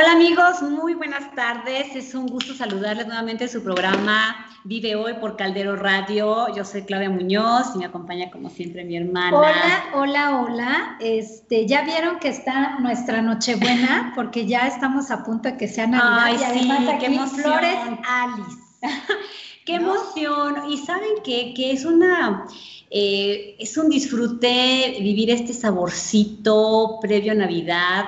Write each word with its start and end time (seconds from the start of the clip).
Hola 0.00 0.12
amigos, 0.12 0.62
muy 0.62 0.94
buenas 0.94 1.34
tardes. 1.34 1.94
Es 1.94 2.14
un 2.14 2.26
gusto 2.26 2.54
saludarles 2.54 3.06
nuevamente 3.06 3.44
en 3.44 3.50
su 3.50 3.62
programa 3.62 4.46
Vive 4.64 4.96
Hoy 4.96 5.12
por 5.20 5.36
Caldero 5.36 5.76
Radio. 5.76 6.46
Yo 6.56 6.64
soy 6.64 6.84
Claudia 6.84 7.10
Muñoz 7.10 7.72
y 7.74 7.78
me 7.80 7.84
acompaña 7.84 8.30
como 8.30 8.48
siempre 8.48 8.82
mi 8.82 8.96
hermana. 8.96 9.36
Hola, 9.36 9.84
hola, 9.92 10.40
hola. 10.40 10.96
Este, 11.00 11.66
ya 11.66 11.82
vieron 11.82 12.18
que 12.18 12.28
está 12.28 12.78
nuestra 12.78 13.20
Nochebuena 13.20 14.12
porque 14.16 14.46
ya 14.46 14.68
estamos 14.68 15.10
a 15.10 15.22
punto 15.22 15.50
de 15.50 15.58
que 15.58 15.68
sea 15.68 15.86
Navidad 15.86 16.18
Ay, 16.22 16.34
y 16.34 16.62
sí, 16.62 16.70
aquí 16.70 16.98
qué 16.98 17.06
emoción. 17.06 17.42
Flores 17.42 17.78
Alice. 18.08 18.58
¡Qué 19.66 19.78
¿no? 19.78 19.94
emoción! 19.94 20.70
Y 20.70 20.78
saben 20.78 21.16
qué? 21.22 21.52
que 21.54 21.72
es 21.72 21.84
una 21.84 22.46
eh, 22.88 23.54
es 23.58 23.76
un 23.76 23.90
disfrute 23.90 24.96
vivir 24.98 25.30
este 25.30 25.52
saborcito 25.52 26.98
previo 27.02 27.32
a 27.32 27.34
Navidad. 27.36 28.06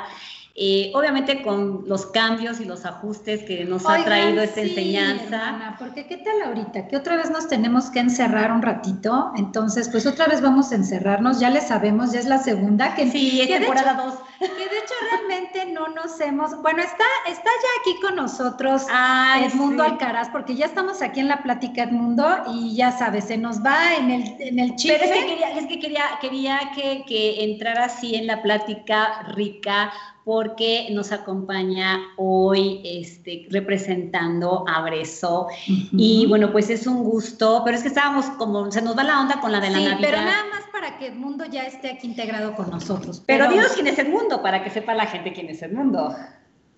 Eh, 0.55 0.92
obviamente 0.95 1.41
con 1.42 1.84
los 1.86 2.05
cambios 2.05 2.61
y 2.61 2.67
los 2.67 2.84
ajustes 2.84 3.42
que 3.45 3.64
nos 3.64 3.86
ha 3.89 4.05
traído 4.05 4.42
esta 4.42 4.61
sí, 4.62 4.69
enseñanza. 4.69 5.25
hermana, 5.25 5.77
porque 5.78 6.06
qué 6.06 6.19
tal 6.19 6.42
ahorita, 6.42 6.89
que 6.89 6.97
otra 6.97 7.17
vez 7.17 7.31
nos 7.31 7.48
tenemos 7.48 7.86
que 7.89 8.00
encerrar 8.00 8.53
un 8.53 8.61
ratito, 8.61 9.33
entonces 9.39 9.89
pues 9.89 10.05
otra 10.06 10.27
vez 10.27 10.42
vamos 10.42 10.70
a 10.70 10.75
encerrarnos, 10.75 11.41
ya 11.41 11.48
le 11.48 11.62
sabemos, 11.62 12.12
ya 12.12 12.20
es 12.20 12.27
la 12.27 12.36
segunda, 12.36 12.95
que, 12.95 13.11
Sí, 13.11 13.41
es 13.41 13.47
que 13.48 13.61
temporada 13.61 13.92
hecho- 13.92 14.03
2. 14.41 14.48
que 14.50 14.69
de 14.69 14.77
hecho 14.78 14.95
realmente 15.11 15.73
no 15.73 15.89
nos 15.89 16.20
hemos, 16.20 16.61
bueno, 16.61 16.83
está, 16.83 17.05
está 17.28 17.50
ya 17.50 17.80
aquí 17.80 18.00
con 18.03 18.17
nosotros 18.17 18.83
Ay, 18.92 19.45
Edmundo 19.45 19.84
sí. 19.84 19.91
Alcaraz, 19.92 20.28
porque 20.28 20.55
ya 20.55 20.67
estamos 20.67 21.00
aquí 21.00 21.20
en 21.20 21.28
la 21.28 21.42
plática 21.42 21.84
Edmundo 21.84 22.27
y 22.53 22.77
ya 22.77 22.92
sabes, 22.92 23.25
se 23.25 23.39
nos 23.39 23.64
va 23.64 23.95
en 23.97 24.11
el, 24.11 24.36
en 24.39 24.58
el 24.58 24.77
chisme. 24.77 24.98
Pero 25.00 25.12
es 25.14 25.19
que 25.19 25.27
quería, 25.28 25.50
es 25.58 25.67
que 25.67 25.80
quería, 25.80 26.05
quería 26.20 26.61
que, 26.75 27.05
que 27.08 27.42
entrara 27.45 27.86
así 27.86 28.17
en 28.17 28.27
la 28.27 28.42
plática 28.42 29.23
rica 29.34 29.91
porque 30.25 30.89
nos 30.92 31.11
acompaña 31.12 31.98
hoy 32.17 32.81
este, 32.84 33.47
representando 33.51 34.64
a 34.69 34.83
Breso. 34.83 35.48
Y 35.67 36.27
bueno, 36.27 36.53
pues 36.53 36.70
es 36.70 36.87
un 36.87 37.03
gusto, 37.03 37.62
pero 37.64 37.77
es 37.77 37.83
que 37.83 37.89
estábamos 37.89 38.27
como, 38.39 38.70
se 38.70 38.83
nos 38.83 38.97
va 38.97 39.05
la 39.05 39.20
onda 39.20 39.41
con 39.41 39.51
la 39.51 39.61
de 39.61 39.70
la 39.70 39.79
sí, 39.79 39.84
Navidad. 39.84 39.98
pero 40.01 40.23
nada 40.23 40.45
más 40.51 40.62
para 40.73 40.98
que 40.98 41.09
Edmundo 41.09 41.45
ya 41.47 41.64
esté 41.64 41.91
aquí 41.91 42.06
integrado 42.06 42.55
con 42.55 42.70
nosotros. 42.70 43.23
Pero 43.27 43.48
dinos 43.48 43.73
quién 43.75 43.87
es 43.89 43.98
el 43.98 44.08
mundo, 44.08 44.42
para 44.42 44.63
que 44.63 44.70
sepa 44.70 44.95
la 44.95 45.07
gente 45.07 45.33
quién 45.33 45.48
es 45.48 45.63
el 45.63 45.73
mundo. 45.73 46.14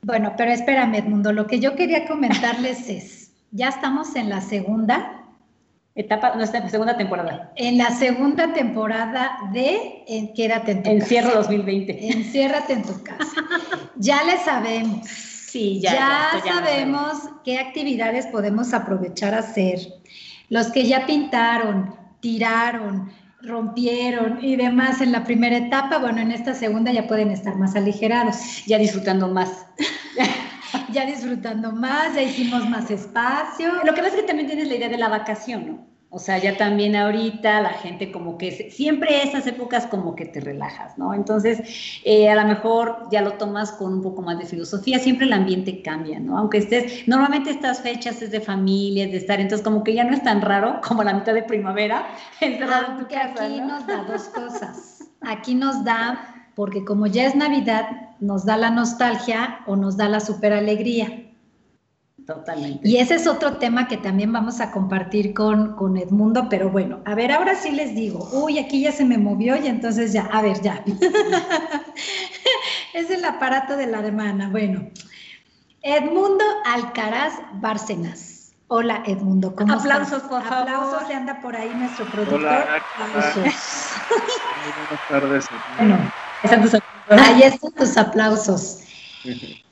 Bueno, 0.03 0.35
pero 0.37 0.51
espérame, 0.51 0.97
Edmundo, 0.97 1.33
lo 1.33 1.47
que 1.47 1.61
yo 1.61 1.77
quería 1.77 2.07
comentarles 2.07 2.89
es, 2.89 3.33
ya 3.51 3.69
estamos 3.69 4.17
en 4.17 4.29
la 4.29 4.41
segunda, 4.41 5.24
Etapa, 5.97 6.35
nuestra 6.35 6.69
segunda 6.69 6.97
temporada. 6.97 7.53
en 7.55 7.79
la 7.79 7.91
segunda 7.91 8.53
temporada 8.53 9.39
de 9.53 10.03
en, 10.09 10.35
Quédate 10.35 10.73
en 10.73 10.83
tu 10.83 10.91
Encierro 10.91 11.29
casa. 11.29 11.43
2020. 11.43 12.13
Enciérrate 12.13 12.73
en 12.73 12.83
tu 12.83 13.01
casa. 13.05 13.43
Ya 13.97 14.25
le 14.25 14.37
sabemos. 14.39 15.07
Sí, 15.07 15.81
ya. 15.81 15.93
Ya, 15.93 16.43
ya 16.45 16.55
no 16.55 16.67
sabemos 16.67 17.13
qué 17.45 17.59
actividades 17.59 18.27
podemos 18.27 18.75
aprovechar 18.75 19.35
a 19.35 19.39
hacer. 19.39 19.79
Los 20.49 20.73
que 20.73 20.85
ya 20.85 21.07
pintaron, 21.07 21.95
tiraron, 22.19 23.13
rompieron 23.41 24.41
y 24.43 24.57
demás 24.57 25.01
en 25.01 25.13
la 25.13 25.23
primera 25.23 25.57
etapa, 25.57 25.99
bueno, 25.99 26.21
en 26.21 26.33
esta 26.33 26.55
segunda 26.55 26.91
ya 26.91 27.07
pueden 27.07 27.31
estar 27.31 27.55
más 27.57 27.77
aligerados. 27.77 28.37
Ya 28.67 28.79
disfrutando 28.79 29.29
más. 29.29 29.67
Ya 30.95 31.07
disfrutando 31.07 31.73
más, 31.73 32.15
ya 32.15 32.23
hicimos 32.23 32.69
más 32.69 32.89
espacio. 32.89 33.83
Lo 33.85 33.95
que 33.95 34.01
pasa 34.01 34.15
es 34.15 34.21
que 34.21 34.29
también 34.29 34.47
tienes 34.47 34.69
la 34.69 34.77
idea 34.77 34.89
de 34.89 34.97
la 34.97 35.09
vacación, 35.09 35.67
¿no? 35.67 35.95
O 36.15 36.21
sea, 36.21 36.39
ya 36.39 36.57
también 36.57 36.95
ahorita 36.95 37.61
la 37.61 37.71
gente 37.71 38.13
como 38.13 38.39
que 38.39 38.71
siempre 38.71 39.25
esas 39.25 39.49
épocas 39.49 39.89
como 39.89 40.15
que 40.15 40.27
te 40.27 40.39
relajas, 40.39 40.97
¿no? 40.97 41.13
Entonces, 41.13 41.59
eh, 42.05 42.31
a 42.31 42.37
lo 42.37 42.47
mejor 42.47 43.09
ya 43.11 43.21
lo 43.21 43.33
tomas 43.33 43.73
con 43.73 43.95
un 43.95 44.03
poco 44.03 44.23
más 44.23 44.39
de 44.39 44.47
filosofía, 44.47 45.01
siempre 45.01 45.27
el 45.27 45.33
ambiente 45.33 45.83
cambia, 45.83 46.21
¿no? 46.21 46.39
Aunque 46.39 46.59
estés, 46.59 47.09
normalmente 47.09 47.51
estas 47.51 47.81
fechas 47.81 48.23
es 48.23 48.31
de 48.31 48.41
familia, 48.41 49.07
es 49.07 49.11
de 49.11 49.17
estar, 49.17 49.41
entonces 49.41 49.65
como 49.65 49.83
que 49.83 49.95
ya 49.95 50.05
no 50.05 50.15
es 50.15 50.23
tan 50.23 50.41
raro 50.41 50.81
como 50.87 51.03
la 51.03 51.15
mitad 51.15 51.35
de 51.35 51.43
primavera 51.43 52.07
encerrado 52.41 52.93
en 52.93 52.99
tu 52.99 53.09
casa, 53.09 53.47
aquí 53.47 53.61
¿no? 53.61 53.67
nos 53.67 53.87
da 53.89 54.05
dos 54.05 54.23
cosas. 54.33 55.11
Aquí 55.23 55.57
nos 55.57 55.83
da, 55.83 56.34
porque 56.55 56.85
como 56.85 57.07
ya 57.07 57.27
es 57.27 57.35
Navidad, 57.35 57.87
nos 58.21 58.45
da 58.45 58.57
la 58.57 58.71
nostalgia 58.71 59.61
o 59.67 59.77
nos 59.77 59.97
da 59.97 60.09
la 60.09 60.21
super 60.21 60.53
alegría. 60.53 61.21
Totalmente. 62.27 62.89
Y 62.89 62.97
ese 62.97 63.17
es 63.17 63.27
otro 63.27 63.59
tema 63.59 63.87
que 63.87 63.99
también 63.99 64.33
vamos 64.33 64.61
a 64.61 64.71
compartir 64.71 65.35
con, 65.35 65.77
con 65.77 65.99
Edmundo, 65.99 66.49
pero 66.49 66.71
bueno, 66.71 67.01
a 67.05 67.15
ver, 67.15 67.33
ahora 67.33 67.55
sí 67.55 67.71
les 67.71 67.95
digo, 67.95 68.29
uy, 68.33 68.59
aquí 68.59 68.81
ya 68.81 68.93
se 68.93 69.05
me 69.05 69.19
movió 69.19 69.57
y 69.57 69.67
entonces 69.67 70.13
ya, 70.13 70.23
a 70.33 70.41
ver, 70.41 70.61
ya. 70.63 70.83
es 72.95 73.11
el 73.11 73.25
aparato 73.25 73.77
de 73.77 73.87
la 73.87 73.99
hermana. 73.99 74.49
Bueno, 74.49 74.89
Edmundo 75.83 76.45
Alcaraz 76.65 77.35
Bárcenas. 77.61 78.55
Hola, 78.69 79.03
Edmundo, 79.07 79.55
¿cómo 79.55 79.75
Aplausos, 79.75 80.23
estás? 80.23 80.31
por 80.31 80.43
favor. 80.43 80.71
Aplausos, 80.71 81.09
ya 81.11 81.19
anda 81.19 81.41
por 81.43 81.55
ahí 81.55 81.75
nuestro 81.75 82.07
productor. 82.07 82.41
Hola, 82.41 82.83
buenas 84.75 85.09
tardes. 85.09 85.47
Bueno, 85.77 86.11
Están 86.45 86.63
tus- 86.63 86.75
ahí 87.09 87.43
están 87.43 87.73
tus 87.73 87.97
aplausos. 87.97 88.81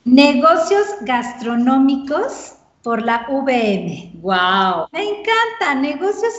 Negocios 0.05 0.87
gastronómicos 1.01 2.55
por 2.81 3.01
la 3.01 3.25
VM. 3.29 4.11
Wow. 4.21 4.87
Me 4.91 5.03
encanta, 5.03 5.75
negocios 5.75 6.33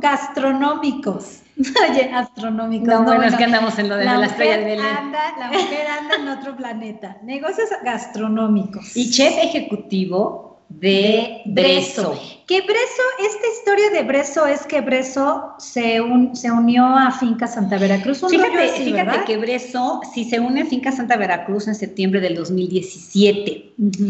gastronómicos. 0.00 1.42
Oye, 1.90 2.10
astronómicos. 2.12 2.88
No, 2.88 3.04
bueno, 3.04 3.24
es 3.24 3.36
que 3.36 3.44
andamos 3.44 3.78
en 3.78 3.88
lo 3.90 3.96
de 3.96 4.04
la, 4.06 4.24
estrella 4.24 4.56
de 4.58 4.64
Belén. 4.64 4.86
anda, 4.86 5.20
la 5.38 5.48
mujer 5.48 5.86
anda 5.86 6.14
en 6.16 6.28
otro 6.28 6.56
planeta. 6.56 7.18
Negocios 7.22 7.68
gastronómicos. 7.84 8.96
Y 8.96 9.10
chef 9.10 9.34
ejecutivo 9.36 10.49
de 10.70 11.42
Breso. 11.46 12.18
Que 12.46 12.62
Breso, 12.62 13.02
esta 13.20 13.46
historia 13.58 13.90
de 13.90 14.02
Breso 14.02 14.46
es 14.46 14.62
que 14.66 14.80
Breso 14.80 15.52
se, 15.58 16.00
un- 16.00 16.34
se 16.34 16.50
unió 16.50 16.84
a 16.84 17.12
Finca 17.12 17.46
Santa 17.46 17.78
Veracruz. 17.78 18.22
un 18.24 18.30
Fíjate, 18.30 18.58
así, 18.58 18.84
fíjate 18.84 19.24
que 19.24 19.36
Breso 19.36 20.00
sí 20.12 20.24
se 20.24 20.40
une 20.40 20.62
a 20.62 20.66
Finca 20.66 20.90
Santa 20.90 21.16
Veracruz 21.16 21.68
en 21.68 21.74
septiembre 21.76 22.20
del 22.20 22.34
2017 22.34 23.72
Ujú. 23.78 24.04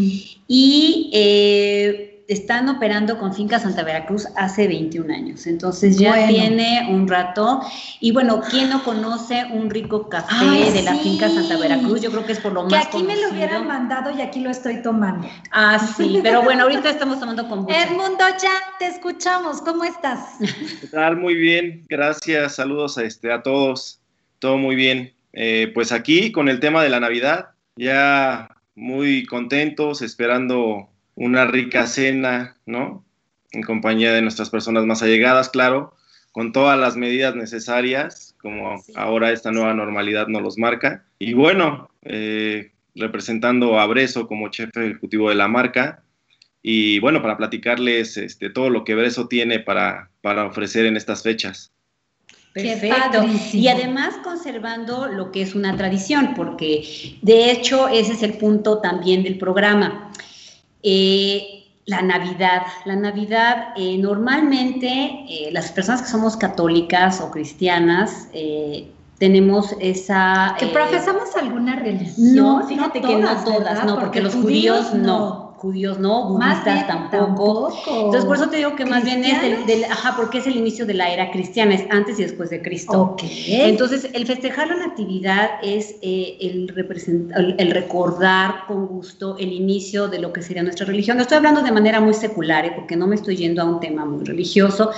y 0.48 1.10
eh, 1.12 2.19
están 2.30 2.68
operando 2.68 3.18
con 3.18 3.34
Finca 3.34 3.58
Santa 3.58 3.82
Veracruz 3.82 4.28
hace 4.36 4.68
21 4.68 5.12
años. 5.12 5.48
Entonces 5.48 5.98
ya 5.98 6.10
Bueno. 6.10 6.28
tiene 6.28 6.86
un 6.88 7.08
rato. 7.08 7.60
Y 7.98 8.12
bueno, 8.12 8.40
¿quién 8.48 8.70
no 8.70 8.84
conoce 8.84 9.46
un 9.50 9.68
rico 9.68 10.08
café 10.08 10.32
Ay, 10.38 10.72
de 10.72 10.82
la 10.82 10.94
sí. 10.94 11.00
Finca 11.02 11.28
Santa 11.28 11.58
Veracruz? 11.58 12.00
Yo 12.00 12.12
creo 12.12 12.24
que 12.24 12.32
es 12.32 12.38
por 12.38 12.52
lo 12.52 12.68
Que 12.68 12.76
más 12.76 12.86
aquí 12.86 13.02
me 13.02 13.16
lo 13.20 13.30
hubieran 13.30 13.66
mandado 13.66 14.16
y 14.16 14.20
aquí 14.22 14.38
lo 14.40 14.50
estoy 14.50 14.80
tomando. 14.80 15.26
Ah, 15.50 15.78
sí, 15.96 16.20
pero 16.22 16.42
bueno, 16.42 16.62
ahorita 16.62 16.88
estamos 16.88 17.18
tomando 17.18 17.48
con 17.48 17.66
Edmundo, 17.68 18.24
ya 18.40 18.52
te 18.78 18.86
escuchamos. 18.86 19.60
¿Cómo 19.62 19.82
estás? 19.82 20.36
¿Qué 20.80 20.86
tal? 20.86 21.16
Muy 21.16 21.34
bien, 21.34 21.84
gracias. 21.88 22.54
Saludos 22.54 22.96
a, 22.96 23.02
este, 23.02 23.32
a 23.32 23.42
todos. 23.42 24.00
Todo 24.38 24.56
muy 24.56 24.76
bien. 24.76 25.12
Eh, 25.32 25.72
pues 25.74 25.90
aquí 25.90 26.30
con 26.30 26.48
el 26.48 26.60
tema 26.60 26.84
de 26.84 26.90
la 26.90 27.00
Navidad, 27.00 27.50
ya 27.74 28.48
muy 28.76 29.26
contentos, 29.26 30.00
esperando 30.00 30.88
una 31.20 31.44
rica 31.44 31.86
cena, 31.86 32.56
¿no? 32.64 33.04
En 33.52 33.62
compañía 33.62 34.10
de 34.12 34.22
nuestras 34.22 34.48
personas 34.48 34.86
más 34.86 35.02
allegadas, 35.02 35.50
claro, 35.50 35.94
con 36.32 36.52
todas 36.52 36.78
las 36.78 36.96
medidas 36.96 37.36
necesarias, 37.36 38.34
como 38.40 38.78
Sí. 38.78 38.94
ahora 38.96 39.30
esta 39.30 39.50
nueva 39.50 39.74
normalidad 39.74 40.28
nos 40.28 40.40
los 40.40 40.56
marca. 40.56 41.04
Y 41.18 41.34
bueno, 41.34 41.90
eh, 42.02 42.72
representando 42.94 43.78
a 43.78 43.86
Breso 43.86 44.26
como 44.26 44.48
chef 44.48 44.74
ejecutivo 44.74 45.28
de 45.28 45.34
la 45.34 45.46
marca, 45.46 46.02
y 46.62 46.98
bueno, 47.00 47.20
para 47.20 47.36
platicarles 47.36 48.16
este, 48.16 48.48
todo 48.48 48.70
lo 48.70 48.84
que 48.84 48.94
Breso 48.94 49.28
tiene 49.28 49.60
para, 49.60 50.08
para 50.22 50.46
ofrecer 50.46 50.86
en 50.86 50.96
estas 50.96 51.22
fechas. 51.22 51.70
Perfecto. 52.54 53.26
Y 53.52 53.68
además 53.68 54.14
conservando 54.24 55.06
lo 55.06 55.30
que 55.32 55.42
es 55.42 55.54
una 55.54 55.76
tradición, 55.76 56.32
porque 56.34 56.82
de 57.20 57.50
hecho 57.50 57.88
ese 57.88 58.14
es 58.14 58.22
el 58.22 58.32
punto 58.38 58.78
también 58.80 59.22
del 59.22 59.36
programa. 59.36 60.10
Eh, 60.82 61.60
la 61.86 62.02
Navidad. 62.02 62.62
La 62.84 62.96
Navidad, 62.96 63.68
eh, 63.76 63.98
normalmente 63.98 65.24
eh, 65.28 65.50
las 65.52 65.72
personas 65.72 66.02
que 66.02 66.08
somos 66.08 66.36
católicas 66.36 67.20
o 67.20 67.30
cristianas 67.30 68.28
eh, 68.32 68.90
tenemos 69.18 69.74
esa... 69.80 70.56
¿Que 70.58 70.66
eh, 70.66 70.72
profesamos 70.72 71.36
alguna 71.36 71.76
religión? 71.76 72.36
No, 72.36 72.66
fíjate 72.66 73.00
que 73.00 73.16
no 73.16 73.28
todas, 73.44 73.44
¿verdad? 73.44 73.84
no, 73.84 73.98
porque 73.98 74.22
los 74.22 74.34
judíos 74.34 74.94
no. 74.94 75.49
Judíos 75.60 75.98
no, 75.98 76.26
budistas 76.28 76.86
tampoco. 76.86 77.70
Entonces, 77.86 78.24
por 78.24 78.36
eso 78.36 78.48
te 78.48 78.56
digo 78.56 78.76
que 78.76 78.86
más 78.86 79.04
bien 79.04 79.22
es 79.24 79.66
del, 79.66 79.84
ajá, 79.84 80.14
porque 80.16 80.38
es 80.38 80.46
el 80.46 80.56
inicio 80.56 80.86
de 80.86 80.94
la 80.94 81.10
era 81.10 81.30
cristiana, 81.30 81.74
es 81.74 81.84
antes 81.90 82.18
y 82.18 82.22
después 82.22 82.48
de 82.48 82.62
Cristo. 82.62 83.16
Entonces, 83.46 84.08
el 84.14 84.26
festejar 84.26 84.68
la 84.68 84.76
natividad 84.76 85.50
es 85.62 85.96
eh, 86.00 86.38
el, 86.40 86.72
el, 87.58 87.70
recordar 87.72 88.64
con 88.66 88.86
gusto 88.86 89.36
el 89.38 89.52
inicio 89.52 90.08
de 90.08 90.18
lo 90.18 90.32
que 90.32 90.40
sería 90.40 90.62
nuestra 90.62 90.86
religión. 90.86 91.20
Estoy 91.20 91.36
hablando 91.36 91.62
de 91.62 91.72
manera 91.72 92.00
muy 92.00 92.14
secular, 92.14 92.64
¿eh? 92.64 92.72
porque 92.74 92.96
no 92.96 93.06
me 93.06 93.16
estoy 93.16 93.36
yendo 93.36 93.60
a 93.60 93.66
un 93.66 93.80
tema 93.80 94.06
muy 94.06 94.24
religioso, 94.24 94.90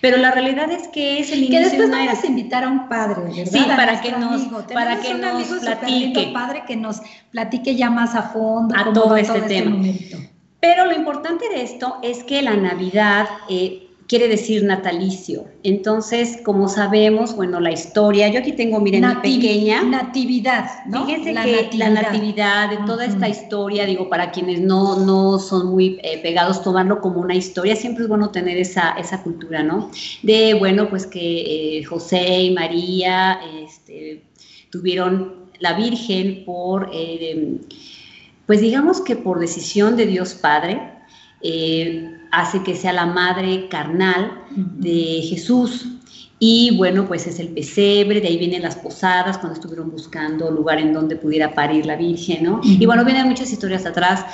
pero 0.00 0.16
la 0.16 0.32
realidad 0.32 0.68
es 0.72 0.88
que 0.88 1.20
es 1.20 1.30
el 1.30 1.44
inicio 1.44 1.58
que 1.58 1.64
después 1.64 1.90
de 1.90 1.96
una 1.96 2.06
vamos 2.06 2.24
a 2.24 2.26
invitar 2.26 2.64
a 2.64 2.68
un 2.68 2.88
padre, 2.88 3.22
¿verdad? 3.22 3.52
Sí, 3.52 3.64
para 3.68 4.00
que 4.00 4.12
nos, 4.12 4.42
para 4.72 5.00
que 5.00 5.14
nos 5.14 5.46
platique. 5.60 6.30
padre 6.34 6.64
que 6.66 6.74
nos 6.74 7.00
platique 7.30 7.76
ya 7.76 7.88
más 7.88 8.16
a 8.16 8.22
fondo 8.22 8.74
a 8.76 8.92
todo 8.92 9.16
este, 9.16 9.38
este 9.38 9.48
tema. 9.48 9.76
Pero 10.60 10.86
lo 10.86 10.94
importante 10.94 11.48
de 11.48 11.62
esto 11.62 11.98
es 12.02 12.24
que 12.24 12.42
la 12.42 12.56
Navidad 12.56 13.28
eh, 13.48 13.88
quiere 14.08 14.26
decir 14.26 14.64
natalicio. 14.64 15.44
Entonces, 15.62 16.38
como 16.42 16.68
sabemos, 16.68 17.36
bueno, 17.36 17.60
la 17.60 17.70
historia, 17.70 18.28
yo 18.28 18.40
aquí 18.40 18.52
tengo, 18.52 18.80
miren, 18.80 19.06
mi 19.06 19.14
pequeña. 19.16 19.82
Natividad, 19.82 20.84
¿no? 20.86 21.04
Fíjense 21.04 21.34
que 21.34 21.76
la 21.76 21.90
natividad 21.90 22.70
de 22.70 22.78
toda 22.86 23.04
esta 23.04 23.28
historia, 23.28 23.84
digo, 23.84 24.08
para 24.08 24.30
quienes 24.30 24.60
no, 24.60 24.98
no 24.98 25.38
son 25.38 25.68
muy 25.68 26.00
eh, 26.02 26.18
pegados, 26.22 26.62
tomarlo 26.62 27.00
como 27.00 27.20
una 27.20 27.34
historia, 27.34 27.76
siempre 27.76 28.04
es 28.04 28.08
bueno 28.08 28.30
tener 28.30 28.56
esa, 28.56 28.92
esa 28.92 29.22
cultura, 29.22 29.62
¿no? 29.62 29.90
De, 30.22 30.54
bueno, 30.54 30.88
pues 30.88 31.06
que 31.06 31.78
eh, 31.78 31.84
José 31.84 32.42
y 32.44 32.50
María 32.54 33.38
este, 33.62 34.24
tuvieron 34.70 35.48
la 35.60 35.74
Virgen 35.74 36.44
por 36.46 36.90
pues 38.48 38.62
digamos 38.62 39.02
que 39.02 39.14
por 39.14 39.40
decisión 39.40 39.94
de 39.94 40.06
Dios 40.06 40.32
Padre, 40.32 40.80
eh, 41.42 42.16
hace 42.30 42.62
que 42.62 42.74
sea 42.74 42.94
la 42.94 43.04
madre 43.04 43.68
carnal 43.68 44.42
de 44.50 45.20
Jesús. 45.28 45.86
Y 46.38 46.74
bueno, 46.78 47.06
pues 47.06 47.26
es 47.26 47.40
el 47.40 47.48
pesebre, 47.48 48.22
de 48.22 48.28
ahí 48.28 48.38
vienen 48.38 48.62
las 48.62 48.76
posadas, 48.76 49.36
cuando 49.36 49.52
estuvieron 49.52 49.90
buscando 49.90 50.50
lugar 50.50 50.78
en 50.78 50.94
donde 50.94 51.16
pudiera 51.16 51.54
parir 51.54 51.84
la 51.84 51.96
Virgen, 51.96 52.44
¿no? 52.44 52.60
Y 52.64 52.86
bueno, 52.86 53.04
vienen 53.04 53.28
muchas 53.28 53.52
historias 53.52 53.84
atrás 53.84 54.24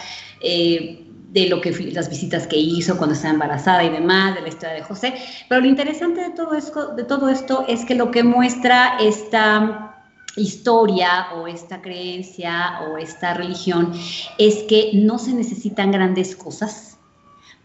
eh, 0.41 1.05
de 1.33 1.49
lo 1.49 1.61
que 1.61 1.73
las 1.93 2.09
visitas 2.09 2.47
que 2.47 2.57
hizo 2.57 2.97
cuando 2.97 3.17
estaba 3.17 3.35
embarazada 3.35 3.83
y 3.83 3.89
demás, 3.89 4.37
de 4.37 4.43
la 4.43 4.49
historia 4.49 4.77
de 4.77 4.83
José. 4.83 5.15
Pero 5.49 5.61
lo 5.61 5.67
interesante 5.67 6.21
de 6.21 6.31
todo 6.31 6.55
esto, 6.55 6.95
de 6.95 7.03
todo 7.03 7.29
esto 7.31 7.65
es 7.67 7.85
que 7.85 7.97
lo 7.97 8.13
que 8.13 8.23
muestra 8.23 8.97
esta 9.01 9.94
historia 10.37 11.29
o 11.37 11.47
esta 11.47 11.81
creencia 11.81 12.81
o 12.89 12.99
esta 12.99 13.35
religión 13.35 13.93
es 14.39 14.65
que 14.65 14.91
no 14.95 15.19
se 15.19 15.33
necesitan 15.33 15.93
grandes 15.93 16.35
cosas 16.35 16.95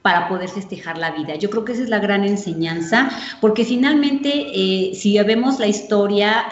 para 0.02 0.30
poder 0.30 0.50
festejar 0.50 0.98
la 0.98 1.12
vida. 1.12 1.36
Yo 1.36 1.50
creo 1.50 1.66
que 1.66 1.74
esa 1.74 1.84
es 1.84 1.90
la 1.90 2.00
gran 2.00 2.24
enseñanza, 2.24 3.10
porque 3.42 3.66
finalmente, 3.66 4.48
eh, 4.54 4.96
si 4.96 5.22
vemos 5.24 5.60
la 5.60 5.68
historia, 5.68 6.46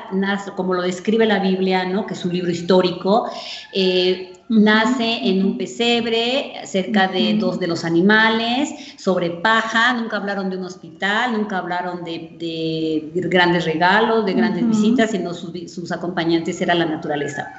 como 0.56 0.74
lo 0.74 0.82
describe 0.82 1.26
la 1.26 1.40
Biblia, 1.40 1.86
¿no? 1.86 2.06
que 2.06 2.14
es 2.14 2.26
un 2.26 2.34
libro 2.34 2.52
histórico, 2.52 3.30
eh, 3.74 4.37
nace 4.50 5.28
en 5.28 5.46
un 5.46 5.58
pesebre 5.58 6.54
cerca 6.66 7.08
de 7.08 7.34
dos 7.34 7.60
de 7.60 7.68
los 7.68 7.84
animales, 7.84 8.70
sobre 8.98 9.30
paja, 9.30 9.94
nunca 9.94 10.18
hablaron 10.18 10.50
de 10.50 10.58
un 10.58 10.64
hospital, 10.64 11.34
nunca 11.34 11.58
hablaron 11.58 12.04
de, 12.04 13.12
grandes 13.14 13.66
regalos, 13.66 14.26
de 14.26 14.34
grandes 14.34 14.68
visitas, 14.68 15.12
sino 15.12 15.34
sus, 15.34 15.92
acompañantes 15.92 16.62
era 16.62 16.74
la 16.74 16.86
naturaleza. 16.86 17.54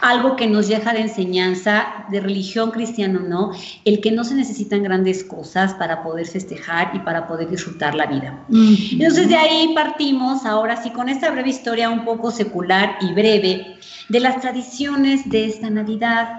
Algo 0.00 0.36
que 0.36 0.46
nos 0.46 0.68
deja 0.68 0.92
de 0.92 1.00
enseñanza 1.00 2.06
de 2.10 2.20
religión 2.20 2.70
cristiana, 2.70 3.20
¿no? 3.20 3.52
El 3.84 4.00
que 4.00 4.12
no 4.12 4.24
se 4.24 4.34
necesitan 4.34 4.82
grandes 4.82 5.24
cosas 5.24 5.74
para 5.74 6.02
poder 6.02 6.26
festejar 6.26 6.90
y 6.94 6.98
para 7.00 7.26
poder 7.26 7.48
disfrutar 7.48 7.94
la 7.94 8.06
vida. 8.06 8.44
Entonces 8.50 9.28
de 9.28 9.36
ahí 9.36 9.72
partimos, 9.74 10.44
ahora 10.44 10.76
sí, 10.82 10.90
con 10.90 11.08
esta 11.08 11.30
breve 11.30 11.48
historia 11.48 11.88
un 11.88 12.04
poco 12.04 12.30
secular 12.30 12.96
y 13.00 13.12
breve, 13.12 13.78
de 14.08 14.20
las 14.20 14.40
tradiciones 14.40 15.28
de 15.28 15.46
esta 15.46 15.70
Navidad. 15.70 16.33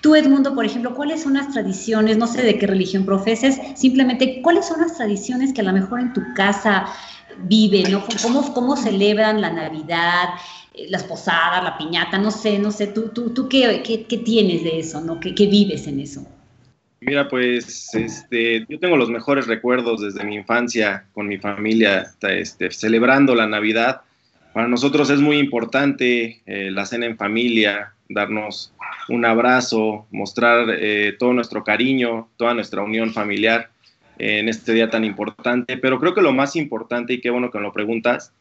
Tú, 0.00 0.14
Edmundo, 0.14 0.54
por 0.54 0.64
ejemplo, 0.64 0.94
¿cuáles 0.94 1.22
son 1.22 1.34
las 1.34 1.52
tradiciones? 1.52 2.16
No 2.16 2.26
sé 2.26 2.42
de 2.42 2.58
qué 2.58 2.66
religión 2.66 3.04
profeses, 3.04 3.60
simplemente, 3.74 4.40
¿cuáles 4.42 4.66
son 4.66 4.80
las 4.80 4.96
tradiciones 4.96 5.52
que 5.52 5.60
a 5.60 5.64
lo 5.64 5.72
mejor 5.72 6.00
en 6.00 6.12
tu 6.12 6.22
casa 6.34 6.86
viven? 7.44 8.00
¿Cómo, 8.54 8.76
celebran 8.76 9.40
la 9.40 9.50
Navidad? 9.50 10.30
Eh, 10.74 10.86
las 10.88 11.04
posadas, 11.04 11.62
la 11.64 11.76
piñata, 11.76 12.18
no 12.18 12.30
sé, 12.30 12.58
no 12.58 12.70
sé, 12.70 12.88
tú, 12.88 13.10
tú, 13.14 13.30
tú 13.30 13.48
qué, 13.48 13.82
qué, 13.82 14.18
tienes 14.18 14.64
de 14.64 14.80
eso, 14.80 15.00
¿no? 15.00 15.20
¿Qué, 15.20 15.34
¿Qué, 15.34 15.46
vives 15.46 15.86
en 15.86 16.00
eso? 16.00 16.26
Mira, 17.00 17.28
pues 17.28 17.94
este, 17.94 18.66
yo 18.68 18.78
tengo 18.78 18.96
los 18.96 19.08
mejores 19.08 19.46
recuerdos 19.46 20.02
desde 20.02 20.22
mi 20.22 20.34
infancia 20.34 21.06
con 21.14 21.26
mi 21.26 21.38
familia, 21.38 22.12
este, 22.22 22.70
celebrando 22.70 23.34
la 23.34 23.46
Navidad. 23.46 24.02
Para 24.52 24.68
nosotros 24.68 25.08
es 25.08 25.20
muy 25.20 25.38
importante 25.38 26.42
eh, 26.44 26.70
la 26.70 26.84
cena 26.84 27.06
en 27.06 27.16
familia, 27.16 27.94
darnos 28.10 28.72
un 29.08 29.24
abrazo, 29.24 30.06
mostrar 30.10 30.66
eh, 30.78 31.14
todo 31.18 31.32
nuestro 31.32 31.64
cariño, 31.64 32.28
toda 32.36 32.54
nuestra 32.54 32.82
unión 32.82 33.12
familiar 33.12 33.70
en 34.18 34.48
este 34.48 34.74
día 34.74 34.90
tan 34.90 35.04
importante. 35.04 35.78
Pero 35.78 35.98
creo 35.98 36.14
que 36.14 36.20
lo 36.20 36.32
más 36.32 36.54
importante, 36.54 37.14
y 37.14 37.20
qué 37.20 37.30
bueno 37.30 37.50
que 37.50 37.58
lo 37.58 37.72
preguntas, 37.72 38.32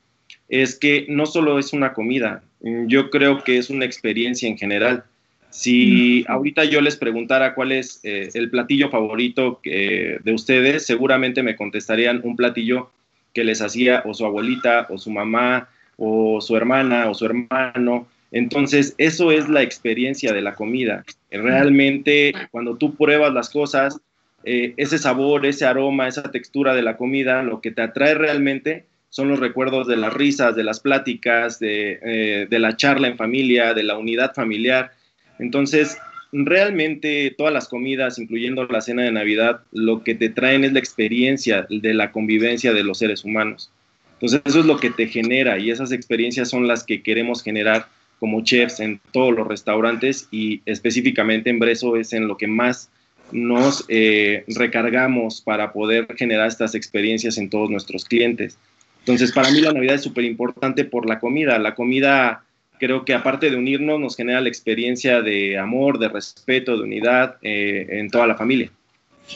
es 0.49 0.77
que 0.77 1.05
no 1.07 1.25
solo 1.25 1.57
es 1.57 1.71
una 1.71 1.93
comida, 1.93 2.43
yo 2.61 3.09
creo 3.09 3.43
que 3.43 3.57
es 3.57 3.69
una 3.69 3.85
experiencia 3.85 4.49
en 4.49 4.57
general. 4.57 5.05
Si 5.49 6.25
ahorita 6.27 6.65
yo 6.65 6.81
les 6.81 6.97
preguntara 6.97 7.55
cuál 7.55 7.71
es 7.71 8.01
eh, 8.03 8.29
el 8.33 8.49
platillo 8.49 8.89
favorito 8.89 9.61
de 9.63 10.33
ustedes, 10.33 10.85
seguramente 10.85 11.43
me 11.43 11.55
contestarían 11.55 12.21
un 12.23 12.35
platillo 12.35 12.91
que 13.33 13.43
les 13.43 13.61
hacía 13.61 14.03
o 14.05 14.13
su 14.13 14.25
abuelita 14.25 14.87
o 14.89 14.97
su 14.97 15.11
mamá 15.11 15.69
o 15.97 16.41
su 16.41 16.55
hermana 16.55 17.09
o 17.09 17.13
su 17.13 17.25
hermano. 17.25 18.07
Entonces, 18.31 18.93
eso 18.97 19.31
es 19.31 19.49
la 19.49 19.63
experiencia 19.63 20.33
de 20.33 20.41
la 20.41 20.55
comida. 20.55 21.03
Realmente, 21.31 22.33
cuando 22.51 22.75
tú 22.75 22.95
pruebas 22.95 23.33
las 23.33 23.49
cosas, 23.49 23.99
eh, 24.43 24.73
ese 24.77 24.97
sabor, 24.97 25.45
ese 25.45 25.65
aroma, 25.65 26.07
esa 26.07 26.23
textura 26.23 26.73
de 26.75 26.83
la 26.83 26.97
comida, 26.97 27.43
lo 27.43 27.61
que 27.61 27.71
te 27.71 27.81
atrae 27.81 28.13
realmente 28.13 28.85
son 29.09 29.27
los 29.27 29.39
recuerdos 29.39 29.87
de 29.87 29.97
las 29.97 30.13
risas, 30.13 30.55
de 30.55 30.63
las 30.63 30.79
pláticas, 30.79 31.59
de, 31.59 31.99
eh, 32.03 32.47
de 32.49 32.59
la 32.59 32.77
charla 32.77 33.07
en 33.07 33.17
familia, 33.17 33.73
de 33.73 33.83
la 33.83 33.97
unidad 33.97 34.35
familiar. 34.35 34.91
Entonces, 35.39 35.97
realmente 36.31 37.33
todas 37.35 37.53
las 37.53 37.67
comidas, 37.67 38.19
incluyendo 38.19 38.65
la 38.65 38.81
cena 38.81 39.03
de 39.03 39.11
Navidad, 39.11 39.61
lo 39.71 40.03
que 40.03 40.15
te 40.15 40.29
traen 40.29 40.63
es 40.63 40.73
la 40.73 40.79
experiencia 40.79 41.65
de 41.69 41.93
la 41.93 42.11
convivencia 42.11 42.73
de 42.73 42.83
los 42.83 42.99
seres 42.99 43.23
humanos. 43.23 43.71
Entonces 44.13 44.41
eso 44.45 44.59
es 44.59 44.65
lo 44.65 44.77
que 44.77 44.89
te 44.89 45.07
genera 45.07 45.57
y 45.57 45.71
esas 45.71 45.91
experiencias 45.91 46.49
son 46.49 46.67
las 46.67 46.83
que 46.83 47.01
queremos 47.01 47.41
generar 47.41 47.87
como 48.19 48.43
chefs 48.43 48.79
en 48.79 48.99
todos 49.11 49.33
los 49.33 49.47
restaurantes 49.47 50.27
y 50.31 50.61
específicamente 50.65 51.49
en 51.49 51.59
Breso 51.59 51.95
es 51.95 52.13
en 52.13 52.27
lo 52.27 52.37
que 52.37 52.47
más 52.47 52.89
nos 53.31 53.85
eh, 53.87 54.43
recargamos 54.47 55.41
para 55.41 55.71
poder 55.71 56.07
generar 56.17 56.47
estas 56.47 56.75
experiencias 56.75 57.37
en 57.37 57.49
todos 57.49 57.69
nuestros 57.69 58.05
clientes. 58.05 58.57
Entonces 58.99 59.31
para 59.31 59.51
mí 59.51 59.61
la 59.61 59.71
Navidad 59.71 59.95
es 59.95 60.03
súper 60.03 60.25
importante 60.25 60.83
por 60.85 61.07
la 61.07 61.19
comida. 61.19 61.57
La 61.59 61.75
comida 61.75 62.43
creo 62.79 63.05
que 63.05 63.13
aparte 63.13 63.49
de 63.49 63.55
unirnos 63.55 63.99
nos 63.99 64.15
genera 64.15 64.41
la 64.41 64.49
experiencia 64.49 65.21
de 65.21 65.57
amor, 65.57 65.99
de 65.99 66.09
respeto, 66.09 66.77
de 66.77 66.83
unidad 66.83 67.37
eh, 67.41 67.87
en 67.89 68.09
toda 68.09 68.27
la 68.27 68.35
familia. 68.35 68.71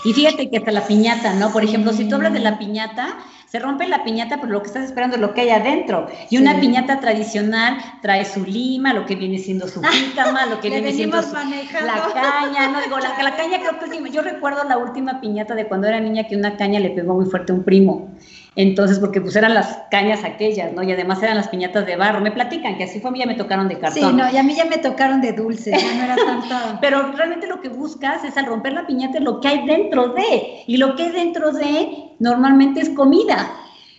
Y 0.04 0.14
fíjate 0.14 0.50
que 0.50 0.58
hasta 0.58 0.72
la 0.72 0.88
piñata, 0.88 1.34
¿no? 1.36 1.52
Por 1.54 1.64
ejemplo, 1.64 1.94
si 1.94 2.08
tú 2.10 2.16
hablas 2.16 2.34
de 2.34 2.40
la 2.40 2.58
piñata, 2.58 3.20
se 3.54 3.60
rompe 3.60 3.88
la 3.88 4.04
piñata, 4.04 4.38
pero 4.42 4.52
lo 4.52 4.64
que 4.64 4.68
estás 4.70 4.86
esperando 4.86 5.16
es 5.16 5.22
lo 5.22 5.36
que 5.36 5.42
hay 5.42 5.52
adentro. 5.52 6.08
Y 6.32 6.40
una 6.40 6.60
piñata 6.60 7.00
tradicional 7.00 7.78
trae 8.02 8.26
su 8.26 8.44
lima, 8.44 8.96
lo 8.96 9.06
que 9.06 9.16
viene 9.16 9.38
siendo 9.38 9.68
su 9.68 9.80
jícama, 9.84 10.48
lo 10.48 10.60
que 10.60 10.72
viene 10.72 10.92
siendo 10.92 11.18
la 11.18 12.08
caña. 12.16 12.70
No 12.72 12.82
digo, 12.82 12.98
la, 12.98 13.22
la 13.22 13.36
caña 13.36 13.60
creo 13.60 13.78
que 13.80 14.10
yo 14.10 14.24
recuerdo 14.24 14.64
la 14.64 14.80
última 14.80 15.22
piñata 15.22 15.54
de 15.54 15.68
cuando 15.68 15.88
era 15.88 16.00
niña 16.00 16.24
que 16.24 16.36
una 16.36 16.58
caña 16.58 16.80
le 16.80 16.90
pegó 16.90 17.14
muy 17.14 17.26
fuerte 17.26 17.52
a 17.52 17.56
un 17.56 17.64
primo. 17.64 18.10
Entonces, 18.56 19.00
porque 19.00 19.20
pues 19.20 19.36
eran 19.36 19.56
las 19.56 19.80
cañas 19.90 20.24
aquellas, 20.24 20.72
¿no? 20.74 20.84
Y 20.84 20.92
además 20.92 21.22
eran 21.24 21.38
las 21.38 21.48
piñatas 21.48 21.86
de 21.88 21.96
barro. 21.96 22.22
Me 22.22 22.32
platican 22.32 22.78
que 22.78 22.84
así 22.84 23.00
fue, 23.00 23.10
a 23.10 23.12
mí 23.12 23.20
ya 23.20 23.26
me 23.26 23.34
tocaron 23.34 23.68
de 23.68 23.80
cartón. 23.80 24.12
Sí, 24.12 24.16
no, 24.16 24.32
y 24.32 24.38
a 24.38 24.44
mí 24.44 24.56
ya 24.56 24.66
me 24.66 24.78
tocaron 24.78 25.22
de 25.22 25.34
dulce, 25.34 25.72
ya 25.72 25.94
no 25.96 26.04
era 26.04 26.16
tanto. 26.16 26.56
Pero 26.82 27.12
realmente 27.14 27.48
lo 27.48 27.62
que 27.62 27.70
buscas 27.70 28.24
es 28.24 28.38
al 28.38 28.46
romper 28.46 28.74
la 28.74 28.86
piñata 28.86 29.20
lo 29.20 29.40
que 29.40 29.48
hay 29.48 29.66
dentro 29.66 30.10
de. 30.10 30.64
Y 30.68 30.78
lo 30.78 30.96
que 30.96 31.04
hay 31.04 31.12
dentro 31.12 31.52
de 31.52 32.13
normalmente 32.24 32.80
es 32.82 32.90
comida. 32.90 33.52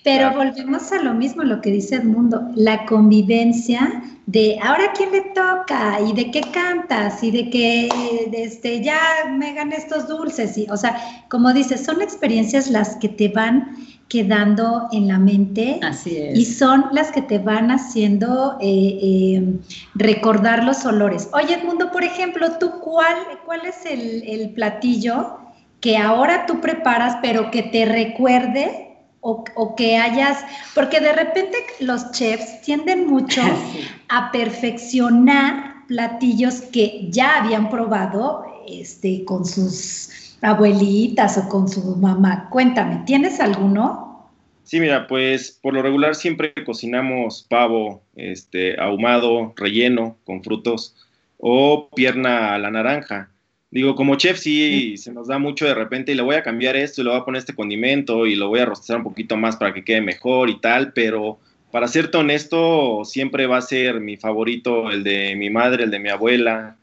Pero 0.02 0.35
volvemos 0.35 0.93
a 0.93 1.02
lo 1.02 1.14
mismo, 1.14 1.45
lo 1.45 1.62
que 1.62 1.71
dice 1.71 1.97
Edmundo, 1.97 2.43
la 2.54 2.85
convivencia 2.85 4.02
de 4.26 4.59
ahora 4.62 4.93
quién 4.95 5.12
le 5.12 5.23
toca 5.33 5.99
y 6.07 6.12
de 6.12 6.31
qué 6.31 6.43
cantas 6.52 7.23
y 7.23 7.31
de 7.31 7.49
que 7.49 7.88
este, 8.33 8.83
ya 8.83 8.99
me 9.31 9.54
gané 9.54 9.76
estos 9.76 10.07
dulces. 10.07 10.59
Y, 10.59 10.66
o 10.69 10.76
sea, 10.76 11.25
como 11.31 11.54
dices, 11.54 11.83
son 11.83 12.02
experiencias 12.02 12.71
las 12.71 12.97
que 12.97 13.09
te 13.09 13.28
van 13.28 13.76
quedando 14.09 14.88
en 14.93 15.09
la 15.09 15.19
mente 15.19 15.81
Así 15.83 16.19
es. 16.19 16.38
y 16.38 16.45
son 16.45 16.85
las 16.93 17.11
que 17.11 17.23
te 17.23 17.38
van 17.38 17.71
haciendo 17.71 18.59
eh, 18.61 18.99
eh, 19.02 19.54
recordar 19.95 20.64
los 20.64 20.85
olores. 20.85 21.31
Oye, 21.33 21.54
Edmundo, 21.54 21.90
por 21.90 22.04
ejemplo, 22.04 22.59
¿tú 22.61 22.73
cuál, 22.83 23.16
cuál 23.47 23.64
es 23.64 23.87
el, 23.87 24.23
el 24.28 24.50
platillo 24.50 25.38
que 25.85 25.99
ahora 25.99 26.47
tú 26.47 26.62
preparas 26.62 27.19
pero 27.21 27.50
que 27.50 27.62
te 27.62 27.85
recuerde 27.85 28.88
o, 29.21 29.75
que 29.76 29.99
hayas, 29.99 30.43
porque 30.75 30.99
de 30.99 31.12
repente 31.12 31.59
los 31.81 32.11
chefs 32.12 32.62
tienden 32.62 33.07
mucho 33.07 33.43
a 34.09 34.33
perfeccionar 34.33 35.87
platillos 35.87 36.62
que 36.62 37.09
ya 37.11 37.43
habían 37.43 37.69
probado 37.69 38.47
este, 38.67 39.26
con 39.26 39.45
sus 39.45 40.38
abuelitas 40.41 41.37
o 41.37 41.50
con 41.50 41.69
su 41.69 41.97
mamá. 41.97 42.49
Cuéntame, 42.49 43.03
¿tienes 43.05 43.38
alguno? 43.38 44.31
Sí, 44.62 44.81
mira, 44.81 45.07
pues 45.07 45.59
por 45.62 45.75
lo 45.75 45.83
regular 45.83 46.14
siempre 46.14 46.55
cocinamos 46.64 47.47
pavo 47.50 48.03
este, 48.17 48.81
ahumado, 48.81 49.53
relleno, 49.57 50.17
con 50.25 50.43
frutos, 50.43 50.97
o 51.37 51.91
pierna 51.91 52.55
a 52.55 52.59
la 52.59 52.71
naranja. 52.71 53.34
Digo, 53.75 53.97
como 53.97 54.14
chef 54.14 54.38
sí 54.38 54.97
se 54.97 55.12
nos 55.12 55.26
da 55.26 55.40
mucho 55.40 55.66
de 55.66 55.75
repente 55.75 56.12
y 56.12 56.14
le 56.14 56.23
voy 56.23 56.37
a 56.37 56.45
cambiar 56.45 56.76
esto 56.76 57.00
y 57.00 57.04
le 57.04 57.11
voy 57.11 57.19
a 57.19 57.25
poner 57.25 57.40
este 57.40 57.57
condimento 57.57 58.25
y 58.25 58.37
lo 58.37 58.47
voy 58.47 58.61
a 58.61 58.66
rostizar 58.66 58.99
un 58.99 59.02
poquito 59.02 59.37
más 59.37 59.57
para 59.57 59.75
que 59.75 59.83
quede 59.83 60.00
mejor 60.00 60.49
y 60.49 60.61
tal, 60.61 60.93
pero 60.93 61.40
para 61.73 61.88
serte 61.88 62.19
honesto, 62.19 63.04
siempre 63.04 63.49
va 63.49 63.57
a 63.57 63.62
ser 63.62 63.99
mi 63.99 64.16
favorito 64.16 64.93
el 64.93 65.02
de 65.02 65.35
mi 65.35 65.50
madre, 65.50 65.83
el 65.83 65.90
de 65.90 65.99
mi 65.99 66.09
abuela. 66.09 66.76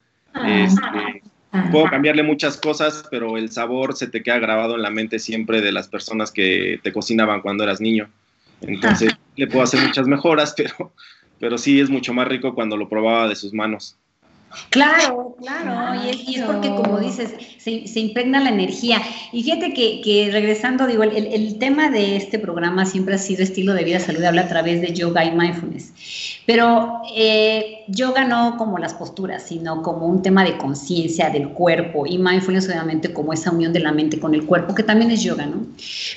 Este, 0.46 1.24
puedo 1.72 1.86
cambiarle 1.86 2.24
muchas 2.24 2.58
cosas, 2.58 3.06
pero 3.10 3.38
el 3.38 3.50
sabor 3.52 3.96
se 3.96 4.08
te 4.08 4.22
queda 4.22 4.40
grabado 4.40 4.76
en 4.76 4.82
la 4.82 4.90
mente 4.90 5.18
siempre 5.18 5.62
de 5.62 5.72
las 5.72 5.88
personas 5.88 6.30
que 6.30 6.82
te 6.84 6.92
cocinaban 6.92 7.40
cuando 7.40 7.64
eras 7.64 7.80
niño. 7.80 8.10
Entonces 8.60 9.14
le 9.38 9.48
puedo 9.48 9.64
hacer 9.64 9.80
muchas 9.80 10.08
mejoras, 10.08 10.54
pero, 10.58 10.92
pero 11.40 11.58
sí 11.58 11.80
es 11.80 11.90
mucho 11.90 12.14
más 12.14 12.28
rico 12.28 12.54
cuando 12.54 12.76
lo 12.76 12.90
probaba 12.90 13.30
de 13.30 13.38
sus 13.38 13.54
manos. 13.54 13.96
Claro, 14.70 15.36
claro, 15.40 16.04
Y, 16.04 16.36
es, 16.36 16.42
porque, 16.44 16.70
como 16.70 17.00
dices, 17.00 17.34
se, 17.58 18.00
impregna 18.00 18.40
la 18.40 18.50
energía. 18.50 19.02
Y 19.32 19.44
fíjate 19.44 19.74
que, 19.74 20.30
regresando, 20.32 20.88
digo, 20.88 21.04
el, 21.04 21.58
tema 21.60 21.90
de 21.90 22.18
este 22.18 22.40
programa 22.40 22.86
siempre 22.86 23.16
ha 23.16 23.18
sido 23.18 23.44
estilo 23.44 23.74
de 23.74 23.84
vida 23.84 24.00
saludable 24.00 24.42
a 24.42 24.48
través 24.48 24.82
de 24.82 24.94
yoga 24.94 25.26
y 25.26 25.32
mindfulness. 25.32 25.94
Pero 26.52 27.02
eh, 27.16 27.86
yoga 27.88 28.26
no 28.26 28.58
como 28.58 28.78
las 28.78 28.94
posturas, 28.94 29.44
sino 29.44 29.82
como 29.82 30.06
un 30.06 30.22
tema 30.22 30.44
de 30.44 30.58
conciencia 30.58 31.30
del 31.30 31.48
cuerpo 31.52 32.06
y 32.06 32.18
mindfulness 32.18 32.68
obviamente 32.68 33.14
como 33.14 33.32
esa 33.32 33.52
unión 33.52 33.72
de 33.72 33.80
la 33.80 33.94
mente 33.94 34.20
con 34.20 34.34
el 34.34 34.46
cuerpo, 34.46 34.76
que 34.76 34.84
también 34.84 35.12
es 35.12 35.24
yoga, 35.24 35.46
¿no? 35.46 35.66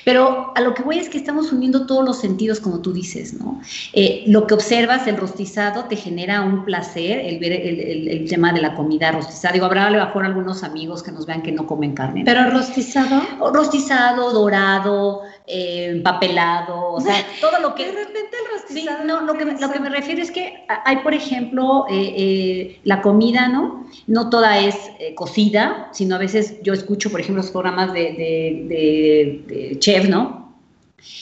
Pero 0.04 0.50
a 0.56 0.60
lo 0.60 0.74
que 0.74 0.82
voy 0.82 0.98
es 0.98 1.08
que 1.08 1.18
estamos 1.18 1.52
uniendo 1.52 1.86
todos 1.86 2.04
los 2.04 2.18
sentidos, 2.18 2.58
como 2.58 2.80
tú 2.80 2.92
dices, 2.92 3.34
¿no? 3.34 3.60
Eh, 3.92 4.24
lo 4.26 4.48
que 4.48 4.54
observas, 4.54 5.06
el 5.06 5.18
rostizado, 5.18 5.84
te 5.84 5.94
genera 5.94 6.42
un 6.42 6.64
placer, 6.64 7.20
el 7.20 7.38
ver 7.38 7.52
el 7.52 8.28
tema 8.28 8.52
de 8.52 8.60
la 8.60 8.74
comida 8.74 9.12
rostizada. 9.12 9.54
Digo, 9.54 9.66
habrá 9.66 9.86
a 9.86 9.90
lo 9.90 10.04
mejor 10.04 10.24
algunos 10.24 10.64
amigos 10.64 11.04
que 11.04 11.12
nos 11.12 11.26
vean 11.26 11.42
que 11.42 11.52
no 11.52 11.64
comen 11.64 11.94
carne. 11.94 12.22
¿Pero 12.24 12.50
rostizado? 12.50 13.22
Rostizado, 13.52 14.32
dorado, 14.32 15.22
eh, 15.46 15.90
empapelado, 15.92 16.92
o 16.92 17.00
sea, 17.00 17.14
todo 17.40 17.60
lo 17.60 17.76
que... 17.76 17.84
De 17.84 17.92
repente 17.92 18.30
el 18.32 18.60
rostizado... 18.60 19.04
no, 19.04 19.20
lo 19.20 19.34
que, 19.34 19.44
lo 19.44 19.70
que 19.70 19.78
me 19.78 19.90
refiero 19.90 20.23
es 20.24 20.30
que 20.30 20.64
hay, 20.84 20.96
por 20.98 21.14
ejemplo, 21.14 21.86
eh, 21.88 22.14
eh, 22.16 22.80
la 22.84 23.00
comida, 23.02 23.48
¿no? 23.48 23.86
No 24.06 24.30
toda 24.30 24.58
es 24.58 24.76
cocida, 25.14 25.88
sino 25.92 26.16
a 26.16 26.18
veces 26.18 26.60
yo 26.62 26.72
escucho, 26.72 27.10
por 27.10 27.20
ejemplo, 27.20 27.42
los 27.42 27.52
programas 27.52 27.92
de, 27.92 28.02
de, 28.02 29.44
de 29.46 29.78
chef, 29.78 30.08
¿no? 30.08 30.52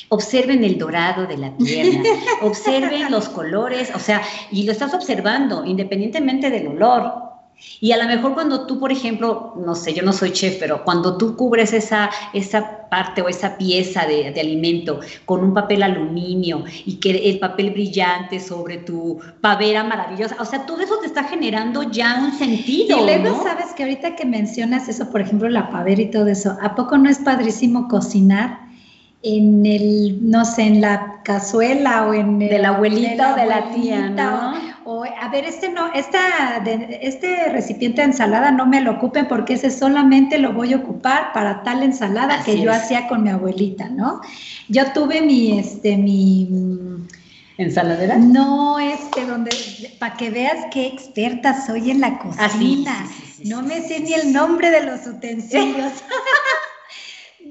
Observen 0.08 0.62
el 0.64 0.78
dorado 0.78 1.26
de 1.26 1.36
la 1.36 1.56
pierna, 1.56 2.02
observen 2.42 3.10
los 3.10 3.28
colores, 3.28 3.90
o 3.94 3.98
sea, 3.98 4.22
y 4.50 4.64
lo 4.64 4.72
estás 4.72 4.94
observando 4.94 5.64
independientemente 5.64 6.50
del 6.50 6.68
olor. 6.68 7.31
Y 7.80 7.92
a 7.92 7.96
lo 7.96 8.04
mejor 8.04 8.34
cuando 8.34 8.66
tú, 8.66 8.78
por 8.78 8.92
ejemplo, 8.92 9.54
no 9.56 9.74
sé, 9.74 9.92
yo 9.92 10.02
no 10.02 10.12
soy 10.12 10.32
chef, 10.32 10.58
pero 10.60 10.84
cuando 10.84 11.16
tú 11.16 11.36
cubres 11.36 11.72
esa, 11.72 12.10
esa 12.32 12.88
parte 12.88 13.22
o 13.22 13.28
esa 13.28 13.56
pieza 13.58 14.06
de, 14.06 14.28
alimento 14.38 15.00
con 15.24 15.42
un 15.42 15.54
papel 15.54 15.82
aluminio 15.82 16.64
y 16.84 16.96
que 16.96 17.10
el 17.30 17.38
papel 17.38 17.70
brillante 17.70 18.38
sobre 18.38 18.78
tu 18.78 19.18
pavera 19.40 19.82
maravillosa, 19.82 20.36
o 20.38 20.44
sea, 20.44 20.66
todo 20.66 20.80
eso 20.80 20.98
te 20.98 21.06
está 21.06 21.24
generando 21.24 21.82
ya 21.90 22.20
un 22.22 22.38
sentido. 22.38 22.98
Y 22.98 23.02
luego 23.02 23.42
sabes 23.42 23.72
que 23.76 23.82
ahorita 23.82 24.14
que 24.14 24.24
mencionas 24.24 24.88
eso, 24.88 25.10
por 25.10 25.20
ejemplo, 25.20 25.48
la 25.48 25.70
pavera 25.70 26.02
y 26.02 26.10
todo 26.10 26.28
eso, 26.28 26.56
¿a 26.62 26.74
poco 26.74 26.98
no 26.98 27.10
es 27.10 27.18
padrísimo 27.18 27.88
cocinar? 27.88 28.62
en 29.22 29.64
el, 29.64 30.18
no 30.28 30.44
sé, 30.44 30.62
en 30.62 30.80
la 30.80 31.20
cazuela 31.22 32.06
o 32.06 32.14
en 32.14 32.42
el, 32.42 32.48
de 32.48 32.58
la 32.58 32.70
abuelita 32.70 33.32
o 33.32 33.36
de 33.36 33.46
la 33.46 33.70
tía, 33.70 34.08
¿no? 34.08 34.71
O, 34.84 35.04
a 35.04 35.28
ver, 35.28 35.44
este 35.44 35.68
no, 35.68 35.92
esta, 35.92 36.60
de, 36.64 36.98
este 37.02 37.48
recipiente 37.50 38.00
de 38.00 38.08
ensalada 38.08 38.50
no 38.50 38.66
me 38.66 38.80
lo 38.80 38.92
ocupen 38.92 39.28
porque 39.28 39.54
ese 39.54 39.70
solamente 39.70 40.38
lo 40.38 40.52
voy 40.52 40.72
a 40.72 40.76
ocupar 40.76 41.32
para 41.32 41.62
tal 41.62 41.82
ensalada 41.82 42.42
que 42.44 42.60
yo 42.60 42.72
hacía 42.72 43.08
con 43.08 43.22
mi 43.22 43.30
abuelita, 43.30 43.88
¿no? 43.88 44.20
Yo 44.68 44.92
tuve 44.92 45.22
mi, 45.22 45.58
este, 45.58 45.96
mi 45.96 46.48
¿Ensaladera? 47.58 48.16
No, 48.16 48.78
este, 48.78 49.26
donde, 49.26 49.50
para 49.98 50.16
que 50.16 50.30
veas 50.30 50.66
qué 50.72 50.86
experta 50.86 51.64
soy 51.64 51.90
en 51.90 52.00
la 52.00 52.08
ah, 52.08 52.18
cocina. 52.18 53.06
no 53.44 53.62
me 53.62 53.86
sé 53.86 54.00
ni 54.00 54.14
el 54.14 54.32
nombre 54.32 54.70
de 54.70 54.84
los 54.84 55.06
utensilios. 55.06 55.92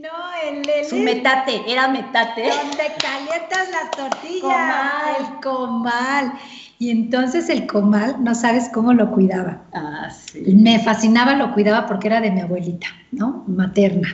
No, 0.02 0.10
el, 0.44 0.68
el 0.68 0.86
Su 0.86 0.96
metate, 0.96 1.62
era 1.68 1.88
metate. 1.88 2.50
Donde 2.50 2.92
calientas 3.00 3.70
las 3.70 3.92
tortillas. 3.92 4.42
Comal. 4.42 5.16
El 5.20 5.40
comal. 5.42 6.34
Y 6.80 6.90
entonces 6.90 7.50
el 7.50 7.68
comal, 7.68 8.16
no 8.24 8.34
sabes 8.34 8.68
cómo 8.74 8.94
lo 8.94 9.12
cuidaba. 9.12 9.62
Ah, 9.74 10.10
sí. 10.10 10.42
Me 10.56 10.80
fascinaba, 10.80 11.36
lo 11.36 11.54
cuidaba 11.54 11.86
porque 11.86 12.08
era 12.08 12.20
de 12.20 12.32
mi 12.32 12.42
abuelita, 12.42 12.88
¿no? 13.12 13.44
Materna. 13.46 14.08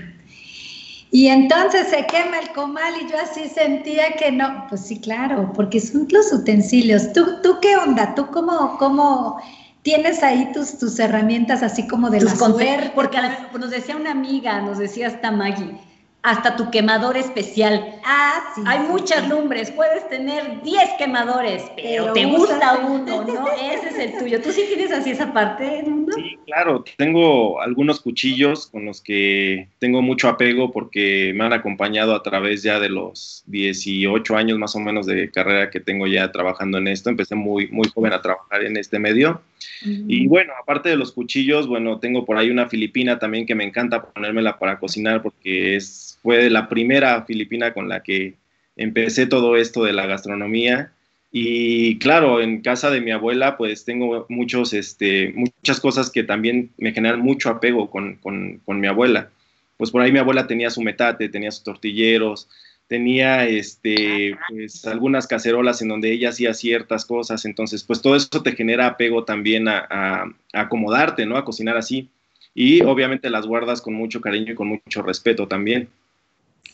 Y 1.10 1.28
entonces 1.28 1.88
se 1.88 2.06
quema 2.06 2.40
el 2.40 2.50
comal 2.52 2.94
y 3.02 3.10
yo 3.10 3.18
así 3.18 3.48
sentía 3.48 4.12
que 4.20 4.30
no. 4.30 4.66
Pues 4.68 4.82
sí, 4.82 5.00
claro, 5.00 5.54
porque 5.56 5.80
son 5.80 6.06
los 6.12 6.34
utensilios. 6.34 7.14
¿Tú, 7.14 7.42
tú 7.42 7.60
qué 7.62 7.78
onda? 7.78 8.14
¿Tú 8.14 8.28
cómo, 8.28 8.78
cómo 8.78 9.42
tienes 9.88 10.22
ahí 10.22 10.52
tus, 10.52 10.78
tus 10.78 11.00
herramientas 11.00 11.64
así 11.64 11.88
como 11.88 12.10
de 12.10 12.20
tus 12.20 12.38
la 12.38 12.92
Porque 12.94 13.18
nos 13.58 13.70
decía 13.70 13.96
una 13.96 14.12
amiga, 14.12 14.60
nos 14.60 14.80
decía 14.80 15.08
hasta 15.08 15.32
Maggie, 15.32 15.80
hasta 16.28 16.58
tu 16.58 16.70
quemador 16.70 17.16
especial. 17.16 17.96
Ah, 18.04 18.52
sí. 18.54 18.62
Hay 18.66 18.80
muchas 18.80 19.30
lumbres, 19.30 19.72
puedes 19.72 20.10
tener 20.10 20.62
10 20.62 20.90
quemadores, 20.98 21.64
pero, 21.78 22.12
te 22.12 22.26
gusta 22.26 22.80
uno, 22.86 23.24
¿no? 23.28 23.48
Ese 23.54 23.88
es 23.88 23.98
el 23.98 24.20
tuyo. 24.20 24.42
¿Tú 24.42 24.52
sí 24.52 24.64
tienes 24.68 24.92
así 24.92 25.12
esa 25.12 25.32
parte, 25.32 25.84
mundo? 25.84 26.12
Sí, 26.18 26.38
claro. 26.46 26.84
Tengo 26.98 27.62
algunos 27.62 28.02
cuchillos 28.02 28.68
con 28.68 28.84
los 28.84 29.02
que 29.02 29.70
tengo 29.80 30.02
mucho 30.02 30.28
apego 30.28 30.70
porque 30.72 31.32
me 31.34 31.46
han 31.46 31.54
acompañado 31.54 32.14
a 32.14 32.22
través 32.22 32.62
ya 32.62 32.78
de 32.82 32.90
los 32.90 33.44
18 33.48 34.36
años 34.36 34.58
más 34.58 34.76
o 34.76 34.80
menos 34.80 35.06
de 35.06 35.32
carrera 35.32 35.70
que 35.70 35.80
tengo 35.80 36.08
ya 36.08 36.30
trabajando 36.34 36.78
en 36.78 36.90
esto. 36.90 37.10
Empecé 37.10 37.36
muy, 37.36 37.70
muy 37.70 37.88
joven 37.88 38.12
a 38.12 38.22
trabajar 38.22 38.66
en 38.66 38.76
este 38.76 39.00
medio. 39.00 39.42
Y 39.84 40.28
bueno, 40.28 40.54
aparte 40.60 40.90
de 40.90 40.96
los 40.96 41.12
cuchillos, 41.12 41.68
bueno, 41.68 42.00
tengo 42.00 42.26
por 42.26 42.38
ahí 42.38 42.50
una 42.50 42.68
filipina 42.68 43.20
también 43.20 43.46
que 43.46 43.56
me 43.56 43.64
encanta 43.64 44.02
ponérmela 44.02 44.58
para 44.58 44.80
cocinar 44.80 45.22
porque 45.22 45.76
es, 45.76 46.17
fue 46.28 46.50
la 46.50 46.68
primera 46.68 47.24
filipina 47.24 47.74
con 47.74 47.88
la 47.88 48.04
que 48.04 48.34
empecé 48.76 49.28
todo 49.28 49.56
esto 49.56 49.86
de 49.86 49.94
la 49.94 50.08
gastronomía. 50.08 50.92
Y 51.32 52.00
claro, 52.00 52.42
en 52.42 52.60
casa 52.62 52.92
de 52.92 53.00
mi 53.00 53.12
abuela, 53.12 53.56
pues 53.56 53.86
tengo 53.86 54.26
muchos, 54.28 54.74
este, 54.74 55.32
muchas 55.34 55.80
cosas 55.80 56.10
que 56.10 56.26
también 56.26 56.72
me 56.80 56.92
generan 56.92 57.22
mucho 57.22 57.50
apego 57.50 57.90
con, 57.90 58.16
con, 58.16 58.60
con 58.66 58.78
mi 58.82 58.88
abuela. 58.88 59.30
Pues 59.78 59.90
por 59.90 60.02
ahí 60.02 60.12
mi 60.12 60.20
abuela 60.20 60.48
tenía 60.48 60.70
su 60.70 60.82
metate, 60.82 61.30
tenía 61.30 61.50
sus 61.50 61.64
tortilleros, 61.64 62.50
tenía 62.88 63.48
este, 63.48 64.36
pues, 64.50 64.86
algunas 64.86 65.28
cacerolas 65.28 65.82
en 65.82 65.88
donde 65.88 66.12
ella 66.12 66.32
hacía 66.32 66.54
ciertas 66.54 67.06
cosas, 67.06 67.46
entonces 67.46 67.86
pues 67.86 68.02
todo 68.02 68.18
eso 68.18 68.44
te 68.44 68.52
genera 68.52 68.86
apego 68.88 69.24
también 69.24 69.70
a, 69.70 70.26
acomodarte, 70.52 71.26
¿no? 71.26 71.38
A 71.38 71.46
cocinar 71.46 71.78
así. 71.78 72.10
Y 72.54 72.84
obviamente 72.84 73.30
las 73.30 73.48
guardas 73.48 73.82
con 73.82 73.94
mucho 73.94 74.20
cariño 74.20 74.52
y 74.52 74.56
con 74.56 74.68
mucho 74.68 75.02
respeto 75.04 75.48
también. 75.48 75.88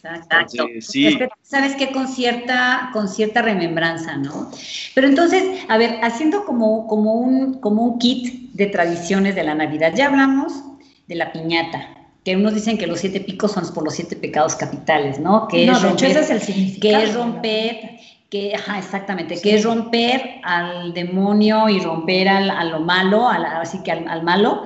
Exacto. 0.03 0.67
sí. 0.81 1.17
Sabes 1.41 1.75
que 1.75 1.91
con 1.91 2.07
cierta, 2.07 2.89
con 2.91 3.07
cierta 3.07 3.41
remembranza, 3.41 4.17
¿no? 4.17 4.51
Pero 4.95 5.07
entonces, 5.07 5.43
a 5.69 5.77
ver, 5.77 6.00
haciendo 6.01 6.45
como, 6.45 6.88
como, 6.88 7.13
un, 7.13 7.60
como 7.60 7.83
un 7.83 8.00
kit 8.00 8.51
de 8.53 8.67
tradiciones 8.67 9.36
de 9.36 9.43
la 9.43 9.55
Navidad, 9.55 9.93
ya 9.95 10.07
hablamos 10.07 10.53
de 11.07 11.15
la 11.15 11.31
piñata, 11.31 11.89
que 12.25 12.36
unos 12.36 12.53
dicen 12.53 12.77
que 12.77 12.88
los 12.88 13.00
siete 13.00 13.22
picos 13.22 13.51
son 13.51 13.72
por 13.74 13.83
los 13.83 13.95
siete 13.95 14.15
pecados 14.15 14.55
capitales, 14.55 15.19
¿no? 15.19 15.48
Que 15.48 15.65
no, 15.65 15.74
es 15.74 15.81
romper, 15.81 16.12
ese 16.12 16.19
es 16.19 16.29
el 16.29 16.41
significado. 16.41 17.00
Que 17.00 17.03
es 17.03 17.15
romper, 17.15 17.89
que, 18.29 18.55
ajá, 18.55 18.79
exactamente, 18.79 19.39
que 19.41 19.55
es 19.55 19.63
romper 19.63 20.39
al 20.43 20.93
demonio 20.93 21.69
y 21.69 21.79
romper 21.79 22.27
al, 22.27 22.50
a 22.50 22.63
lo 22.65 22.79
malo, 22.79 23.27
así 23.27 23.83
que 23.83 23.91
al, 23.91 24.07
al, 24.07 24.24
malo, 24.24 24.63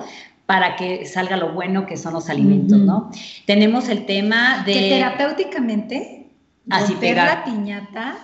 para 0.48 0.76
que 0.76 1.04
salga 1.04 1.36
lo 1.36 1.52
bueno 1.52 1.84
que 1.84 1.98
son 1.98 2.14
los 2.14 2.30
alimentos, 2.30 2.78
uh 2.78 2.80
-huh. 2.80 2.86
¿no? 2.86 3.10
Tenemos 3.44 3.90
el 3.90 4.06
tema 4.06 4.62
de... 4.64 4.72
Que 4.72 4.88
terapéuticamente, 4.88 6.26
así 6.70 6.92
romper 6.94 7.16
la 7.16 7.44
piñata 7.44 8.14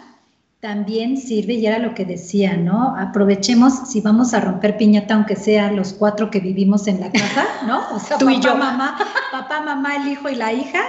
también 0.60 1.18
sirve, 1.18 1.52
y 1.52 1.66
era 1.66 1.78
lo 1.78 1.94
que 1.94 2.06
decía, 2.06 2.56
¿no? 2.56 2.96
Aprovechemos 2.96 3.74
si 3.90 4.00
vamos 4.00 4.32
a 4.32 4.40
romper 4.40 4.78
piñata, 4.78 5.12
aunque 5.16 5.36
sea 5.36 5.70
los 5.70 5.92
cuatro 5.92 6.30
que 6.30 6.40
vivimos 6.40 6.86
en 6.86 7.00
la 7.00 7.12
casa, 7.12 7.44
¿no? 7.66 7.82
O 7.94 7.98
sea, 7.98 8.16
Tú 8.16 8.24
papá, 8.24 8.38
y 8.38 8.40
yo. 8.40 8.56
mamá, 8.56 8.96
papá, 9.30 9.60
mamá, 9.60 9.96
el 9.96 10.08
hijo 10.12 10.30
y 10.30 10.34
la 10.36 10.50
hija. 10.54 10.80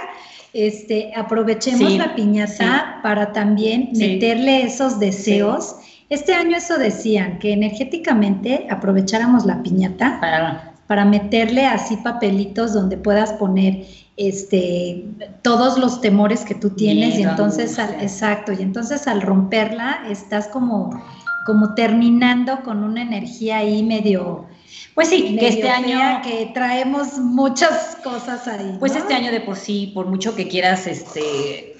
Este, 0.54 1.12
aprovechemos 1.14 1.92
Sí, 1.92 1.98
la 1.98 2.14
piñata 2.14 3.00
para 3.02 3.32
también 3.34 3.90
Sí. 3.92 3.98
meterle 4.14 4.62
esos 4.62 4.98
deseos. 4.98 5.76
Este 6.08 6.32
año 6.32 6.56
eso 6.56 6.78
decían, 6.78 7.38
que 7.40 7.52
energéticamente 7.52 8.66
aprovecháramos 8.70 9.44
la 9.44 9.62
piñata 9.62 10.18
Para, 10.18 10.72
para 10.86 11.04
meterle 11.04 11.66
así 11.66 11.96
papelitos 11.96 12.72
donde 12.72 12.96
puedas 12.96 13.32
poner 13.34 13.86
este 14.16 15.04
todos 15.42 15.78
los 15.78 16.00
temores 16.00 16.44
que 16.44 16.54
tú 16.54 16.70
tienes 16.70 17.18
y 17.18 17.22
entonces 17.22 17.78
al, 17.78 18.00
exacto 18.00 18.52
y 18.52 18.62
entonces 18.62 19.06
al 19.06 19.20
romperla 19.20 20.04
estás 20.08 20.48
como 20.48 21.02
como 21.44 21.74
terminando 21.74 22.62
con 22.62 22.82
una 22.82 23.02
energía 23.02 23.58
ahí 23.58 23.82
medio 23.82 24.46
pues 24.94 25.10
sí, 25.10 25.36
que 25.38 25.48
este 25.48 25.68
año... 25.68 26.22
que 26.22 26.50
traemos 26.54 27.18
muchas 27.18 27.98
cosas 28.02 28.48
ahí 28.48 28.76
Pues 28.78 28.92
¿no? 28.92 28.98
este 28.98 29.14
año 29.14 29.30
de 29.30 29.40
por 29.40 29.56
sí, 29.56 29.92
por 29.94 30.06
mucho 30.06 30.34
que 30.34 30.48
quieras 30.48 30.86
este, 30.86 31.76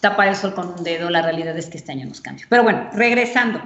tapar 0.00 0.28
el 0.28 0.36
sol 0.36 0.52
con 0.52 0.74
un 0.76 0.82
dedo, 0.82 1.08
la 1.08 1.22
realidad 1.22 1.56
es 1.56 1.66
que 1.66 1.78
este 1.78 1.92
año 1.92 2.06
nos 2.06 2.20
cambia. 2.20 2.44
Pero 2.48 2.64
bueno, 2.64 2.90
regresando. 2.92 3.60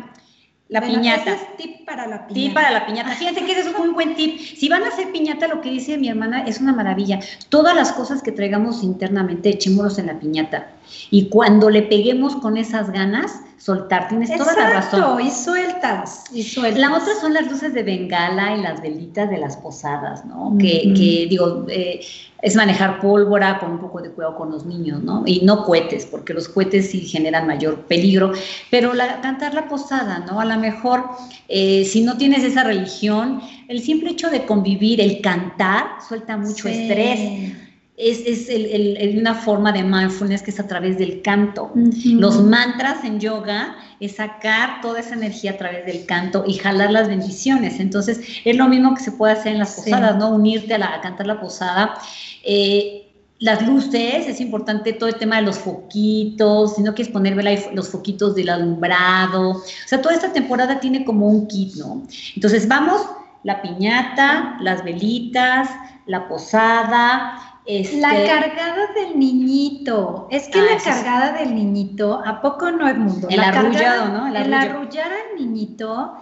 La 0.70 0.78
Bueno, 0.80 0.94
piñata. 1.00 1.34
ese 1.34 1.42
es 1.44 1.56
tip 1.56 1.84
para 1.84 2.06
la 2.06 2.26
piñata 2.28 2.34
Tip 2.34 2.54
para 2.54 2.70
la 2.70 2.86
piñata. 2.86 3.10
Fíjense 3.10 3.44
que 3.44 3.50
ese 3.52 3.62
es 3.62 3.66
un 3.66 3.76
muy 3.78 3.88
buen 3.90 4.14
tip. 4.14 4.38
Si 4.38 4.68
van 4.68 4.84
a 4.84 4.88
hacer 4.88 5.10
piñata, 5.10 5.48
lo 5.48 5.60
que 5.60 5.68
dice 5.68 5.98
mi 5.98 6.08
hermana 6.08 6.44
es 6.44 6.60
una 6.60 6.72
maravilla. 6.72 7.18
Todas 7.48 7.74
las 7.74 7.90
cosas 7.92 8.22
que 8.22 8.30
traigamos 8.30 8.84
internamente, 8.84 9.48
echémoslos 9.50 9.98
en 9.98 10.06
la 10.06 10.20
piñata. 10.20 10.68
Y 11.10 11.28
cuando 11.28 11.70
le 11.70 11.82
peguemos 11.82 12.36
con 12.36 12.56
esas 12.56 12.90
ganas, 12.92 13.40
soltar. 13.60 14.08
Tienes 14.08 14.34
toda 14.36 14.56
la 14.56 14.70
razón. 14.70 15.20
Y 15.20 15.30
sueltas 15.30 16.24
y 16.32 16.42
sueltas 16.42 16.80
La 16.80 16.96
otra 16.96 17.14
son 17.20 17.34
las 17.34 17.50
luces 17.50 17.74
de 17.74 17.82
bengala 17.82 18.56
y 18.56 18.62
las 18.62 18.80
velitas 18.80 19.28
de 19.28 19.36
las 19.36 19.56
posadas, 19.58 20.24
¿no? 20.24 20.56
Que, 20.58 20.94
que, 20.94 21.26
digo, 21.28 21.66
eh, 21.68 22.00
es 22.40 22.56
manejar 22.56 23.00
pólvora 23.00 23.58
con 23.58 23.72
un 23.72 23.78
poco 23.78 24.00
de 24.00 24.10
cuidado 24.10 24.34
con 24.36 24.50
los 24.50 24.64
niños, 24.64 25.02
¿no? 25.02 25.24
Y 25.26 25.40
no 25.42 25.64
cohetes, 25.64 26.06
porque 26.06 26.32
los 26.32 26.48
cohetes 26.48 26.90
sí 26.90 27.00
generan 27.00 27.46
mayor 27.46 27.82
peligro, 27.82 28.32
pero 28.70 28.94
la, 28.94 29.20
cantar 29.20 29.52
la 29.52 29.68
posada, 29.68 30.20
¿no? 30.20 30.40
A 30.40 30.46
lo 30.46 30.58
mejor, 30.58 31.04
eh, 31.48 31.84
si 31.84 32.00
no 32.02 32.16
tienes 32.16 32.42
esa 32.44 32.64
religión, 32.64 33.42
el 33.68 33.82
simple 33.82 34.12
hecho 34.12 34.30
de 34.30 34.46
convivir, 34.46 35.02
el 35.02 35.20
cantar, 35.20 35.84
suelta 36.08 36.38
mucho 36.38 36.66
Sí. 36.66 36.70
estrés. 36.70 37.69
Es, 38.02 38.20
es 38.26 38.48
el- 38.48 38.66
el- 38.66 38.96
el- 38.96 39.18
una 39.18 39.34
forma 39.34 39.72
de 39.72 39.82
mindfulness 39.82 40.42
que 40.42 40.50
es 40.50 40.58
a 40.60 40.66
través 40.66 40.96
del 40.96 41.20
canto. 41.22 41.70
Los 42.04 42.42
mantras 42.42 43.04
en 43.04 43.20
yoga 43.20 43.76
es 44.00 44.16
sacar 44.16 44.80
toda 44.80 45.00
esa 45.00 45.14
energía 45.14 45.50
a 45.52 45.56
través 45.58 45.84
del 45.84 46.06
canto 46.06 46.44
y 46.46 46.54
jalar 46.54 46.90
las 46.90 47.08
bendiciones. 47.08 47.78
Entonces, 47.78 48.20
es 48.44 48.56
lo 48.56 48.68
mismo 48.68 48.94
que 48.94 49.02
se 49.02 49.12
puede 49.12 49.34
hacer 49.34 49.52
en 49.52 49.58
las 49.58 49.74
Sí. 49.74 49.82
posadas, 49.90 50.16
¿no? 50.16 50.30
Unirte 50.30 50.74
a, 50.74 50.78
la- 50.78 50.94
a 50.94 51.00
cantar 51.02 51.26
la 51.26 51.40
posada. 51.40 51.94
Eh, 52.42 53.06
las 53.38 53.66
luces, 53.66 54.28
es 54.28 54.40
importante 54.40 54.92
todo 54.92 55.08
el 55.08 55.14
tema 55.16 55.36
de 55.36 55.42
los 55.42 55.58
foquitos, 55.58 56.76
si 56.76 56.82
no 56.82 56.94
quieres 56.94 57.12
poner 57.12 57.34
vela, 57.34 57.50
los 57.74 57.88
foquitos 57.88 58.34
del 58.34 58.48
alumbrado. 58.50 59.50
O 59.52 59.62
sea, 59.86 60.00
toda 60.00 60.14
esta 60.14 60.32
temporada 60.32 60.78
tiene 60.80 61.04
como 61.04 61.26
un 61.28 61.46
kit, 61.46 61.74
¿no? 61.76 62.02
Entonces, 62.34 62.66
vamos, 62.68 63.00
la 63.42 63.62
piñata, 63.62 64.56
las 64.60 64.84
velitas, 64.84 65.68
la 66.06 66.28
posada. 66.28 67.49
Este, 67.78 67.96
La 68.00 68.10
cargada 68.24 68.86
del 68.94 69.18
niñito. 69.18 70.26
Es 70.30 70.48
que 70.48 70.58
Ah, 70.58 70.66
la 70.72 70.78
cargada 70.82 71.32
del 71.38 71.54
niñito, 71.54 72.20
¿a 72.24 72.40
poco 72.40 72.70
no, 72.72 72.88
Edmundo? 72.88 73.28
El 73.28 73.36
La 73.36 73.48
arrullado, 73.48 73.72
cargada- 74.04 74.08
¿no? 74.08 74.26
El 74.28 74.36
El, 74.36 74.54
arrullar 74.54 75.06
al 75.12 75.38
niñito, 75.40 76.14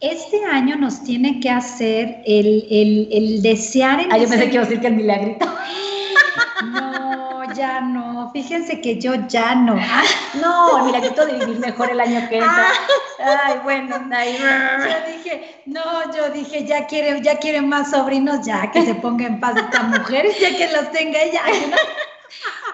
este 0.00 0.44
año 0.44 0.76
nos 0.76 1.02
tiene 1.04 1.40
que 1.40 1.48
hacer 1.48 2.22
el, 2.26 2.66
el, 2.70 3.08
el 3.12 3.42
desear 3.42 4.00
en 4.00 4.12
Ah, 4.12 4.18
yo 4.18 4.28
pensé 4.28 4.46
que 4.48 4.54
iba 4.54 4.62
a 4.62 4.66
decir 4.66 4.80
que 4.80 4.88
el 4.88 4.96
milagrito. 4.96 5.46
No, 6.64 6.91
ya 7.54 7.80
no. 7.80 8.30
Fíjense 8.32 8.80
que 8.80 8.98
yo 8.98 9.14
ya 9.28 9.54
no. 9.54 9.76
No, 10.40 10.78
el 10.78 10.84
milagrito 10.84 11.26
de 11.26 11.38
vivir 11.38 11.58
mejor 11.58 11.90
el 11.90 12.00
año 12.00 12.28
que 12.28 12.38
entra. 12.38 12.68
Ay, 13.44 13.56
bueno, 13.62 13.96
ahí. 14.12 14.36
Yo 14.38 15.12
dije, 15.12 15.62
no, 15.66 15.82
yo 16.14 16.30
dije, 16.30 16.66
ya 16.66 16.86
quiere, 16.86 17.20
ya 17.22 17.36
quiere 17.36 17.62
más 17.62 17.90
sobrinos, 17.90 18.44
ya 18.46 18.70
que 18.70 18.84
se 18.84 18.94
ponga 18.94 19.26
en 19.26 19.40
paz 19.40 19.56
esta 19.56 19.82
mujer, 19.82 20.26
ya 20.40 20.56
que 20.56 20.72
los 20.72 20.90
tenga 20.90 21.22
ella. 21.22 21.42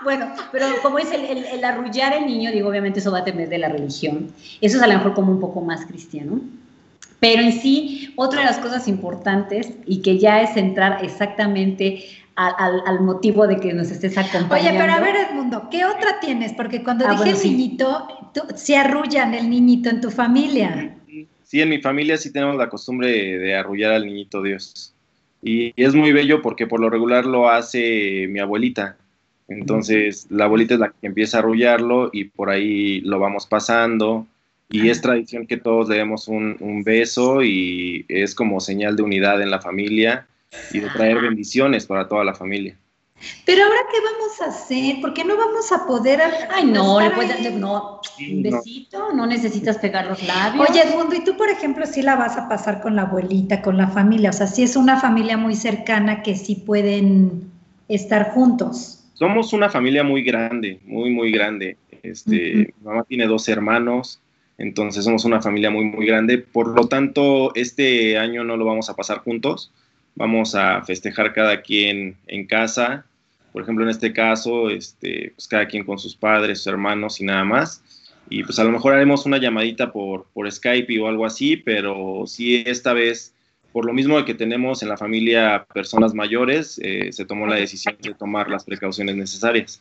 Bueno, 0.05 0.33
pero 0.53 0.67
como 0.83 0.99
dice 0.99 1.17
el, 1.17 1.25
el, 1.25 1.45
el 1.45 1.65
arrullar 1.65 2.13
al 2.13 2.27
niño, 2.27 2.53
digo, 2.53 2.69
obviamente 2.69 3.01
eso 3.01 3.11
va 3.11 3.19
a 3.19 3.23
depender 3.23 3.49
de 3.49 3.59
la 3.59 3.69
religión. 3.69 4.33
Eso 4.61 4.77
es 4.77 4.83
a 4.83 4.87
lo 4.87 4.95
mejor 4.95 5.15
como 5.15 5.33
un 5.33 5.41
poco 5.41 5.61
más 5.61 5.85
cristiano. 5.87 6.41
Pero 7.21 7.43
en 7.43 7.53
sí, 7.53 8.13
otra 8.17 8.41
de 8.41 8.47
las 8.47 8.59
cosas 8.59 8.87
importantes 8.87 9.73
y 9.87 10.03
que 10.03 10.19
ya 10.19 10.41
es 10.41 10.57
entrar 10.57 11.05
exactamente 11.05 12.05
al, 12.39 12.55
al, 12.59 12.83
al 12.87 13.01
motivo 13.01 13.47
de 13.49 13.59
que 13.59 13.73
nos 13.75 13.91
estés 13.91 14.17
acompañando. 14.17 14.71
Oye, 14.71 14.79
pero 14.79 14.93
a 14.93 15.01
ver, 15.01 15.17
Edmundo, 15.29 15.69
¿qué 15.71 15.85
otra 15.85 16.21
tienes? 16.21 16.53
Porque 16.53 16.83
cuando 16.85 17.05
Ah, 17.05 17.11
dije 17.11 17.19
bueno, 17.25 17.33
el 17.37 17.43
sí. 17.43 17.51
niñito, 17.51 18.07
tú- 18.33 18.55
se 18.57 18.77
arrullan 18.77 19.35
el 19.35 19.51
niñito 19.51 19.91
en 19.91 20.01
tu 20.01 20.11
familia. 20.11 20.97
Sí, 21.43 21.61
en 21.61 21.69
mi 21.69 21.81
familia 21.81 22.17
sí 22.17 22.33
tenemos 22.33 22.57
la 22.57 22.69
costumbre 22.69 23.11
de, 23.11 23.39
de 23.39 23.57
arrullar 23.57 23.93
al 23.93 24.07
niñito 24.07 24.43
Dios. 24.43 24.95
Y 25.43 25.73
es 25.77 25.95
muy 25.95 26.13
bello 26.13 26.41
porque 26.43 26.67
por 26.67 26.79
lo 26.81 26.91
regular 26.91 27.27
lo 27.27 27.49
hace 27.49 28.27
mi 28.29 28.39
abuelita. 28.39 28.97
Entonces, 29.49 30.27
la 30.31 30.45
abuelita 30.45 30.75
es 30.75 30.81
la 30.81 30.89
que 30.91 31.07
empieza 31.07 31.39
a 31.39 31.41
arrullarlo 31.41 32.11
y 32.13 32.25
por 32.25 32.51
ahí 32.51 33.01
lo 33.01 33.19
vamos 33.19 33.47
pasando. 33.47 34.27
Y 34.71 34.91
es 34.91 35.01
tradición 35.01 35.47
que 35.47 35.57
todos 35.57 35.89
le 35.89 35.97
demos 35.97 36.29
un, 36.29 36.57
un 36.61 36.85
beso 36.85 37.43
y 37.43 38.05
es 38.09 38.35
como 38.35 38.61
señal 38.61 38.95
de 38.97 39.03
unidad 39.03 39.41
en 39.41 39.51
la 39.51 39.61
familia 39.61 40.27
y 40.73 40.81
de 40.81 40.89
traer 40.91 41.21
bendiciones 41.21 41.87
para 41.87 42.09
toda 42.09 42.25
la 42.25 42.35
familia. 42.35 42.77
Pero 43.45 43.65
ahora, 43.65 43.81
¿qué 43.91 43.99
vamos 44.01 44.41
a 44.41 44.45
hacer? 44.47 45.01
¿Por 45.01 45.13
qué 45.13 45.25
no 45.25 45.37
vamos 45.37 45.73
a 45.73 45.87
poder... 45.87 46.21
Ay, 46.51 46.67
no, 46.67 47.01
le 47.01 47.11
puedes 47.11 47.53
no, 47.55 48.01
un 48.21 48.43
besito, 48.43 49.13
no 49.13 49.27
necesitas 49.27 49.79
pegar 49.79 50.07
los 50.07 50.23
labios. 50.23 50.71
Oye, 50.71 50.83
Edmundo, 50.83 51.17
y 51.17 51.25
tú, 51.25 51.37
por 51.37 51.51
ejemplo, 51.51 51.85
sí 51.87 52.03
la 52.03 52.15
vas 52.15 52.37
a 52.37 52.49
pasar 52.49 52.81
con 52.81 52.95
la 52.95 53.03
abuelita, 53.03 53.61
con 53.61 53.77
la 53.77 53.89
familia. 53.89 54.31
O 54.31 54.33
sea, 54.33 54.47
sí 54.47 54.63
es 54.63 54.77
una 54.77 55.01
familia 55.01 55.37
muy 55.37 55.57
cercana 55.57 56.23
que 56.23 56.37
sí 56.37 56.55
pueden 56.55 57.51
estar 57.89 58.31
juntos. 58.31 59.05
Somos 59.15 59.53
una 59.53 59.69
familia 59.69 60.05
muy 60.05 60.23
grande, 60.23 60.79
muy, 60.85 61.11
muy 61.11 61.33
grande. 61.33 61.77
Este. 62.05 62.55
Mi 62.55 62.85
mamá 62.85 63.03
tiene 63.03 63.27
dos 63.27 63.49
hermanos, 63.49 64.21
entonces 64.59 65.05
somos 65.05 65.25
una 65.25 65.41
familia 65.41 65.71
muy, 65.71 65.87
muy 65.87 66.07
grande. 66.07 66.39
Por 66.39 66.69
lo 66.69 66.87
tanto, 66.87 67.53
este 67.57 68.17
año 68.17 68.45
no 68.45 68.57
lo 68.57 68.65
vamos 68.65 68.89
a 68.91 68.95
pasar 68.95 69.19
juntos. 69.19 69.73
Vamos 70.19 70.57
a 70.57 70.83
festejar 70.83 71.33
cada 71.33 71.63
quien 71.63 72.17
en 72.27 72.45
casa. 72.45 73.07
Por 73.53 73.63
ejemplo, 73.63 73.85
en 73.85 73.91
este 73.91 74.13
caso, 74.13 74.69
este, 74.69 75.31
pues 75.37 75.47
cada 75.47 75.69
quien 75.69 75.85
con 75.85 75.97
sus 75.97 76.17
padres, 76.17 76.59
sus 76.59 76.67
hermanos 76.67 77.21
y 77.21 77.25
nada 77.25 77.45
más. 77.45 77.85
Y 78.29 78.43
pues 78.43 78.59
a 78.59 78.65
lo 78.65 78.73
mejor 78.73 78.95
haremos 78.95 79.27
una 79.27 79.39
llamadita 79.39 79.93
por, 79.93 80.27
por 80.35 80.51
Skype 80.51 80.99
o 80.99 81.07
algo 81.07 81.25
así, 81.25 81.57
pero 81.57 82.25
sí 82.27 82.65
esta 82.67 82.95
vez, 82.95 83.33
por 83.73 83.85
lo 83.85 83.93
mismo 83.93 84.25
que 84.25 84.35
tenemos 84.35 84.83
en 84.83 84.89
la 84.89 84.97
familia 84.97 85.65
personas 85.73 86.15
mayores, 86.15 86.81
eh, 86.83 87.13
se 87.13 87.25
tomó 87.25 87.47
la 87.47 87.55
decisión 87.55 87.97
de 88.03 88.13
tomar 88.13 88.51
las 88.51 88.65
precauciones 88.65 89.15
necesarias. 89.15 89.81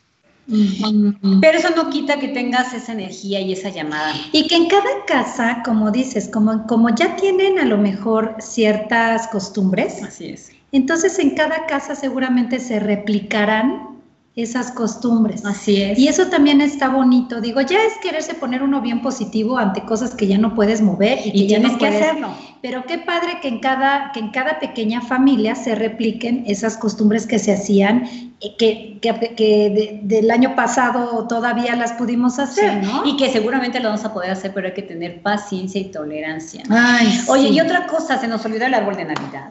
Pero 1.40 1.58
eso 1.58 1.68
no 1.76 1.90
quita 1.90 2.18
que 2.18 2.28
tengas 2.28 2.72
esa 2.72 2.92
energía 2.92 3.40
y 3.40 3.52
esa 3.52 3.68
llamada. 3.68 4.14
Y 4.32 4.48
que 4.48 4.56
en 4.56 4.68
cada 4.68 5.04
casa, 5.06 5.62
como 5.64 5.90
dices, 5.90 6.28
como, 6.32 6.66
como 6.66 6.94
ya 6.94 7.16
tienen 7.16 7.58
a 7.58 7.64
lo 7.64 7.76
mejor 7.76 8.36
ciertas 8.38 9.28
costumbres, 9.28 10.02
Así 10.02 10.30
es. 10.30 10.50
entonces 10.72 11.18
en 11.18 11.34
cada 11.34 11.66
casa 11.66 11.94
seguramente 11.94 12.60
se 12.60 12.80
replicarán 12.80 13.87
esas 14.42 14.70
costumbres. 14.72 15.44
Así 15.44 15.82
es. 15.82 15.98
Y 15.98 16.08
eso 16.08 16.26
también 16.28 16.60
está 16.60 16.88
bonito. 16.88 17.40
Digo, 17.40 17.60
ya 17.60 17.78
es 17.84 17.94
quererse 18.02 18.34
poner 18.34 18.62
uno 18.62 18.80
bien 18.80 19.02
positivo 19.02 19.58
ante 19.58 19.82
cosas 19.82 20.14
que 20.14 20.26
ya 20.26 20.38
no 20.38 20.54
puedes 20.54 20.80
mover 20.80 21.18
y, 21.24 21.28
y 21.30 21.32
que 21.32 21.46
ya 21.48 21.56
tienes 21.58 21.72
no 21.72 21.78
que 21.78 21.86
puedes- 21.86 22.02
hacerlo. 22.02 22.28
Pero 22.60 22.84
qué 22.86 22.98
padre 22.98 23.38
que 23.40 23.46
en 23.48 23.60
cada 23.60 24.10
que 24.12 24.18
en 24.18 24.30
cada 24.30 24.58
pequeña 24.58 25.00
familia 25.00 25.54
se 25.54 25.76
repliquen 25.76 26.42
esas 26.46 26.76
costumbres 26.76 27.24
que 27.26 27.38
se 27.38 27.52
hacían 27.52 28.04
eh, 28.40 28.56
que, 28.58 28.98
que, 29.00 29.34
que 29.36 29.70
de- 29.70 30.00
del 30.02 30.30
año 30.30 30.56
pasado 30.56 31.26
todavía 31.28 31.76
las 31.76 31.92
pudimos 31.92 32.38
hacer, 32.40 32.82
¿no? 32.82 33.06
Y 33.06 33.16
que 33.16 33.30
seguramente 33.30 33.78
lo 33.80 33.88
vamos 33.90 34.04
a 34.04 34.12
poder 34.12 34.30
hacer, 34.32 34.52
pero 34.54 34.66
hay 34.68 34.74
que 34.74 34.82
tener 34.82 35.22
paciencia 35.22 35.80
y 35.80 35.84
tolerancia. 35.92 36.62
Ay, 36.68 37.20
Oye, 37.28 37.48
sí. 37.48 37.54
y 37.54 37.60
otra 37.60 37.86
cosa, 37.86 38.18
se 38.18 38.26
nos 38.28 38.44
olvidó 38.44 38.66
el 38.66 38.74
árbol 38.74 38.96
de 38.96 39.04
Navidad. 39.04 39.50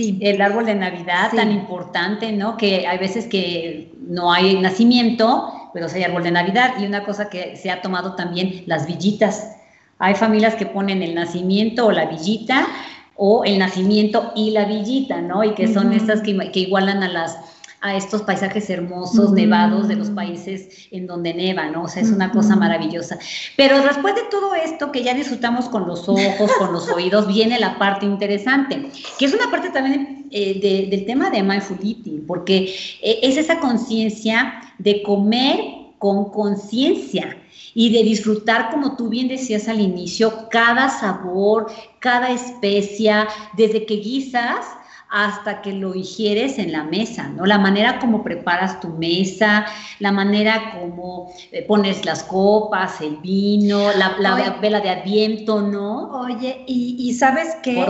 Sí. 0.00 0.18
El 0.22 0.40
árbol 0.40 0.64
de 0.64 0.74
Navidad 0.74 1.30
tan 1.34 1.52
importante, 1.52 2.32
¿no? 2.32 2.56
Que 2.56 2.86
hay 2.86 2.96
veces 2.96 3.26
que 3.26 3.92
no 4.00 4.32
hay 4.32 4.58
nacimiento, 4.58 5.70
pero 5.74 5.90
sí 5.90 5.98
hay 5.98 6.04
árbol 6.04 6.22
de 6.22 6.30
Navidad. 6.30 6.74
Y 6.80 6.86
una 6.86 7.04
cosa 7.04 7.28
que 7.28 7.54
se 7.56 7.70
ha 7.70 7.82
tomado 7.82 8.14
también, 8.14 8.64
las 8.64 8.86
villitas. 8.86 9.56
Hay 9.98 10.14
familias 10.14 10.54
que 10.54 10.64
ponen 10.64 11.02
el 11.02 11.14
nacimiento 11.14 11.86
o 11.86 11.92
la 11.92 12.06
villita, 12.06 12.66
o 13.14 13.44
el 13.44 13.58
nacimiento 13.58 14.32
y 14.34 14.52
la 14.52 14.64
villita, 14.64 15.20
¿no? 15.20 15.44
Y 15.44 15.52
que 15.52 15.68
son 15.68 15.92
estas 15.92 16.22
que, 16.22 16.50
que 16.50 16.60
igualan 16.60 17.02
a 17.02 17.08
las 17.08 17.36
a 17.82 17.96
estos 17.96 18.22
paisajes 18.22 18.68
hermosos, 18.68 19.32
nevados 19.32 19.88
de 19.88 19.96
los 19.96 20.10
países 20.10 20.88
en 20.90 21.06
donde 21.06 21.32
neva, 21.32 21.70
¿no? 21.70 21.84
O 21.84 21.88
sea, 21.88 22.02
es 22.02 22.10
una 22.10 22.30
cosa 22.30 22.54
maravillosa. 22.54 23.18
Pero 23.56 23.80
después 23.82 24.14
de 24.14 24.22
todo 24.30 24.54
esto 24.54 24.92
que 24.92 25.02
ya 25.02 25.14
disfrutamos 25.14 25.66
con 25.68 25.86
los 25.86 26.08
ojos, 26.08 26.52
con 26.58 26.72
los 26.72 26.88
oídos, 26.94 27.26
viene 27.26 27.58
la 27.58 27.78
parte 27.78 28.04
interesante, 28.04 28.90
que 29.18 29.24
es 29.24 29.32
una 29.32 29.50
parte 29.50 29.70
también 29.70 30.26
eh, 30.30 30.88
del 30.88 31.06
tema 31.06 31.30
de 31.30 31.42
mindful 31.42 31.78
eating, 31.82 32.26
porque 32.26 32.74
eh, 33.02 33.20
es 33.22 33.38
esa 33.38 33.58
conciencia 33.60 34.60
de 34.78 35.02
comer 35.02 35.58
con 35.98 36.30
conciencia 36.30 37.36
y 37.74 37.92
de 37.92 38.02
disfrutar, 38.02 38.70
como 38.70 38.96
tú 38.96 39.08
bien 39.08 39.28
decías 39.28 39.68
al 39.68 39.80
inicio, 39.80 40.48
cada 40.50 40.88
sabor, 40.90 41.70
cada 41.98 42.30
especia, 42.30 43.28
desde 43.56 43.86
que 43.86 43.96
guisas 43.96 44.66
hasta 45.10 45.60
que 45.60 45.72
lo 45.72 45.96
ingieres 45.96 46.58
en 46.58 46.70
la 46.70 46.84
mesa, 46.84 47.28
¿no? 47.28 47.44
La 47.44 47.58
manera 47.58 47.98
como 47.98 48.22
preparas 48.22 48.78
tu 48.78 48.90
mesa, 48.90 49.66
la 49.98 50.12
manera 50.12 50.78
como 50.78 51.32
eh, 51.50 51.62
pones 51.62 52.04
las 52.04 52.22
copas, 52.22 53.00
el 53.00 53.16
vino, 53.16 53.90
la, 53.92 54.58
vela 54.60 54.80
de 54.80 54.90
adviento, 54.90 55.62
¿no? 55.62 56.10
Oye, 56.20 56.64
y, 56.68 57.12
sabes 57.14 57.56
que 57.62 57.84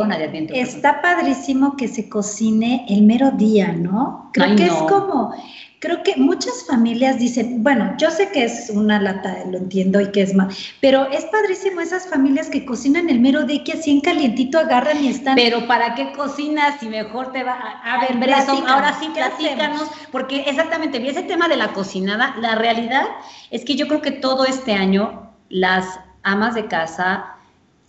está 0.54 1.02
padrísimo 1.02 1.76
que 1.76 1.88
se 1.88 2.08
cocine 2.08 2.86
el 2.88 3.02
mero 3.02 3.30
día, 3.32 3.72
¿no? 3.72 4.30
Creo 4.32 4.56
que 4.56 4.64
es 4.64 4.72
como 4.72 5.34
creo 5.80 6.02
que 6.02 6.14
muchas 6.16 6.66
familias 6.66 7.18
dicen, 7.18 7.64
bueno, 7.64 7.94
yo 7.96 8.10
sé 8.10 8.30
que 8.30 8.44
es 8.44 8.70
una 8.70 9.00
lata, 9.00 9.38
lo 9.50 9.56
entiendo 9.56 10.00
y 10.00 10.12
que 10.12 10.20
es 10.20 10.34
más, 10.34 10.54
pero 10.80 11.10
es 11.10 11.24
padrísimo 11.24 11.80
esas 11.80 12.06
familias 12.06 12.48
que 12.48 12.66
cocinan 12.66 13.08
el 13.08 13.18
mero 13.18 13.44
de 13.44 13.64
que 13.64 13.72
así 13.72 13.90
en 13.90 14.02
calientito 14.02 14.58
agarran 14.58 15.02
y 15.02 15.08
están. 15.08 15.34
Pero 15.34 15.66
¿para 15.66 15.94
qué 15.94 16.12
cocinas 16.12 16.78
si 16.80 16.88
mejor 16.88 17.32
te 17.32 17.42
va 17.42 17.54
a, 17.54 17.94
a 17.94 18.00
ver, 18.00 18.32
ahora 18.68 18.94
sí 19.00 19.10
platícanos, 19.12 19.88
porque 20.12 20.42
exactamente, 20.42 20.98
vi 20.98 21.08
ese 21.08 21.22
tema 21.22 21.48
de 21.48 21.56
la 21.56 21.72
cocinada, 21.72 22.36
la 22.40 22.54
realidad 22.56 23.06
es 23.50 23.64
que 23.64 23.74
yo 23.74 23.88
creo 23.88 24.02
que 24.02 24.12
todo 24.12 24.44
este 24.44 24.74
año 24.74 25.32
las 25.48 25.98
amas 26.22 26.54
de 26.54 26.66
casa 26.66 27.36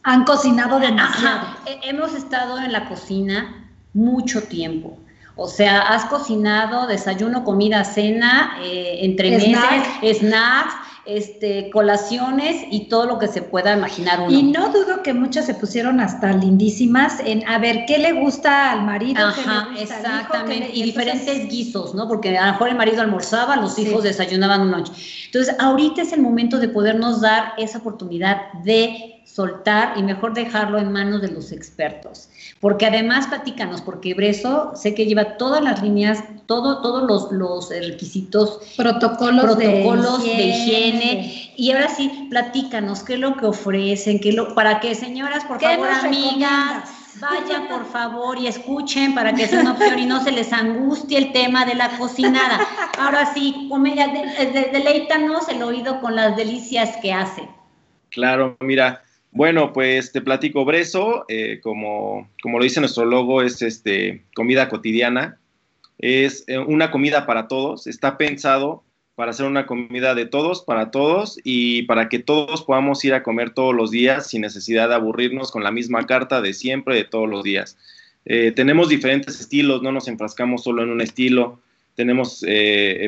han 0.04 0.24
cocinado 0.24 0.80
demasiado. 0.80 1.46
hemos 1.84 2.16
estado 2.16 2.58
en 2.58 2.72
la 2.72 2.88
cocina 2.88 3.70
mucho 3.94 4.44
tiempo. 4.44 4.98
O 5.36 5.48
sea, 5.48 5.82
has 5.82 6.06
cocinado 6.06 6.88
desayuno, 6.88 7.44
comida, 7.44 7.84
cena, 7.84 8.58
eh, 8.62 9.00
entre 9.02 9.32
meses, 9.32 10.20
snacks, 10.20 10.76
este, 11.06 11.72
colaciones 11.72 12.64
y 12.70 12.88
todo 12.88 13.06
lo 13.06 13.18
que 13.18 13.28
se 13.28 13.42
pueda 13.42 13.76
imaginar 13.76 14.20
uno. 14.20 14.30
Y 14.30 14.44
no 14.44 14.70
dudo 14.70 15.02
que 15.02 15.14
muchas 15.14 15.46
se 15.46 15.56
pusieron 15.56 16.00
hasta 16.00 16.32
lindísimas 16.32 17.20
en 17.26 17.48
a 17.48 17.58
ver 17.58 17.86
qué 17.88 17.98
le 17.98 18.14
gusta 18.14 18.72
al 18.72 18.84
marido. 18.84 19.26
Ajá, 19.28 19.70
exactamente. 19.78 20.70
y 20.74 20.84
diferentes 20.84 21.50
guisos, 21.50 21.96
¿no? 21.96 22.08
Porque 22.08 22.38
a 22.38 22.46
lo 22.46 22.52
mejor 22.52 22.70
el 22.70 22.76
marido 22.76 23.02
almorzaba, 23.02 23.56
los 23.56 23.80
hijos 23.80 24.04
desayunaban 24.04 24.62
una 24.62 24.78
noche. 24.78 24.94
Entonces, 25.26 25.56
ahorita 25.60 26.04
es 26.04 26.14
el 26.14 26.22
momento 26.22 26.60
de 26.60 26.70
podernos 26.70 27.22
dar 27.22 27.54
esa 27.58 27.80
oportunidad 27.80 28.54
de 28.64 29.21
soltar 29.26 29.98
y 29.98 30.04
mejor 30.04 30.34
dejarlo 30.34 30.78
en 30.78 30.92
manos 30.92 31.22
de 31.22 31.30
los 31.30 31.52
expertos. 31.52 32.30
Porque 32.60 32.86
además, 32.86 33.28
platícanos, 33.28 33.82
porque 33.82 34.14
Breso 34.14 34.74
sé 34.76 34.94
que 34.94 35.06
lleva 35.06 35.38
todas 35.38 35.64
las 35.64 35.82
líneas, 35.82 36.24
todo, 36.46 36.82
todos 36.82 37.04
los, 37.04 37.32
los 37.32 37.70
requisitos, 37.70 38.60
protocolos, 38.76 39.44
protocolos 39.44 40.24
de, 40.24 40.44
higiene, 40.44 41.54
Y 41.56 41.72
ahora 41.72 41.90
sí, 41.90 42.28
platícanos, 42.30 43.04
qué 43.04 43.14
es 43.14 43.20
lo 43.20 43.38
que 43.38 43.46
ofrecen, 43.46 44.20
qué 44.20 44.34
lo, 44.34 44.54
para 44.54 44.80
que 44.80 44.96
señoras, 44.96 45.46
por 45.46 45.62
favor, 45.62 45.88
amigas, 45.90 46.90
vayan 47.20 47.68
por 47.68 47.86
favor 47.86 48.38
y 48.38 48.48
escuchen 48.48 49.14
para 49.14 49.34
que 49.34 49.48
sea 49.48 49.62
una 49.62 49.74
opción 49.74 50.00
y 50.00 50.06
no 50.06 50.24
se 50.24 50.32
les 50.32 50.52
angustie 50.52 51.18
el 51.18 51.32
tema 51.32 51.66
de 51.66 51.76
la 51.76 51.98
cocinada. 51.98 52.60
Ahora 52.98 53.34
sí, 53.34 53.70
de, 53.70 54.70
deleítanos 54.72 55.48
el 55.50 55.62
oído 55.64 56.02
con 56.02 56.16
las 56.16 56.36
delicias 56.36 56.98
que 56.98 57.14
hace. 57.14 57.48
Claro, 58.10 58.58
mira, 58.60 59.04
bueno, 59.32 59.72
pues 59.72 60.12
te 60.12 60.22
platico 60.22 60.66
Breso, 60.66 61.24
eh, 61.30 61.62
como, 61.64 62.30
como 62.44 62.58
lo 62.58 62.64
dice 62.66 62.82
nuestro 62.82 63.06
logo, 63.06 63.42
es 63.42 63.62
este, 63.62 64.24
comida 64.36 64.68
cotidiana, 64.68 65.40
es 66.00 66.44
eh, 66.48 66.60
una 66.60 66.92
comida 66.92 67.26
para 67.26 67.48
todos, 67.48 67.88
está 67.88 68.18
pensado 68.18 68.84
para 69.16 69.32
hacer 69.32 69.46
una 69.46 69.66
comida 69.66 70.16
de 70.16 70.26
todos, 70.26 70.64
para 70.64 70.92
todos 70.92 71.40
y 71.46 71.84
para 71.84 72.10
que 72.10 72.20
todos 72.20 72.64
podamos 72.64 73.06
ir 73.06 73.14
a 73.14 73.24
comer 73.24 73.52
todos 73.52 73.74
los 73.74 73.92
días 73.92 74.28
sin 74.28 74.42
necesidad 74.42 74.90
de 74.90 74.96
aburrirnos 74.96 75.52
con 75.52 75.64
la 75.64 75.72
misma 75.72 76.06
carta 76.06 76.42
de 76.42 76.54
siempre, 76.54 76.96
de 76.96 77.06
todos 77.06 77.30
los 77.30 77.44
días. 77.44 77.78
Eh, 78.26 78.52
tenemos 78.54 78.90
diferentes 78.90 79.40
estilos, 79.40 79.82
no 79.82 79.94
nos 79.94 80.08
enfrascamos 80.10 80.64
solo 80.64 80.84
en 80.84 80.90
un 80.90 81.02
estilo. 81.02 81.62
Tenemos, 81.96 82.44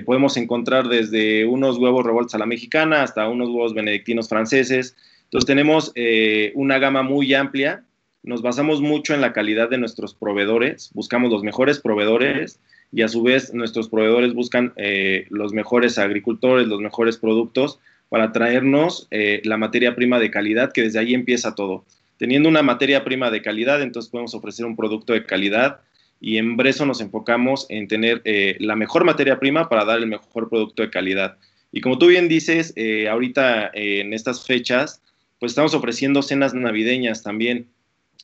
podemos 0.06 0.36
encontrar 0.36 0.88
desde 0.90 1.46
unos 1.46 1.78
huevos 1.78 2.06
revueltos 2.06 2.36
a 2.36 2.38
la 2.38 2.46
mexicana 2.46 3.02
hasta 3.02 3.28
unos 3.30 3.50
huevos 3.50 3.74
benedictinos 3.74 4.28
franceses, 4.28 4.96
entonces 5.34 5.48
tenemos 5.48 5.92
eh, 5.96 6.52
una 6.54 6.78
gama 6.78 7.02
muy 7.02 7.34
amplia, 7.34 7.84
nos 8.22 8.44
basamos 8.44 8.82
mucho 8.82 9.16
en 9.16 9.22
la 9.22 9.34
calidad 9.34 9.68
de 9.68 9.80
nuestros 9.80 10.14
proveedores, 10.14 10.92
buscamos 10.94 11.32
los 11.32 11.42
mejores 11.42 11.80
proveedores 11.80 12.60
y 12.92 13.02
a 13.02 13.08
su 13.08 13.24
vez 13.24 13.52
nuestros 13.52 13.90
proveedores 13.90 14.36
buscan 14.36 14.74
eh, 14.76 15.26
los 15.32 15.52
mejores 15.52 15.98
agricultores, 15.98 16.68
los 16.68 16.82
mejores 16.82 17.18
productos 17.18 17.80
para 18.10 18.32
traernos 18.32 19.08
eh, 19.10 19.42
la 19.44 19.58
materia 19.58 19.96
prima 19.96 20.20
de 20.20 20.30
calidad, 20.30 20.72
que 20.72 20.84
desde 20.84 21.00
ahí 21.00 21.16
empieza 21.16 21.56
todo. 21.56 21.84
Teniendo 22.20 22.48
una 22.48 22.62
materia 22.62 23.04
prima 23.04 23.32
de 23.32 23.42
calidad, 23.42 23.82
entonces 23.82 24.12
podemos 24.12 24.36
ofrecer 24.36 24.68
un 24.68 24.76
producto 24.76 25.14
de 25.14 25.26
calidad 25.26 25.80
y 26.22 26.38
en 26.38 26.58
Breso 26.58 26.86
nos 26.86 27.02
enfocamos 27.02 27.66
en 27.70 27.88
tener 27.88 28.22
la 28.60 28.76
mejor 28.76 29.04
materia 29.04 29.40
prima 29.40 29.68
para 29.68 29.84
dar 29.84 29.98
el 29.98 30.06
mejor 30.06 30.48
producto 30.48 30.84
de 30.84 30.92
calidad. 30.92 31.38
Y 31.72 31.82
como 31.82 31.98
tú 31.98 32.06
bien 32.06 32.30
dices, 32.30 32.76
ahorita 33.10 33.72
en 33.74 34.14
estas 34.14 34.46
fechas 34.46 35.03
pues 35.44 35.52
estamos 35.52 35.74
ofreciendo 35.74 36.22
cenas 36.22 36.54
navideñas 36.54 37.22
también. 37.22 37.68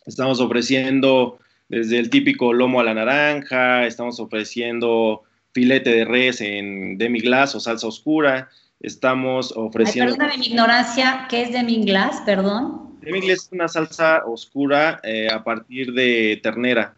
Estamos 0.05 0.39
ofreciendo 0.39 1.37
desde 1.67 1.99
el 1.99 2.09
típico 2.09 2.53
lomo 2.53 2.79
a 2.79 2.85
la 2.85 2.93
naranja, 2.93 3.85
estamos 3.85 4.21
ofreciendo 4.21 5.23
filete 5.51 5.89
de 5.89 6.05
res 6.05 6.39
en 6.39 6.97
demi-glace 6.97 7.57
o 7.57 7.59
salsa 7.59 7.87
oscura, 7.87 8.47
estamos 8.79 9.51
ofreciendo... 9.51 10.13
Perdóname 10.13 10.37
mi 10.37 10.45
ignorancia, 10.45 11.27
¿qué 11.29 11.41
es 11.41 11.51
demi-glace, 11.51 12.23
perdón? 12.25 12.97
Demi-glace 13.01 13.33
es 13.33 13.49
una 13.51 13.67
salsa 13.67 14.23
oscura 14.25 15.01
eh, 15.03 15.27
a 15.29 15.43
partir 15.43 15.91
de 15.91 16.39
ternera 16.41 16.95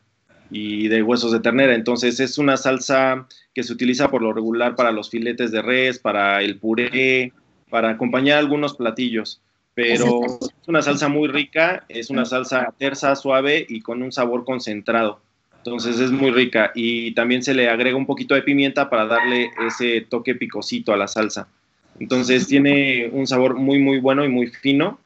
y 0.51 0.87
de 0.87 1.01
huesos 1.01 1.31
de 1.31 1.39
ternera, 1.39 1.73
entonces 1.73 2.19
es 2.19 2.37
una 2.37 2.57
salsa 2.57 3.25
que 3.55 3.63
se 3.63 3.73
utiliza 3.73 4.11
por 4.11 4.21
lo 4.21 4.33
regular 4.33 4.75
para 4.75 4.91
los 4.91 5.09
filetes 5.09 5.49
de 5.49 5.63
res, 5.63 5.97
para 5.97 6.43
el 6.43 6.59
puré, 6.59 7.33
para 7.71 7.89
acompañar 7.89 8.37
algunos 8.37 8.75
platillos 8.75 9.41
pero 9.81 10.21
es 10.39 10.67
una 10.67 10.81
salsa 10.81 11.07
muy 11.07 11.27
rica, 11.27 11.85
es 11.89 12.09
una 12.09 12.25
salsa 12.25 12.73
tersa, 12.77 13.15
suave 13.15 13.65
y 13.67 13.81
con 13.81 14.01
un 14.01 14.11
sabor 14.11 14.45
concentrado. 14.45 15.19
Entonces 15.57 15.99
es 15.99 16.11
muy 16.11 16.31
rica 16.31 16.71
y 16.73 17.11
también 17.13 17.43
se 17.43 17.53
le 17.53 17.69
agrega 17.69 17.95
un 17.95 18.05
poquito 18.05 18.33
de 18.33 18.41
pimienta 18.41 18.89
para 18.89 19.05
darle 19.05 19.51
ese 19.67 20.01
toque 20.01 20.35
picosito 20.35 20.93
a 20.93 20.97
la 20.97 21.07
salsa. 21.07 21.47
Entonces 21.99 22.47
tiene 22.47 23.09
un 23.11 23.27
sabor 23.27 23.55
muy, 23.55 23.79
muy 23.79 23.99
bueno 23.99 24.25
y 24.25 24.29
muy 24.29 24.47
fino. 24.47 24.99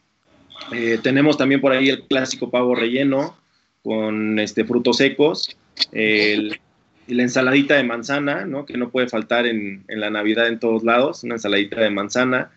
Eh, 0.71 0.99
tenemos 1.03 1.37
también 1.37 1.61
por 1.61 1.71
ahí 1.71 1.89
el 1.89 2.03
clásico 2.03 2.49
pavo 2.49 2.75
relleno 2.75 3.35
con 3.83 4.39
este, 4.39 4.65
frutos 4.65 4.97
secos, 4.97 5.55
la 5.91 7.21
ensaladita 7.21 7.75
de 7.75 7.83
manzana, 7.83 8.45
¿no? 8.45 8.65
que 8.65 8.77
no 8.77 8.89
puede 8.89 9.07
faltar 9.07 9.45
en, 9.45 9.83
en 9.87 9.99
la 9.99 10.09
Navidad 10.09 10.47
en 10.47 10.59
todos 10.59 10.83
lados, 10.83 11.23
una 11.23 11.35
ensaladita 11.35 11.81
de 11.81 11.89
manzana 11.91 12.49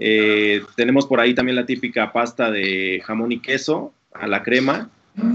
eh, 0.00 0.62
tenemos 0.76 1.06
por 1.06 1.20
ahí 1.20 1.34
también 1.34 1.56
la 1.56 1.66
típica 1.66 2.10
pasta 2.10 2.50
de 2.50 3.02
jamón 3.04 3.32
y 3.32 3.38
queso 3.38 3.92
a 4.14 4.26
la 4.26 4.42
crema. 4.42 4.90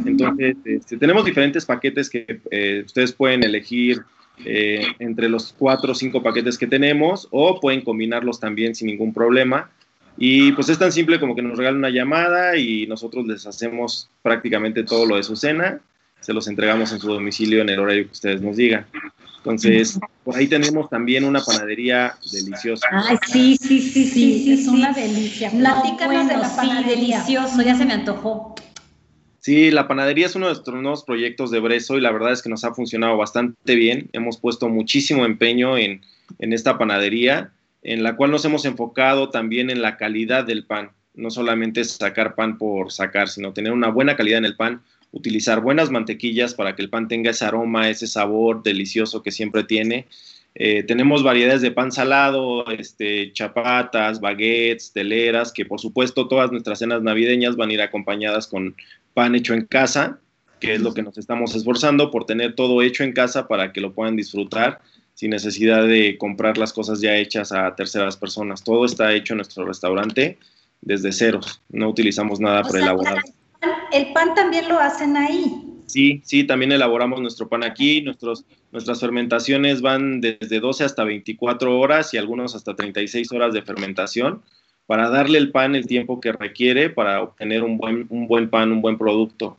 Entonces, 0.05 0.57
este, 0.65 0.97
tenemos 0.97 1.23
diferentes 1.23 1.65
paquetes 1.65 2.09
que 2.09 2.41
eh, 2.49 2.81
ustedes 2.83 3.11
pueden 3.11 3.43
elegir 3.43 4.01
eh, 4.43 4.87
entre 4.97 5.29
los 5.29 5.53
cuatro 5.57 5.91
o 5.91 5.95
cinco 5.95 6.23
paquetes 6.23 6.57
que 6.57 6.65
tenemos 6.65 7.27
o 7.29 7.59
pueden 7.59 7.81
combinarlos 7.81 8.39
también 8.39 8.73
sin 8.73 8.87
ningún 8.87 9.13
problema. 9.13 9.69
Y 10.17 10.53
pues 10.53 10.69
es 10.69 10.79
tan 10.79 10.91
simple 10.91 11.19
como 11.19 11.35
que 11.35 11.43
nos 11.43 11.57
regalen 11.57 11.79
una 11.79 11.89
llamada 11.89 12.57
y 12.57 12.87
nosotros 12.87 13.27
les 13.27 13.45
hacemos 13.45 14.09
prácticamente 14.23 14.83
todo 14.83 15.05
lo 15.05 15.17
de 15.17 15.23
su 15.23 15.35
cena. 15.35 15.79
Se 16.21 16.33
los 16.33 16.47
entregamos 16.47 16.91
en 16.91 16.99
su 16.99 17.07
domicilio 17.07 17.61
en 17.61 17.69
el 17.69 17.79
horario 17.79 18.05
que 18.05 18.13
ustedes 18.13 18.41
nos 18.41 18.55
digan. 18.55 18.87
Entonces, 19.45 19.99
por 20.23 20.35
ahí 20.35 20.47
tenemos 20.47 20.89
también 20.89 21.23
una 21.23 21.39
panadería 21.39 22.15
deliciosa. 22.31 22.87
Ay, 22.91 23.17
sí, 23.27 23.57
sí, 23.61 23.79
sí, 23.79 24.05
sí, 24.07 24.51
es 24.51 24.67
una 24.67 24.91
delicia. 24.91 25.51
Platícanos 25.51 26.27
de 26.27 26.37
la 26.37 26.55
panadería. 26.55 27.23
Sí, 27.23 27.35
delicioso, 27.35 27.61
ya 27.61 27.75
se 27.75 27.85
me 27.85 27.93
antojó. 27.93 28.55
Sí, 29.41 29.69
la 29.69 29.87
panadería 29.87 30.25
es 30.25 30.35
uno 30.35 30.47
de 30.47 30.53
nuestros 30.53 30.81
nuevos 30.81 31.03
proyectos 31.03 31.51
de 31.51 31.59
Breso 31.59 31.95
y 31.95 32.01
la 32.01 32.11
verdad 32.11 32.31
es 32.31 32.41
que 32.41 32.49
nos 32.49 32.63
ha 32.63 32.73
funcionado 32.73 33.17
bastante 33.17 33.75
bien. 33.75 34.09
Hemos 34.13 34.37
puesto 34.37 34.67
muchísimo 34.67 35.25
empeño 35.25 35.77
en, 35.77 36.01
en 36.39 36.51
esta 36.51 36.79
panadería, 36.79 37.51
en 37.83 38.01
la 38.01 38.15
cual 38.15 38.31
nos 38.31 38.43
hemos 38.45 38.65
enfocado 38.65 39.29
también 39.29 39.69
en 39.69 39.83
la 39.83 39.97
calidad 39.97 40.43
del 40.43 40.65
pan. 40.65 40.89
No 41.13 41.29
solamente 41.29 41.83
sacar 41.83 42.33
pan 42.33 42.57
por 42.57 42.91
sacar, 42.91 43.29
sino 43.29 43.53
tener 43.53 43.71
una 43.71 43.89
buena 43.89 44.15
calidad 44.15 44.39
en 44.39 44.45
el 44.45 44.55
pan, 44.55 44.81
utilizar 45.15 45.61
buenas 45.61 45.89
mantequillas 45.89 46.53
para 46.53 46.75
que 46.75 46.81
el 46.81 46.89
pan 46.89 47.07
tenga 47.07 47.31
ese 47.31 47.45
aroma, 47.45 47.89
ese 47.89 48.05
sabor 48.05 48.61
delicioso 48.61 49.23
que 49.23 49.31
siempre 49.31 49.63
tiene. 49.63 50.07
Eh, 50.55 50.83
tenemos 50.83 51.23
variedades 51.23 51.61
de 51.61 51.71
pan 51.71 51.91
salado, 51.91 52.65
este, 52.67 53.31
chapatas, 53.31 54.19
baguettes, 54.19 54.91
teleras, 54.91 55.53
que 55.53 55.65
por 55.65 55.79
supuesto 55.79 56.27
todas 56.27 56.51
nuestras 56.51 56.79
cenas 56.79 57.01
navideñas 57.01 57.55
van 57.55 57.69
a 57.69 57.73
ir 57.73 57.81
acompañadas 57.81 58.47
con 58.47 58.75
pan 59.13 59.35
hecho 59.35 59.53
en 59.53 59.65
casa, 59.65 60.19
que 60.59 60.75
es 60.75 60.81
lo 60.81 60.93
que 60.93 61.01
nos 61.01 61.17
estamos 61.17 61.55
esforzando 61.55 62.11
por 62.11 62.25
tener 62.25 62.53
todo 62.53 62.81
hecho 62.81 63.03
en 63.03 63.13
casa 63.13 63.47
para 63.47 63.71
que 63.71 63.81
lo 63.81 63.93
puedan 63.93 64.17
disfrutar 64.17 64.81
sin 65.13 65.31
necesidad 65.31 65.87
de 65.87 66.17
comprar 66.17 66.57
las 66.57 66.73
cosas 66.73 66.99
ya 66.99 67.15
hechas 67.15 67.53
a 67.53 67.73
terceras 67.73 68.17
personas. 68.17 68.63
Todo 68.63 68.85
está 68.85 69.13
hecho 69.13 69.33
en 69.33 69.37
nuestro 69.37 69.65
restaurante 69.65 70.37
desde 70.81 71.13
ceros. 71.13 71.61
No 71.69 71.89
utilizamos 71.89 72.41
nada 72.41 72.63
preelaborado. 72.63 73.21
El 73.91 74.13
pan 74.13 74.33
también 74.35 74.67
lo 74.67 74.79
hacen 74.79 75.17
ahí. 75.17 75.61
Sí, 75.85 76.21
sí, 76.25 76.43
también 76.43 76.71
elaboramos 76.71 77.21
nuestro 77.21 77.47
pan 77.47 77.63
aquí. 77.63 78.01
Nuestros, 78.01 78.45
nuestras 78.71 78.99
fermentaciones 78.99 79.81
van 79.81 80.21
desde 80.21 80.59
12 80.59 80.83
hasta 80.83 81.03
24 81.03 81.79
horas 81.79 82.13
y 82.13 82.17
algunos 82.17 82.55
hasta 82.55 82.75
36 82.75 83.31
horas 83.31 83.53
de 83.53 83.61
fermentación 83.61 84.41
para 84.87 85.09
darle 85.09 85.37
el 85.37 85.51
pan 85.51 85.75
el 85.75 85.87
tiempo 85.87 86.19
que 86.19 86.31
requiere 86.31 86.89
para 86.89 87.21
obtener 87.21 87.63
un 87.63 87.77
buen, 87.77 88.05
un 88.09 88.27
buen 88.27 88.49
pan, 88.49 88.71
un 88.71 88.81
buen 88.81 88.97
producto. 88.97 89.57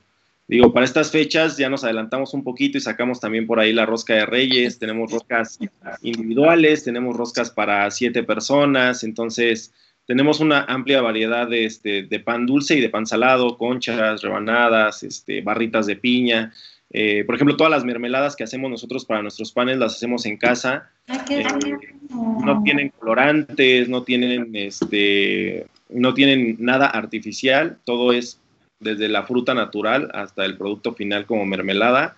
Digo, 0.49 0.73
para 0.73 0.85
estas 0.85 1.11
fechas 1.11 1.57
ya 1.57 1.69
nos 1.69 1.83
adelantamos 1.83 2.33
un 2.33 2.45
poquito 2.45 2.79
y 2.79 2.81
sacamos 2.81 3.19
también 3.19 3.49
por 3.49 3.59
ahí 3.59 3.73
la 3.73 3.85
rosca 3.85 4.15
de 4.15 4.27
reyes, 4.27 4.79
tenemos 4.79 5.11
roscas 5.11 5.59
individuales, 6.03 6.85
tenemos 6.85 7.17
roscas 7.17 7.51
para 7.51 7.91
siete 7.91 8.23
personas, 8.23 9.03
entonces 9.03 9.73
tenemos 10.07 10.41
una 10.41 10.65
amplia 10.65 11.03
variedad 11.03 11.49
de, 11.49 11.65
este, 11.65 12.05
de 12.05 12.21
pan 12.21 12.47
dulce 12.47 12.77
y 12.77 12.81
de 12.81 12.89
pan 12.89 13.07
salado, 13.07 13.59
conchas, 13.59 14.23
rebanadas, 14.23 15.03
este, 15.03 15.41
barritas 15.41 15.87
de 15.87 15.97
piña. 15.97 16.53
Eh, 16.91 17.25
por 17.25 17.35
ejemplo, 17.35 17.57
todas 17.57 17.73
las 17.73 17.85
mermeladas 17.85 18.37
que 18.37 18.45
hacemos 18.45 18.71
nosotros 18.71 19.05
para 19.05 19.23
nuestros 19.23 19.53
panes 19.53 19.79
las 19.79 19.97
hacemos 19.97 20.25
en 20.25 20.37
casa. 20.37 20.91
Eh, 21.29 21.45
no 22.45 22.63
tienen 22.63 22.91
colorantes, 22.99 23.89
no 23.89 24.05
tienen, 24.05 24.51
este, 24.55 25.67
no 25.89 26.15
tienen 26.15 26.57
nada 26.61 26.87
artificial, 26.87 27.79
todo 27.85 28.13
es 28.13 28.41
desde 28.79 29.09
la 29.09 29.25
fruta 29.25 29.55
natural 29.55 30.11
hasta 30.15 30.45
el 30.45 30.57
producto 30.57 30.95
final 30.95 31.27
como 31.27 31.47
mermelada 31.47 32.17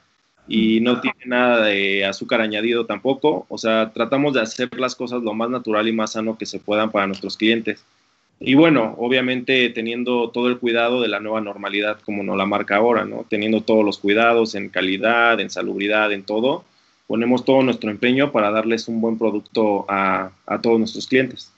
y 0.48 0.80
no 0.80 1.00
tiene 1.00 1.26
nada 1.26 1.66
de 1.66 2.06
azúcar 2.06 2.40
añadido 2.40 2.86
tampoco. 2.86 3.46
O 3.48 3.58
sea, 3.58 3.92
tratamos 3.92 4.34
de 4.34 4.40
hacer 4.40 4.70
las 4.78 4.94
cosas 4.96 5.22
lo 5.22 5.34
más 5.34 5.50
natural 5.50 5.86
y 5.86 5.92
más 5.92 6.12
sano 6.12 6.38
que 6.38 6.46
se 6.46 6.58
puedan 6.58 6.90
para 6.90 7.06
nuestros 7.06 7.36
clientes. 7.36 7.84
Y 8.40 8.54
bueno, 8.54 8.94
obviamente 8.98 9.68
teniendo 9.70 10.30
todo 10.30 10.48
el 10.48 10.58
cuidado 10.58 11.00
de 11.02 11.08
la 11.08 11.20
nueva 11.20 11.40
normalidad 11.40 11.98
como 12.04 12.22
nos 12.22 12.36
la 12.36 12.46
marca 12.46 12.76
ahora, 12.76 13.04
¿no? 13.04 13.26
Teniendo 13.28 13.62
todos 13.62 13.84
los 13.84 13.98
cuidados 13.98 14.54
en 14.54 14.68
calidad, 14.70 15.38
en 15.40 15.50
salubridad, 15.50 16.12
en 16.12 16.22
todo, 16.22 16.64
ponemos 17.06 17.44
todo 17.44 17.62
nuestro 17.62 17.90
empeño 17.90 18.32
para 18.32 18.50
darles 18.50 18.88
un 18.88 19.00
buen 19.00 19.18
producto 19.18 19.84
a, 19.88 20.30
a 20.46 20.60
todos 20.60 20.78
nuestros 20.78 21.06
clientes. 21.08 21.52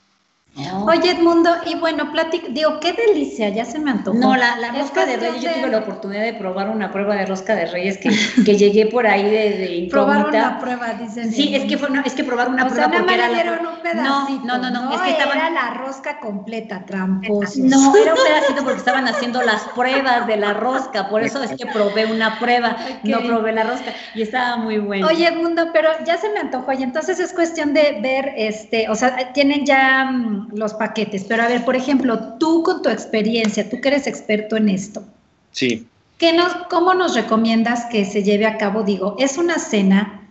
Oye, 0.53 1.11
Edmundo, 1.11 1.49
y 1.65 1.75
bueno, 1.75 2.11
platic, 2.11 2.47
digo, 2.49 2.81
qué 2.81 2.91
delicia, 2.91 3.47
ya 3.49 3.63
se 3.63 3.79
me 3.79 3.91
antojó. 3.91 4.17
No, 4.17 4.35
la, 4.35 4.57
la 4.57 4.71
rosca 4.71 5.05
de 5.05 5.15
reyes, 5.15 5.41
yo 5.41 5.49
tuve 5.53 5.69
la 5.69 5.77
oportunidad 5.77 6.23
de 6.23 6.33
probar 6.33 6.69
una 6.69 6.91
prueba 6.91 7.15
de 7.15 7.25
rosca 7.25 7.55
de 7.55 7.67
reyes 7.67 7.97
que, 7.97 8.09
que 8.45 8.57
llegué 8.57 8.87
por 8.87 9.07
ahí 9.07 9.23
de, 9.23 9.57
de 9.57 9.87
Probar 9.89 10.27
una 10.27 10.59
prueba, 10.59 10.93
dicen. 10.93 11.31
Sí, 11.31 11.55
es 11.55 11.63
que 11.63 11.77
fue 11.77 11.87
es 12.03 12.13
que 12.13 12.25
probar 12.25 12.49
una 12.49 12.65
o 12.65 12.67
prueba 12.67 12.89
sea, 12.89 12.97
porque 12.99 13.13
era 13.13 13.29
la, 13.29 13.33
dieron 13.33 13.65
un 13.65 13.79
pedacito. 13.81 14.45
No, 14.45 14.57
no, 14.57 14.69
no, 14.69 14.85
no 14.85 14.93
es 14.93 15.01
que 15.01 15.11
estaban 15.11 15.37
era 15.37 15.49
la 15.51 15.73
rosca 15.75 16.19
completa, 16.19 16.83
tramposos. 16.85 17.57
No, 17.57 17.95
era 17.95 18.13
un 18.13 18.19
pedacito 18.27 18.63
porque 18.63 18.79
estaban 18.79 19.07
haciendo 19.07 19.41
las 19.43 19.63
pruebas 19.69 20.27
de 20.27 20.35
la 20.35 20.53
rosca, 20.53 21.07
por 21.07 21.23
eso 21.23 21.41
es 21.43 21.51
que 21.51 21.65
probé 21.67 22.05
una 22.07 22.39
prueba, 22.39 22.75
no 23.03 23.21
probé 23.21 23.53
la 23.53 23.63
rosca 23.63 23.93
y 24.15 24.23
estaba 24.23 24.57
muy 24.57 24.79
bueno. 24.79 25.07
Oye, 25.07 25.29
Edmundo, 25.29 25.69
pero 25.71 25.89
ya 26.05 26.17
se 26.17 26.29
me 26.29 26.39
antojó 26.39 26.73
y 26.73 26.83
entonces 26.83 27.21
es 27.21 27.31
cuestión 27.33 27.73
de 27.73 27.99
ver, 28.01 28.33
este, 28.35 28.89
o 28.89 28.95
sea, 28.95 29.31
tienen 29.31 29.65
ya 29.65 30.11
los 30.53 30.73
paquetes 30.73 31.25
pero 31.27 31.43
a 31.43 31.47
ver, 31.47 31.65
por 31.65 31.75
ejemplo, 31.75 32.37
tú 32.39 32.63
con 32.63 32.81
tu 32.81 32.89
experiencia, 32.89 33.69
tú 33.69 33.79
que 33.81 33.89
eres 33.89 34.07
experto 34.07 34.55
en 34.57 34.69
esto. 34.69 35.03
Sí. 35.51 35.87
¿qué 36.21 36.33
nos, 36.33 36.53
¿Cómo 36.69 36.93
nos 36.93 37.15
recomiendas 37.15 37.85
que 37.85 38.05
se 38.05 38.21
lleve 38.21 38.45
a 38.45 38.57
cabo? 38.57 38.83
Digo, 38.83 39.15
es 39.17 39.39
una 39.39 39.57
cena 39.57 40.29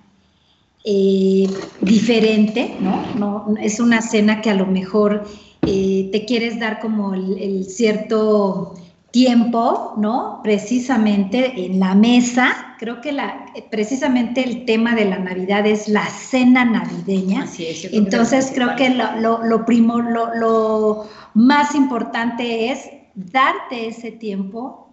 eh, 0.84 1.48
diferente, 1.80 2.76
¿no? 2.78 3.04
¿no? 3.16 3.54
Es 3.60 3.80
una 3.80 4.00
cena 4.00 4.40
que 4.40 4.50
a 4.50 4.54
lo 4.54 4.66
mejor 4.66 5.24
eh, 5.66 6.08
te 6.12 6.24
quieres 6.26 6.60
dar 6.60 6.78
como 6.78 7.12
el 7.14 7.64
cierto 7.64 8.76
tiempo, 9.10 9.94
¿no? 9.96 10.40
Precisamente 10.42 11.64
en 11.66 11.80
la 11.80 11.94
mesa, 11.94 12.76
creo 12.78 13.00
que 13.00 13.12
la, 13.12 13.46
precisamente 13.70 14.42
el 14.44 14.64
tema 14.64 14.94
de 14.94 15.04
la 15.04 15.18
Navidad 15.18 15.66
es 15.66 15.88
la 15.88 16.06
cena 16.06 16.64
navideña. 16.64 17.44
Así 17.44 17.66
es, 17.66 17.88
Entonces 17.92 18.52
creo 18.54 18.76
que 18.76 18.90
lo, 18.90 19.16
lo, 19.16 19.44
lo, 19.44 19.64
primo, 19.64 20.00
lo, 20.00 20.34
lo 20.34 21.08
más 21.34 21.74
importante 21.74 22.70
es 22.70 22.88
darte 23.14 23.88
ese 23.88 24.12
tiempo 24.12 24.92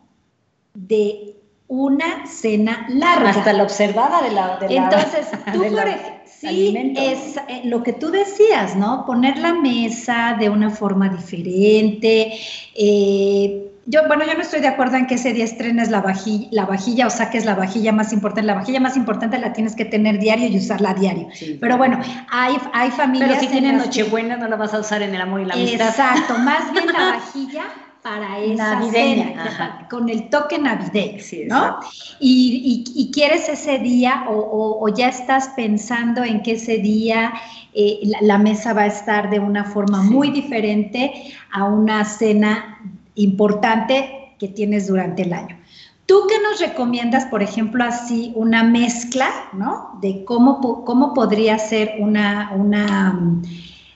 de 0.74 1.36
una 1.68 2.26
cena 2.26 2.88
larga. 2.90 3.30
Hasta 3.30 3.54
la 3.54 3.64
observada 3.64 4.22
de 4.22 4.32
la... 4.32 4.58
De 4.58 4.76
Entonces, 4.76 5.28
tú, 5.54 5.60
por 5.60 5.88
ejemplo, 5.88 6.18
sí, 6.26 6.94
es 6.96 7.38
eh, 7.48 7.62
lo 7.66 7.84
que 7.84 7.94
tú 7.94 8.10
decías, 8.10 8.76
¿no? 8.76 9.06
Poner 9.06 9.38
la 9.38 9.54
mesa 9.54 10.38
de 10.40 10.50
una 10.50 10.70
forma 10.70 11.10
diferente, 11.10 12.40
eh, 12.76 13.67
yo, 13.88 14.06
bueno, 14.08 14.26
yo 14.26 14.34
no 14.34 14.42
estoy 14.42 14.60
de 14.60 14.68
acuerdo 14.68 14.98
en 14.98 15.08
que 15.08 15.16
ese 15.16 15.32
día 15.32 15.46
estrenes 15.46 15.90
la 15.90 16.02
vajilla, 16.02 16.50
la 16.52 16.66
vajilla 16.66 17.08
o 17.08 17.10
saques 17.10 17.46
la 17.46 17.56
vajilla 17.56 17.94
más 17.94 18.12
importante. 18.12 18.46
La 18.46 18.56
vajilla 18.56 18.82
más 18.82 18.98
importante 18.98 19.38
la 19.38 19.54
tienes 19.54 19.76
que 19.76 19.86
tener 19.86 20.20
diario 20.20 20.50
y 20.50 20.58
usarla 20.58 20.94
diario. 20.94 21.30
Pero 21.62 21.78
bueno, 21.78 22.00
hay, 22.30 22.58
hay 22.74 22.92
familias. 22.92 23.30
Pero 23.30 23.42
si 23.42 23.48
tienes 23.48 23.74
Nochebuena, 23.74 24.36
no 24.36 24.50
la 24.50 24.58
vas 24.58 24.74
a 24.74 24.80
usar 24.80 25.02
en 25.02 25.16
el 25.16 25.22
amor 25.22 25.40
y 25.42 25.46
la 25.46 25.54
amistad. 25.54 25.88
Exacto, 25.88 26.38
más 26.40 26.72
bien 26.74 26.88
la 26.88 27.12
vajilla 27.14 27.64
para 28.02 28.40
esa 28.40 28.76
navideña, 28.76 29.88
con 29.90 30.10
el 30.10 30.30
toque 30.30 30.60
navideño, 30.60 31.24
¿no? 31.48 31.80
Y, 32.20 32.84
y, 32.94 33.12
quieres 33.12 33.50
ese 33.50 33.80
día 33.80 34.26
o, 34.30 34.80
o, 34.82 34.90
ya 34.90 35.10
estás 35.10 35.50
pensando 35.56 36.24
en 36.24 36.42
que 36.42 36.54
ese 36.54 36.78
día 36.78 37.34
eh, 37.74 38.00
la, 38.04 38.20
la, 38.22 38.38
mesa 38.38 38.74
va 38.74 38.84
a 38.84 38.88
estar 38.88 39.30
de 39.30 39.40
una 39.40 39.66
forma 39.66 40.04
sí. 40.04 40.10
muy 40.10 40.30
diferente 40.30 41.34
a 41.52 41.66
una 41.66 42.06
cena 42.06 42.80
importante 43.18 44.34
que 44.40 44.48
tienes 44.48 44.88
durante 44.88 45.24
el 45.24 45.34
año. 45.34 45.58
¿Tú 46.06 46.22
qué 46.30 46.36
nos 46.42 46.62
recomiendas, 46.62 47.26
por 47.26 47.44
ejemplo, 47.44 47.84
así 47.84 48.32
una 48.36 48.64
mezcla, 48.64 49.30
¿no? 49.52 50.00
De 50.02 50.24
cómo, 50.24 50.86
cómo 50.86 51.14
podría 51.14 51.60
ser 51.60 51.96
una, 52.00 52.54
una 52.56 53.18
um, 53.20 53.44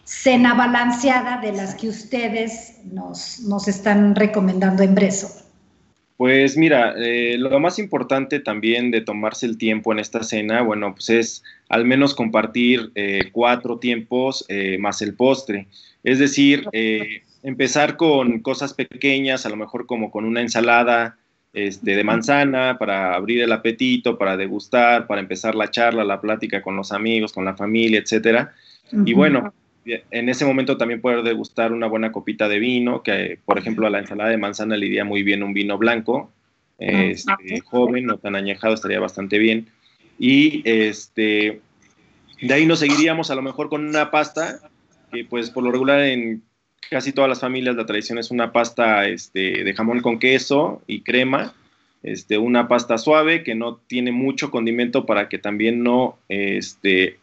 cena 0.03 0.53
balanceada 0.53 1.39
de 1.39 1.53
las 1.53 1.75
que 1.75 1.87
ustedes 1.87 2.79
nos, 2.91 3.39
nos 3.47 3.69
están 3.69 4.13
recomendando 4.15 4.83
en 4.83 4.93
Breso. 4.93 5.29
Pues 6.17 6.57
mira, 6.57 6.93
eh, 6.97 7.37
lo 7.39 7.59
más 7.61 7.79
importante 7.79 8.41
también 8.41 8.91
de 8.91 9.01
tomarse 9.01 9.45
el 9.45 9.57
tiempo 9.57 9.93
en 9.93 9.99
esta 9.99 10.21
cena, 10.21 10.61
bueno, 10.61 10.93
pues 10.93 11.09
es 11.09 11.43
al 11.69 11.85
menos 11.85 12.13
compartir 12.13 12.91
eh, 12.95 13.29
cuatro 13.31 13.79
tiempos 13.79 14.45
eh, 14.49 14.77
más 14.77 15.01
el 15.01 15.15
postre. 15.15 15.67
Es 16.03 16.19
decir, 16.19 16.67
empezar 17.43 17.97
con 17.97 18.39
cosas 18.39 18.73
pequeñas, 18.73 19.45
a 19.45 19.49
lo 19.49 19.55
mejor 19.55 19.85
como 19.85 20.11
con 20.11 20.25
una 20.25 20.41
ensalada 20.41 21.17
este, 21.53 21.95
de 21.95 22.03
manzana 22.03 22.77
para 22.77 23.15
abrir 23.15 23.41
el 23.41 23.51
apetito, 23.51 24.17
para 24.17 24.37
degustar, 24.37 25.07
para 25.07 25.21
empezar 25.21 25.55
la 25.55 25.69
charla, 25.69 26.03
la 26.03 26.21
plática 26.21 26.61
con 26.61 26.75
los 26.75 26.91
amigos, 26.91 27.33
con 27.33 27.45
la 27.45 27.55
familia, 27.55 27.99
etcétera. 27.99 28.53
Uh 28.91 28.97
-huh. 28.97 29.09
Y 29.09 29.13
bueno, 29.13 29.53
en 29.85 30.29
ese 30.29 30.45
momento 30.45 30.77
también 30.77 31.01
poder 31.01 31.23
degustar 31.23 31.73
una 31.73 31.87
buena 31.87 32.11
copita 32.11 32.47
de 32.47 32.59
vino, 32.59 33.01
que 33.01 33.39
por 33.43 33.57
ejemplo 33.57 33.87
a 33.87 33.89
la 33.89 33.99
ensalada 33.99 34.29
de 34.29 34.37
manzana 34.37 34.77
le 34.77 34.85
iría 34.85 35.05
muy 35.05 35.23
bien 35.23 35.43
un 35.43 35.53
vino 35.53 35.77
blanco, 35.77 36.31
este, 36.77 37.59
joven, 37.63 38.05
no 38.05 38.17
tan 38.17 38.35
añejado, 38.35 38.73
estaría 38.73 38.99
bastante 38.99 39.37
bien. 39.37 39.67
Y 40.17 40.61
este, 40.65 41.61
de 42.41 42.53
ahí 42.53 42.65
nos 42.65 42.79
seguiríamos 42.79 43.29
a 43.29 43.35
lo 43.35 43.41
mejor 43.41 43.69
con 43.69 43.85
una 43.85 44.09
pasta, 44.09 44.59
que 45.11 45.25
pues 45.25 45.49
por 45.49 45.63
lo 45.63 45.71
regular 45.71 46.01
en 46.01 46.43
casi 46.89 47.13
todas 47.13 47.29
las 47.29 47.39
familias 47.39 47.75
la 47.75 47.85
tradición 47.85 48.17
es 48.17 48.31
una 48.31 48.51
pasta 48.51 49.07
este, 49.07 49.63
de 49.63 49.73
jamón 49.73 50.01
con 50.01 50.19
queso 50.19 50.81
y 50.87 51.01
crema, 51.01 51.53
este, 52.03 52.37
una 52.37 52.67
pasta 52.67 52.97
suave 52.97 53.43
que 53.43 53.55
no 53.55 53.75
tiene 53.87 54.11
mucho 54.11 54.51
condimento 54.51 55.05
para 55.05 55.29
que 55.29 55.37
también 55.37 55.83
no, 55.83 56.17
este, 56.29 57.19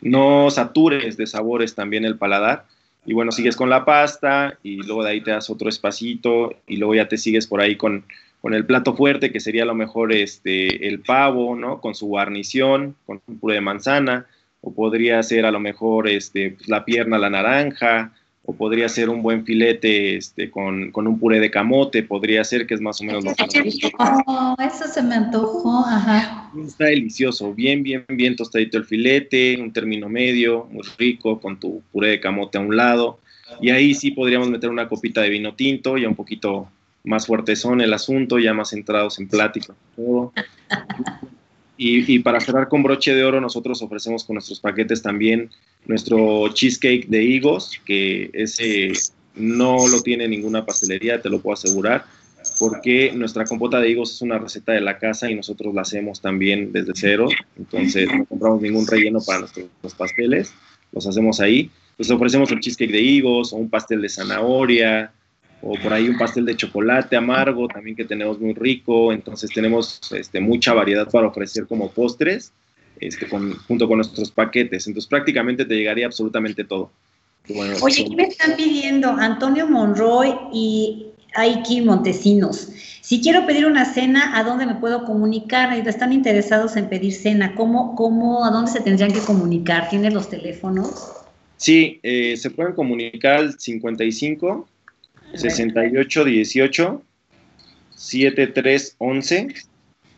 no 0.00 0.50
satures 0.50 1.16
de 1.16 1.26
sabores 1.26 1.74
también 1.74 2.04
el 2.04 2.16
paladar. 2.16 2.66
Y 3.04 3.14
bueno, 3.14 3.32
sigues 3.32 3.56
con 3.56 3.68
la 3.68 3.84
pasta 3.84 4.58
y 4.62 4.76
luego 4.76 5.02
de 5.02 5.10
ahí 5.10 5.20
te 5.20 5.32
das 5.32 5.50
otro 5.50 5.68
espacito 5.68 6.54
y 6.66 6.76
luego 6.76 6.94
ya 6.94 7.08
te 7.08 7.18
sigues 7.18 7.46
por 7.46 7.60
ahí 7.60 7.76
con, 7.76 8.04
con 8.40 8.54
el 8.54 8.64
plato 8.64 8.94
fuerte, 8.94 9.32
que 9.32 9.40
sería 9.40 9.64
a 9.64 9.66
lo 9.66 9.74
mejor 9.74 10.12
este, 10.12 10.88
el 10.88 11.00
pavo, 11.00 11.56
¿no? 11.56 11.80
Con 11.80 11.94
su 11.94 12.06
guarnición, 12.06 12.96
con 13.06 13.20
un 13.26 13.38
puré 13.38 13.54
de 13.56 13.60
manzana, 13.60 14.26
o 14.60 14.72
podría 14.72 15.22
ser 15.22 15.46
a 15.46 15.50
lo 15.50 15.60
mejor 15.60 16.08
este, 16.08 16.50
pues, 16.50 16.68
la 16.68 16.84
pierna, 16.84 17.18
la 17.18 17.30
naranja, 17.30 18.12
o 18.44 18.52
podría 18.54 18.88
ser 18.88 19.08
un 19.08 19.22
buen 19.22 19.44
filete 19.44 20.16
este, 20.16 20.50
con, 20.50 20.90
con, 20.90 21.06
un 21.06 21.18
puré 21.18 21.38
de 21.38 21.50
camote, 21.50 22.02
podría 22.02 22.42
ser 22.42 22.66
que 22.66 22.74
es 22.74 22.80
más 22.80 23.00
o 23.00 23.04
menos 23.04 23.24
lo 23.24 23.34
que 23.34 23.44
oh, 24.26 24.56
eso 24.58 24.88
se 24.88 25.02
me 25.02 25.14
antojó, 25.14 25.84
ajá. 25.86 26.50
Está 26.66 26.86
delicioso, 26.86 27.54
bien, 27.54 27.84
bien, 27.84 28.04
bien 28.08 28.34
tostadito 28.34 28.78
el 28.78 28.84
filete, 28.84 29.60
un 29.60 29.72
término 29.72 30.08
medio, 30.08 30.66
muy 30.72 30.82
rico, 30.98 31.40
con 31.40 31.60
tu 31.60 31.82
puré 31.92 32.08
de 32.08 32.20
camote 32.20 32.58
a 32.58 32.62
un 32.62 32.76
lado, 32.76 33.20
y 33.60 33.70
ahí 33.70 33.94
sí 33.94 34.10
podríamos 34.10 34.50
meter 34.50 34.70
una 34.70 34.88
copita 34.88 35.20
de 35.20 35.28
vino 35.28 35.54
tinto, 35.54 35.96
ya 35.96 36.08
un 36.08 36.16
poquito 36.16 36.68
más 37.04 37.26
fuertezón 37.26 37.80
el 37.80 37.92
asunto, 37.92 38.38
ya 38.38 38.54
más 38.54 38.70
centrados 38.70 39.20
en 39.20 39.28
plática, 39.28 39.74
todo. 39.94 40.32
Y, 41.84 42.20
para 42.20 42.38
cerrar 42.38 42.68
con 42.68 42.84
broche 42.84 43.12
de 43.12 43.24
oro, 43.24 43.40
nosotros 43.40 43.82
ofrecemos 43.82 44.22
con 44.22 44.34
nuestros 44.34 44.60
paquetes 44.60 45.02
también 45.02 45.50
nuestro 45.84 46.46
cheesecake 46.54 47.08
de 47.08 47.24
higos, 47.24 47.72
que 47.84 48.30
ese 48.34 48.92
no 49.34 49.88
lo 49.88 50.00
tiene 50.00 50.28
ninguna 50.28 50.64
pastelería, 50.64 51.20
te 51.20 51.28
lo 51.28 51.40
puedo 51.40 51.54
asegurar, 51.54 52.04
porque 52.60 53.10
nuestra 53.12 53.44
compota 53.44 53.80
de 53.80 53.90
higos 53.90 54.14
es 54.14 54.22
una 54.22 54.38
receta 54.38 54.70
de 54.70 54.80
la 54.80 54.98
casa 55.00 55.28
y 55.28 55.34
nosotros 55.34 55.74
la 55.74 55.82
hacemos 55.82 56.20
también 56.20 56.70
desde 56.70 56.92
cero, 56.94 57.28
entonces 57.58 58.08
no 58.16 58.26
compramos 58.26 58.62
ningún 58.62 58.86
relleno 58.86 59.18
para 59.20 59.40
nuestros 59.40 59.94
pasteles, 59.96 60.54
los 60.92 61.04
hacemos 61.08 61.40
ahí. 61.40 61.68
Entonces 61.92 62.14
ofrecemos 62.14 62.52
un 62.52 62.60
cheesecake 62.60 62.92
de 62.92 63.00
higos 63.00 63.52
o 63.52 63.56
un 63.56 63.68
pastel 63.68 64.02
de 64.02 64.08
zanahoria, 64.08 65.12
o 65.62 65.74
por 65.80 65.92
ahí 65.92 66.08
un 66.08 66.18
pastel 66.18 66.44
de 66.44 66.56
chocolate 66.56 67.16
amargo 67.16 67.68
también 67.68 67.96
que 67.96 68.04
tenemos 68.04 68.38
muy 68.40 68.52
rico, 68.52 69.12
entonces 69.12 69.50
tenemos 69.50 70.00
este, 70.12 70.40
mucha 70.40 70.74
variedad 70.74 71.08
para 71.08 71.28
ofrecer 71.28 71.66
como 71.66 71.90
postres 71.90 72.52
este, 73.00 73.26
junto 73.26 73.88
con 73.88 73.98
nuestros 73.98 74.30
paquetes, 74.30 74.86
entonces 74.86 75.08
prácticamente 75.08 75.64
te 75.64 75.74
llegaría 75.74 76.06
absolutamente 76.06 76.64
todo. 76.64 76.90
Oye, 77.80 78.02
aquí 78.02 78.14
me 78.14 78.24
están 78.24 78.56
pidiendo 78.56 79.08
Antonio 79.08 79.66
Monroy 79.66 80.32
y 80.52 81.06
Aiki 81.34 81.80
Montesinos. 81.80 82.68
Si 83.00 83.20
quiero 83.20 83.46
pedir 83.46 83.66
una 83.66 83.84
cena, 83.84 84.38
¿a 84.38 84.44
dónde 84.44 84.66
me 84.66 84.76
puedo 84.76 85.04
comunicar? 85.04 85.72
Están 85.86 86.12
interesados 86.12 86.76
en 86.76 86.88
pedir 86.88 87.12
cena. 87.12 87.54
¿Cómo, 87.56 87.96
cómo, 87.96 88.44
a 88.44 88.50
dónde 88.50 88.70
se 88.70 88.80
tendrían 88.80 89.12
que 89.12 89.20
comunicar? 89.20 89.88
¿Tienes 89.88 90.14
los 90.14 90.30
teléfonos? 90.30 91.12
Sí, 91.56 91.98
eh, 92.02 92.36
se 92.36 92.50
pueden 92.50 92.74
comunicar 92.74 93.38
al 93.38 93.58
55 93.58 94.68
68 95.34 96.24
18 96.24 97.02
73 97.96 98.96
11 98.98 99.48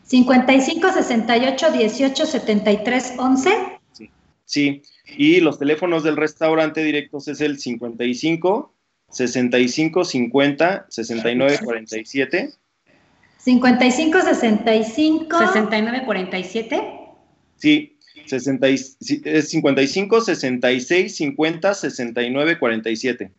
55 0.05 0.93
68 0.93 1.71
18 1.71 2.27
73 2.27 3.15
11 3.19 3.51
sí. 3.93 4.11
sí, 4.45 4.83
y 5.17 5.41
los 5.41 5.59
teléfonos 5.59 6.03
del 6.05 6.17
restaurante 6.17 6.83
directos 6.83 7.29
es 7.29 7.41
el 7.41 7.59
55 7.59 8.75
65 9.11 10.05
50 10.05 10.87
69 10.89 11.59
47 11.63 12.53
55 13.39 14.23
65 14.23 15.39
69 15.39 16.03
47 16.05 16.83
sí 17.57 17.91
60, 18.27 18.69
es 18.69 18.97
55 19.51 20.21
66 20.21 21.17
50 21.17 21.75
69 21.75 22.59
47 22.59 23.31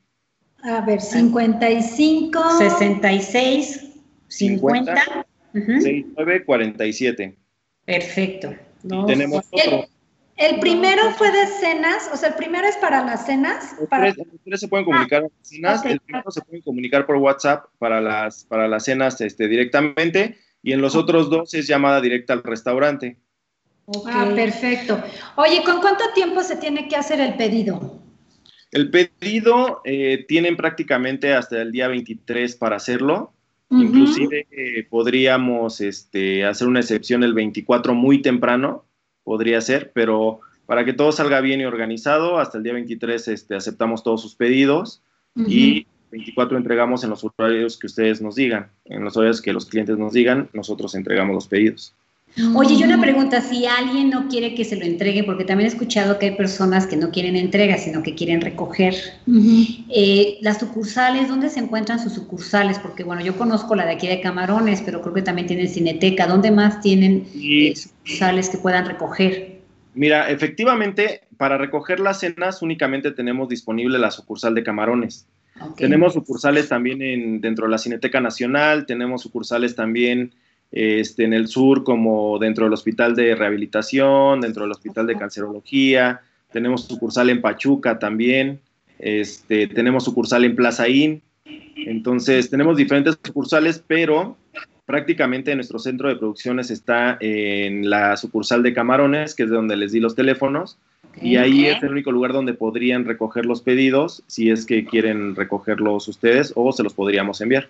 a 0.66 0.82
ver, 0.82 1.02
55. 1.02 2.58
66, 2.58 3.86
50. 4.28 5.26
69, 5.54 6.46
47. 6.46 7.38
Perfecto. 7.86 8.54
tenemos 9.08 9.46
otro. 9.52 9.86
El, 10.38 10.60
primero 10.60 11.12
fue 11.12 11.32
de 11.32 11.48
cenas, 11.48 12.10
o 12.12 12.18
sea, 12.18 12.30
el 12.30 12.36
primero 12.36 12.68
es 12.68 12.76
para 12.78 13.06
las 13.06 13.26
cenas. 13.26 13.74
Para... 13.90 14.14
Los 14.44 14.60
se 14.60 14.68
pueden 14.68 14.84
comunicar 14.84 15.24
ah, 15.24 15.30
cenas, 15.42 15.86
el 15.86 16.02
primero 16.02 16.30
se 16.30 16.42
pueden 16.42 16.62
comunicar 16.62 17.06
por 17.06 17.16
WhatsApp 17.18 17.68
para 17.78 18.02
las, 18.02 18.44
para 18.44 18.68
las 18.68 18.84
cenas 18.84 19.22
este, 19.22 19.48
directamente, 19.48 20.38
y 20.62 20.74
en 20.74 20.82
los 20.82 20.96
otros 20.96 21.30
dos 21.30 21.54
es 21.54 21.68
llamada 21.68 22.02
directa 22.02 22.34
al 22.34 22.44
restaurante. 22.44 23.18
Ah, 24.08 24.30
perfecto. 24.36 25.02
Oye, 25.38 25.64
¿con 25.64 25.80
cuánto 25.80 26.04
tiempo 26.14 26.44
se 26.44 26.58
tiene 26.58 26.90
que 26.90 26.98
hacer 26.98 27.22
el 27.22 27.36
pedido? 27.36 28.05
El 28.76 28.90
pedido 28.90 29.80
eh, 29.86 30.26
tienen 30.28 30.58
prácticamente 30.58 31.34
hasta 31.34 31.62
el 31.62 31.72
día 31.72 31.88
23 31.88 32.58
para 32.58 32.76
hacerlo. 32.76 33.32
Inclusive 33.70 34.48
eh, 34.52 34.86
podríamos 34.90 35.80
este, 35.80 36.44
hacer 36.44 36.68
una 36.68 36.82
excepción 36.82 37.24
el 37.24 37.34
24 37.34 37.96
muy 37.96 38.22
temprano, 38.22 38.84
podría 39.24 39.62
ser, 39.62 39.94
pero 39.94 40.42
para 40.66 40.84
que 40.84 40.92
todo 40.92 41.14
salga 41.14 41.40
bien 41.40 41.62
y 41.62 41.64
organizado, 41.64 42.38
hasta 42.38 42.58
el 42.58 42.66
día 42.66 42.74
23 42.74 43.30
este, 43.30 43.56
aceptamos 43.56 44.04
todos 44.04 44.22
sus 44.22 44.36
pedidos 44.36 45.02
y 45.38 45.88
24 46.12 46.58
entregamos 46.58 47.06
en 47.06 47.12
los 47.12 47.24
horarios 47.24 47.80
que 47.80 47.88
ustedes 47.88 48.22
nos 48.22 48.36
digan, 48.36 48.72
en 48.84 49.06
los 49.06 49.16
horarios 49.16 49.42
que 49.42 49.54
los 49.54 49.68
clientes 49.68 49.98
nos 49.98 50.12
digan, 50.12 50.50
nosotros 50.52 50.96
entregamos 50.96 51.34
los 51.34 51.48
pedidos. 51.48 51.96
Oye, 52.54 52.76
y 52.76 52.84
una 52.84 53.00
pregunta, 53.00 53.40
si 53.40 53.66
alguien 53.66 54.10
no 54.10 54.28
quiere 54.28 54.56
que 54.56 54.66
se 54.66 54.76
lo 54.76 54.84
entregue, 54.84 55.24
porque 55.24 55.46
también 55.46 55.70
he 55.70 55.72
escuchado 55.72 56.20
que 56.20 56.28
hay 56.28 56.36
personas 56.36 56.86
que 56.86 56.98
no 56.98 57.10
quieren 57.10 57.38
entrega, 57.38 57.78
sino 57.78 58.04
que 58.04 58.14
quieren 58.14 58.42
recoger, 58.42 58.94
eh, 59.90 60.38
las 60.42 60.60
sucursales, 60.60 61.30
¿dónde 61.30 61.50
se 61.50 61.62
encuentran 61.62 61.98
sus 61.98 62.12
sucursales? 62.12 62.78
Porque 62.78 63.06
bueno, 63.06 63.22
yo 63.22 63.38
conozco 63.38 63.74
la 63.74 63.86
de 63.86 63.94
aquí 63.94 64.08
de 64.08 64.20
Camarones, 64.20 64.82
pero 64.82 65.02
creo 65.02 65.14
que 65.14 65.22
también 65.22 65.48
tienen 65.48 65.70
Cineteca, 65.70 66.28
¿dónde 66.28 66.52
más 66.52 66.82
tienen 66.82 67.26
eh, 67.36 67.74
sucursales 67.74 68.50
que 68.50 68.58
puedan 68.58 68.86
recoger? 68.86 69.62
Mira, 69.94 70.30
efectivamente, 70.30 71.22
para 71.38 71.58
recoger 71.58 72.02
las 72.02 72.20
cenas 72.20 72.62
únicamente 72.62 73.12
tenemos 73.12 73.48
disponible 73.48 73.98
la 73.98 74.12
sucursal 74.12 74.54
de 74.54 74.64
Camarones. 74.64 75.26
Tenemos 75.78 76.14
sucursales 76.14 76.68
también 76.68 77.02
en, 77.02 77.40
dentro 77.40 77.66
de 77.66 77.72
la 77.72 77.78
Cineteca 77.78 78.20
Nacional, 78.20 78.86
tenemos 78.86 79.22
sucursales 79.22 79.74
también 79.74 80.34
este, 80.76 81.24
en 81.24 81.34
el 81.34 81.48
sur 81.48 81.86
como 81.86 82.38
dentro 82.38 82.66
del 82.66 82.74
hospital 82.74 83.16
de 83.16 83.34
rehabilitación, 83.34 84.42
dentro 84.42 84.64
del 84.64 84.74
hospital 84.74 85.08
de 85.08 85.16
cancerología, 85.16 86.20
tenemos 86.52 86.84
sucursal 86.84 87.30
en 87.30 87.42
Pachuca 87.42 87.98
también, 87.98 88.60
este, 89.00 89.68
tenemos 89.68 90.04
sucursal 90.04 90.44
en 90.44 90.56
Plaza 90.56 90.90
In, 90.90 91.22
entonces 91.78 92.50
tenemos 92.50 92.76
diferentes 92.76 93.18
sucursales, 93.24 93.82
pero 93.88 94.36
prácticamente 94.86 95.56
nuestro 95.56 95.80
centro 95.80 96.10
de 96.10 96.18
producciones 96.18 96.70
está 96.70 97.18
en 97.22 97.90
la 97.90 98.18
sucursal 98.18 98.62
de 98.62 98.74
Camarones, 98.74 99.34
que 99.34 99.44
es 99.44 99.50
de 99.50 99.56
donde 99.56 99.78
les 99.78 99.94
di 99.94 100.02
los 100.02 100.14
teléfonos, 100.14 100.78
y 101.22 101.38
ahí 101.38 101.68
es 101.68 101.82
el 101.84 101.92
único 101.92 102.12
lugar 102.12 102.34
donde 102.34 102.54
podrían 102.54 103.06
recoger 103.06 103.46
los 103.46 103.62
pedidos, 103.62 104.24
si 104.28 104.50
es 104.50 104.66
que 104.66 104.84
quieren 104.84 105.36
recogerlos 105.38 106.10
ustedes 106.10 106.52
o 106.58 106.74
se 106.74 106.84
los 106.84 106.94
podríamos 106.94 107.40
enviar. 107.40 107.70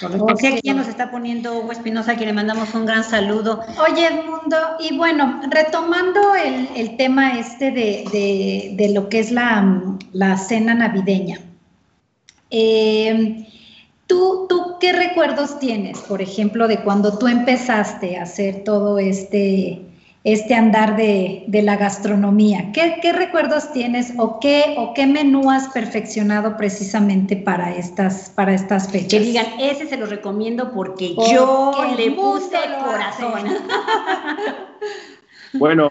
Porque 0.00 0.48
aquí 0.48 0.72
nos 0.72 0.88
está 0.88 1.10
poniendo 1.10 1.58
Hugo 1.58 1.72
Espinosa, 1.72 2.16
que 2.16 2.26
le 2.26 2.32
mandamos 2.32 2.74
un 2.74 2.86
gran 2.86 3.04
saludo. 3.04 3.60
Oye, 3.88 4.06
Edmundo, 4.06 4.56
y 4.80 4.96
bueno, 4.96 5.40
retomando 5.48 6.20
el, 6.34 6.96
tema 6.96 7.38
este 7.38 7.70
de, 7.70 8.90
lo 8.92 9.08
que 9.08 9.20
es 9.20 9.30
la, 9.30 10.36
cena 10.36 10.74
navideña, 10.74 11.40
eh, 12.50 13.46
¿tú, 14.06 14.46
¿tú 14.48 14.76
qué 14.80 14.92
recuerdos 14.92 15.58
tienes, 15.58 15.98
por 16.00 16.20
ejemplo, 16.20 16.68
de 16.68 16.78
cuando 16.80 17.18
tú 17.18 17.28
empezaste 17.28 18.18
a 18.18 18.22
hacer 18.22 18.64
todo 18.64 18.98
este 18.98 19.93
este 20.24 20.54
andar 20.54 20.96
de, 20.96 21.44
la 21.62 21.76
gastronomía. 21.76 22.72
¿Qué, 22.72 23.12
recuerdos 23.12 23.70
tienes 23.72 24.14
o 24.16 24.40
qué, 24.40 24.74
o 24.78 24.94
qué 24.94 25.06
menú 25.06 25.50
has 25.50 25.68
perfeccionado 25.68 26.56
precisamente 26.56 27.36
para 27.36 27.76
estas, 27.76 28.30
para 28.34 28.54
estas 28.54 28.90
fechas? 28.90 29.10
Que 29.10 29.20
digan, 29.20 29.46
ese 29.60 29.86
se 29.86 29.98
lo 29.98 30.06
recomiendo 30.06 30.72
porque 30.72 31.14
yo 31.30 31.72
le 31.96 32.10
puse 32.12 32.56
corazón. 32.82 33.50
bueno, 35.52 35.90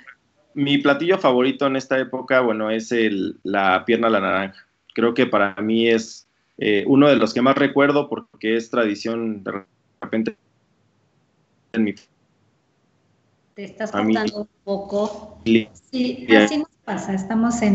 mi 0.56 0.80
platillo 0.80 1.20
favorito 1.20 1.68
en 1.68 1.76
esta 1.76 2.00
época, 2.00 2.42
bueno, 2.42 2.72
es 2.72 2.92
el, 2.92 3.38
la 3.44 3.86
pierna 3.86 4.08
a 4.08 4.12
la 4.12 4.20
naranja. 4.20 4.66
Creo 4.96 5.14
que 5.14 5.28
para 5.28 5.56
mí 5.62 5.88
es 5.90 6.28
eh, 6.58 6.84
uno 6.88 7.08
de 7.08 7.18
los 7.18 7.36
que 7.36 7.42
más 7.44 7.56
recuerdo 7.56 8.10
porque 8.10 8.56
es 8.56 8.72
tradición 8.72 9.44
de 9.44 9.64
repente 10.02 10.36
en 11.74 11.84
mi 11.84 11.94
te 13.56 13.64
estás 13.66 13.92
contando 13.92 14.42
un 14.42 14.50
poco. 14.64 15.40
Sí, 15.46 16.28
así 16.36 16.58
nos 16.58 16.70
pasa, 16.84 17.14
estamos 17.14 17.62
en... 17.62 17.74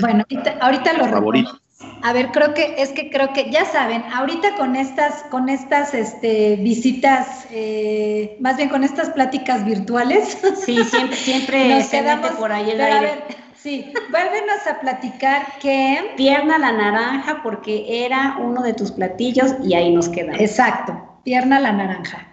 bueno, 0.00 0.24
ahorita, 0.60 0.92
lo 0.94 1.06
favorito. 1.06 1.60
A 2.02 2.12
ver, 2.14 2.30
creo 2.30 2.54
que 2.54 2.76
es 2.78 2.90
que 2.90 3.10
creo 3.10 3.34
que 3.34 3.50
ya 3.50 3.66
saben, 3.66 4.02
ahorita 4.04 4.54
con 4.56 4.76
estas 4.76 5.24
con 5.24 5.50
estas 5.50 5.92
este, 5.92 6.56
visitas, 6.56 7.46
eh, 7.50 8.38
más 8.40 8.56
bien 8.56 8.70
con 8.70 8.82
estas 8.82 9.10
pláticas 9.10 9.64
virtuales. 9.64 10.38
Sí, 10.64 10.82
siempre 10.90 11.16
siempre 11.16 11.68
nos 11.68 11.88
quedamos 11.88 12.30
por 12.32 12.50
ahí 12.50 12.70
el 12.70 12.80
aire. 12.80 13.22
Sí, 13.66 13.92
vuélvenos 14.12 14.64
a 14.70 14.78
platicar 14.78 15.58
que... 15.58 16.12
Pierna 16.16 16.56
la 16.56 16.70
naranja 16.70 17.40
porque 17.42 18.04
era 18.06 18.36
uno 18.38 18.62
de 18.62 18.74
tus 18.74 18.92
platillos 18.92 19.54
y 19.64 19.74
ahí 19.74 19.92
nos 19.92 20.08
quedamos. 20.08 20.40
Exacto, 20.40 21.05
pierna 21.26 21.58
la 21.58 21.72
naranja. 21.72 22.24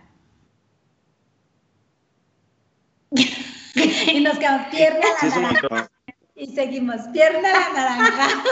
y 3.09 4.19
nos 4.21 4.37
quedamos 4.37 4.67
pierna 4.67 5.07
la 5.19 5.29
naranja. 5.41 5.91
Y 6.35 6.47
seguimos, 6.53 7.01
pierna 7.11 7.49
la 7.51 7.73
naranja. 7.73 8.27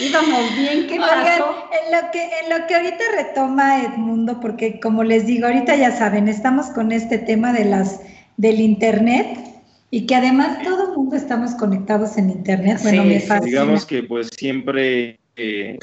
Íbamos 0.00 0.56
bien, 0.56 0.86
¿qué 0.88 0.98
pasó? 0.98 1.70
en 1.72 1.90
lo 1.90 2.10
que, 2.12 2.22
en 2.22 2.50
lo 2.50 2.66
que 2.66 2.74
ahorita 2.74 3.04
retoma 3.16 3.82
Edmundo, 3.82 4.40
porque 4.40 4.78
como 4.78 5.04
les 5.04 5.26
digo, 5.26 5.46
ahorita 5.46 5.74
ya 5.76 5.96
saben, 5.96 6.28
estamos 6.28 6.66
con 6.66 6.92
este 6.92 7.16
tema 7.16 7.54
de 7.54 7.64
las 7.64 8.02
del 8.36 8.60
internet 8.60 9.38
y 9.90 10.04
que 10.06 10.14
además 10.14 10.62
todo 10.62 10.90
el 10.90 10.96
mundo 10.98 11.16
estamos 11.16 11.54
conectados 11.54 12.18
en 12.18 12.28
internet. 12.28 12.78
Bueno, 12.82 13.04
me 13.04 13.20
fascina. 13.20 13.46
Digamos 13.46 13.86
que 13.86 14.02
pues 14.02 14.28
siempre 14.36 15.18
eh, 15.36 15.78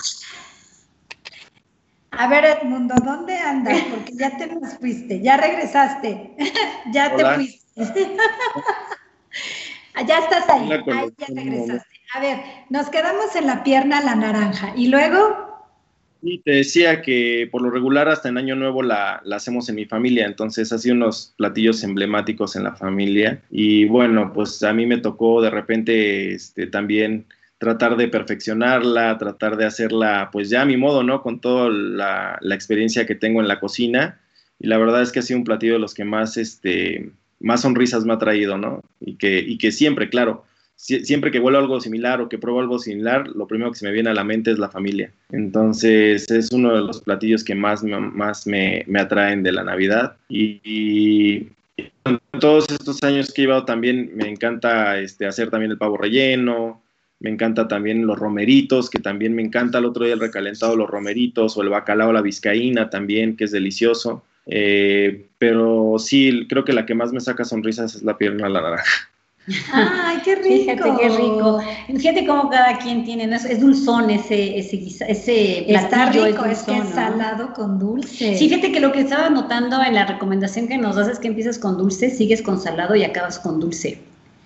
a 2.18 2.28
ver, 2.28 2.46
Edmundo, 2.46 2.96
¿dónde 3.04 3.38
andas? 3.38 3.80
Porque 3.90 4.14
ya 4.14 4.36
te 4.38 4.50
fuiste, 4.80 5.22
ya 5.22 5.38
regresaste, 5.38 6.36
ya 6.94 7.16
te 7.16 7.26
fuiste. 7.36 7.62
ya 10.08 10.20
estás 10.20 10.50
ahí, 10.50 10.72
ahí 10.72 11.10
ya 11.18 11.28
regresaste. 11.34 11.96
A 12.14 12.20
ver, 12.20 12.40
nos 12.70 12.90
quedamos 12.90 13.36
en 13.36 13.48
la 13.48 13.64
pierna 13.64 14.02
la 14.02 14.16
naranja 14.16 14.74
y 14.76 14.88
luego... 14.88 15.54
Sí, 16.22 16.42
te 16.44 16.52
decía 16.54 17.02
que 17.04 17.48
por 17.52 17.62
lo 17.62 17.70
regular 17.70 18.10
hasta 18.10 18.30
en 18.30 18.38
Año 18.38 18.56
Nuevo 18.56 18.82
la, 18.82 19.22
la 19.26 19.36
hacemos 19.36 19.70
en 19.70 19.76
mi 19.76 19.86
familia, 19.86 20.26
entonces 20.26 20.72
ha 20.72 20.80
sido 20.80 20.96
unos 20.96 21.36
platillos 21.38 21.84
emblemáticos 21.84 22.56
en 22.56 22.64
la 22.64 22.76
familia 22.76 23.42
y 23.52 23.86
bueno, 23.86 24.34
pues 24.34 24.64
a 24.64 24.74
mí 24.74 24.88
me 24.88 24.98
tocó 24.98 25.42
de 25.42 25.52
repente 25.52 26.34
este, 26.34 26.66
también 26.66 27.28
tratar 27.58 27.96
de 27.96 28.08
perfeccionarla, 28.08 29.18
tratar 29.18 29.58
de 29.58 29.66
hacerla 29.66 30.30
pues 30.32 30.50
ya 30.50 30.62
a 30.62 30.66
mi 30.66 30.78
modo, 30.78 31.04
¿no? 31.04 31.22
Con 31.22 31.40
toda 31.40 31.70
la, 31.70 32.40
experiencia 32.54 33.06
que 33.06 33.16
tengo 33.16 33.42
en 33.42 33.48
la 33.48 33.60
cocina. 33.60 34.20
Y 34.60 34.68
la 34.68 34.78
verdad 34.78 35.02
es 35.02 35.12
que 35.12 35.20
ha 35.20 35.24
sido 35.24 35.40
un 35.40 35.46
platillo 35.46 35.74
de 35.74 35.80
los 35.80 35.94
que 35.94 36.06
más, 36.06 36.38
este, 36.38 37.12
más 37.40 37.62
sonrisas 37.62 38.06
me 38.06 38.14
ha 38.14 38.18
traído, 38.20 38.58
¿no? 38.58 38.82
Y 39.00 39.16
que, 39.16 39.40
y 39.40 39.58
que 39.58 39.72
siempre, 39.72 40.10
claro, 40.10 40.46
siempre 40.76 41.32
que 41.32 41.40
vuelvo 41.40 41.60
algo 41.60 41.82
similar 41.82 42.22
o 42.22 42.30
que 42.30 42.38
pruebo 42.38 42.60
algo 42.60 42.80
similar, 42.80 43.28
lo 43.30 43.48
primero 43.48 43.72
que 43.72 43.80
se 43.80 43.86
me 43.86 43.92
viene 43.92 44.10
a 44.10 44.14
la 44.14 44.24
mente 44.24 44.52
es 44.52 44.60
la 44.60 44.70
familia. 44.70 45.12
Entonces 45.32 46.30
es 46.30 46.52
uno 46.52 46.74
de 46.74 46.82
los 46.82 47.02
platillos 47.02 47.44
que 47.44 47.56
más, 47.56 47.84
más 47.84 48.46
me, 48.46 48.84
me 48.88 49.00
atraen 49.00 49.44
de 49.44 49.52
la 49.52 49.64
Navidad. 49.64 50.18
Y, 50.30 50.62
y, 50.64 51.52
todos 52.40 52.70
estos 52.70 53.02
años 53.04 53.34
que 53.34 53.42
he 53.42 53.46
llevado 53.46 53.66
también 53.66 54.12
me 54.16 54.30
encanta 54.30 55.00
este, 55.00 55.26
hacer 55.26 55.50
también 55.50 55.72
el 55.72 55.78
pavo 55.78 55.98
relleno, 55.98 56.82
me 57.20 57.30
encanta 57.30 57.68
también 57.68 58.06
los 58.06 58.20
romeritos, 58.20 58.90
que 58.90 59.00
también 59.00 59.34
me 59.34 59.42
encanta 59.42 59.80
el 59.80 59.86
otro 59.86 60.06
día 60.06 60.14
el 60.14 60.20
recalentado, 60.20 60.76
los 60.76 60.90
romeritos, 60.90 61.58
o 61.58 61.62
el 61.62 61.70
bacalao, 61.70 62.12
la 62.12 62.22
vizcaína 62.22 62.90
también, 62.90 63.38
que 63.38 63.46
es 63.46 63.52
delicioso. 63.52 64.24
Eh, 64.48 65.28
pero 65.38 65.96
sí, 65.98 66.46
creo 66.48 66.66
que 66.66 66.74
la 66.74 66.86
que 66.86 66.94
más 66.94 67.12
me 67.12 67.22
saca 67.22 67.46
sonrisas 67.46 67.96
es 67.96 68.04
la 68.04 68.18
pierna 68.18 68.48
a 68.48 68.50
la 68.50 68.62
naranja. 68.62 69.10
¡Ay, 69.72 70.18
qué 70.24 70.36
rico! 70.36 70.56
Fíjate 70.56 70.90
qué 71.00 71.10
rico. 71.10 71.62
Fíjate 71.88 72.26
cómo 72.26 72.50
cada 72.50 72.78
quien 72.80 73.04
tiene, 73.04 73.28
¿no? 73.28 73.36
es, 73.36 73.62
dulzón 73.62 74.10
ese, 74.10 74.58
ese, 74.58 74.78
ese 75.08 75.72
Está 75.72 76.12
rico, 76.12 76.46
es, 76.46 76.64
que 76.64 76.78
es 76.78 76.90
salado 76.90 77.54
con 77.54 77.78
dulce. 77.78 78.36
Sí, 78.36 78.50
fíjate 78.50 78.72
que 78.72 78.80
lo 78.80 78.92
que 78.92 79.02
estaba 79.02 79.30
notando 79.30 79.82
en 79.84 79.94
la 79.94 80.06
recomendación 80.06 80.68
que 80.68 80.78
nos 80.78 80.96
das 80.96 81.08
es 81.08 81.20
que 81.20 81.28
empiezas 81.28 81.60
con 81.60 81.78
dulce, 81.78 82.10
sigues 82.10 82.42
con 82.42 82.60
salado 82.60 82.96
y 82.96 83.04
acabas 83.04 83.38
con 83.38 83.60
dulce. 83.60 84.00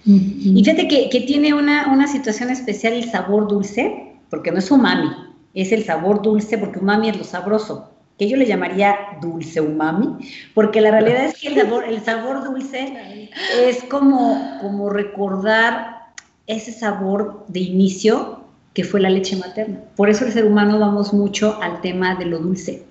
Y 0.05 0.63
fíjate 0.63 0.87
que, 0.87 1.09
que 1.09 1.21
tiene 1.21 1.53
una, 1.53 1.91
una, 1.91 2.07
situación 2.07 2.49
especial 2.49 2.93
el 2.93 3.09
sabor 3.09 3.47
dulce, 3.47 4.15
porque 4.29 4.51
no 4.51 4.59
es 4.59 4.71
umami, 4.71 5.09
es 5.53 5.71
el 5.71 5.83
sabor 5.83 6.21
dulce, 6.21 6.57
porque 6.57 6.79
umami 6.79 7.09
es 7.09 7.17
lo 7.17 7.23
sabroso, 7.23 7.91
que 8.17 8.27
yo 8.27 8.37
le 8.37 8.45
llamaría 8.45 8.95
dulce 9.21 9.61
umami, 9.61 10.17
porque 10.53 10.81
la 10.81 10.91
realidad 10.91 11.25
es 11.25 11.37
que 11.37 11.49
el 11.49 11.55
sabor, 11.55 11.83
el 11.85 12.01
sabor 12.01 12.43
dulce 12.43 13.29
es 13.61 13.83
como, 13.83 14.57
como 14.61 14.89
recordar 14.89 16.13
ese 16.47 16.71
sabor 16.71 17.45
de 17.47 17.59
inicio 17.59 18.43
que 18.73 18.83
fue 18.83 19.01
la 19.01 19.09
leche 19.09 19.35
materna. 19.35 19.79
Por 19.95 20.09
eso 20.09 20.25
el 20.25 20.31
ser 20.31 20.45
humano 20.45 20.79
vamos 20.79 21.13
mucho 21.13 21.59
al 21.61 21.81
tema 21.81 22.15
de 22.15 22.25
lo 22.25 22.39
dulce 22.39 22.88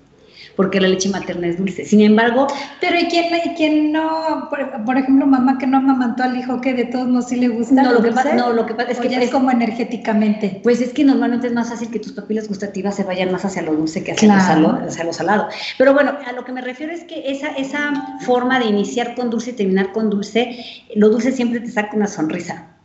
porque 0.55 0.79
la 0.79 0.87
leche 0.87 1.09
materna 1.09 1.47
es 1.47 1.57
dulce. 1.57 1.85
Sin 1.85 2.01
embargo, 2.01 2.47
pero 2.81 2.97
¿y 2.97 3.05
quién, 3.05 3.25
y 3.45 3.55
quién 3.55 3.91
no, 3.91 4.49
por, 4.49 4.97
ejemplo, 4.97 5.25
mamá 5.25 5.57
que 5.57 5.67
no 5.67 5.77
amamantó 5.77 6.23
al 6.23 6.37
hijo 6.37 6.61
que 6.61 6.73
de 6.73 6.85
todos 6.85 7.07
modos 7.07 7.29
sí 7.29 7.37
le 7.37 7.49
gusta? 7.49 7.81
No, 7.81 7.93
lo 7.93 8.03
que 8.03 8.11
pasa, 8.11 8.33
no, 8.35 8.53
lo 8.53 8.65
que 8.65 8.73
pasa 8.73 8.91
es 8.91 8.99
que 8.99 9.07
es 9.15 9.31
como 9.31 9.51
energéticamente. 9.51 10.59
Pues 10.63 10.81
es 10.81 10.93
que 10.93 11.03
normalmente 11.03 11.47
es 11.47 11.53
más 11.53 11.69
fácil 11.69 11.89
que 11.89 11.99
tus 11.99 12.13
papilas 12.13 12.47
gustativas 12.47 12.95
se 12.95 13.03
vayan 13.03 13.31
más 13.31 13.45
hacia 13.45 13.61
lo 13.61 13.73
dulce 13.73 14.03
que 14.03 14.11
hacia, 14.11 14.27
lo, 14.33 14.41
salado, 14.41 14.87
hacia 14.87 15.03
lo 15.03 15.13
salado. 15.13 15.47
Pero 15.77 15.93
bueno, 15.93 16.13
a 16.25 16.31
lo 16.33 16.43
que 16.43 16.51
me 16.51 16.61
refiero 16.61 16.91
es 16.91 17.03
que 17.03 17.31
esa, 17.31 17.49
esa 17.49 18.17
forma 18.21 18.59
de 18.59 18.65
iniciar 18.65 19.15
con 19.15 19.29
dulce 19.29 19.51
y 19.51 19.53
terminar 19.53 19.91
con 19.91 20.09
dulce, 20.09 20.57
lo 20.95 21.09
dulce 21.09 21.31
siempre 21.31 21.59
te 21.59 21.69
saca 21.69 21.95
una 21.95 22.07
sonrisa. 22.07 22.78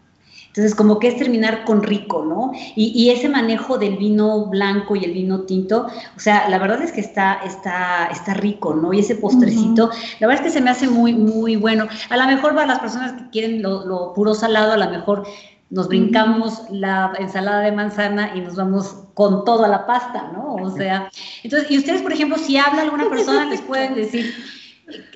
Entonces, 0.54 0.76
como 0.76 1.00
que 1.00 1.08
es 1.08 1.16
terminar 1.16 1.64
con 1.64 1.82
rico, 1.82 2.24
¿no? 2.24 2.52
Y, 2.76 3.10
ese 3.10 3.28
manejo 3.28 3.76
del 3.76 3.96
vino 3.96 4.46
blanco 4.46 4.94
y 4.94 5.04
el 5.04 5.10
vino 5.10 5.40
tinto, 5.40 5.88
o 6.16 6.20
sea, 6.20 6.48
la 6.48 6.60
verdad 6.60 6.80
es 6.80 6.92
que 6.92 7.00
está, 7.00 7.40
está, 7.44 8.06
está 8.06 8.34
rico, 8.34 8.72
¿no? 8.72 8.92
Y 8.92 9.00
ese 9.00 9.16
postrecito, 9.16 9.90
la 10.20 10.28
verdad 10.28 10.46
es 10.46 10.52
que 10.52 10.56
se 10.56 10.64
me 10.64 10.70
hace 10.70 10.86
muy, 10.86 11.12
muy 11.12 11.56
bueno. 11.56 11.88
A 12.08 12.16
lo 12.16 12.26
mejor 12.26 12.54
para 12.54 12.68
las 12.68 12.78
personas 12.78 13.14
que 13.14 13.30
quieren 13.30 13.62
lo, 13.62 14.12
puro 14.14 14.32
salado, 14.32 14.70
a 14.70 14.76
lo 14.76 14.88
mejor 14.90 15.24
nos 15.70 15.88
brincamos 15.88 16.62
la 16.70 17.12
ensalada 17.18 17.62
de 17.62 17.72
manzana 17.72 18.30
y 18.36 18.40
nos 18.40 18.54
vamos 18.54 18.94
con 19.14 19.44
toda 19.44 19.66
la 19.66 19.86
pasta, 19.86 20.30
¿no? 20.32 20.54
O 20.54 20.70
sea, 20.70 21.10
entonces, 21.42 21.68
y 21.68 21.78
ustedes, 21.78 22.00
por 22.00 22.12
ejemplo, 22.12 22.38
si 22.38 22.58
habla 22.58 22.82
alguna 22.82 23.08
persona, 23.10 23.46
les 23.46 23.60
pueden 23.60 23.96
decir, 23.96 24.32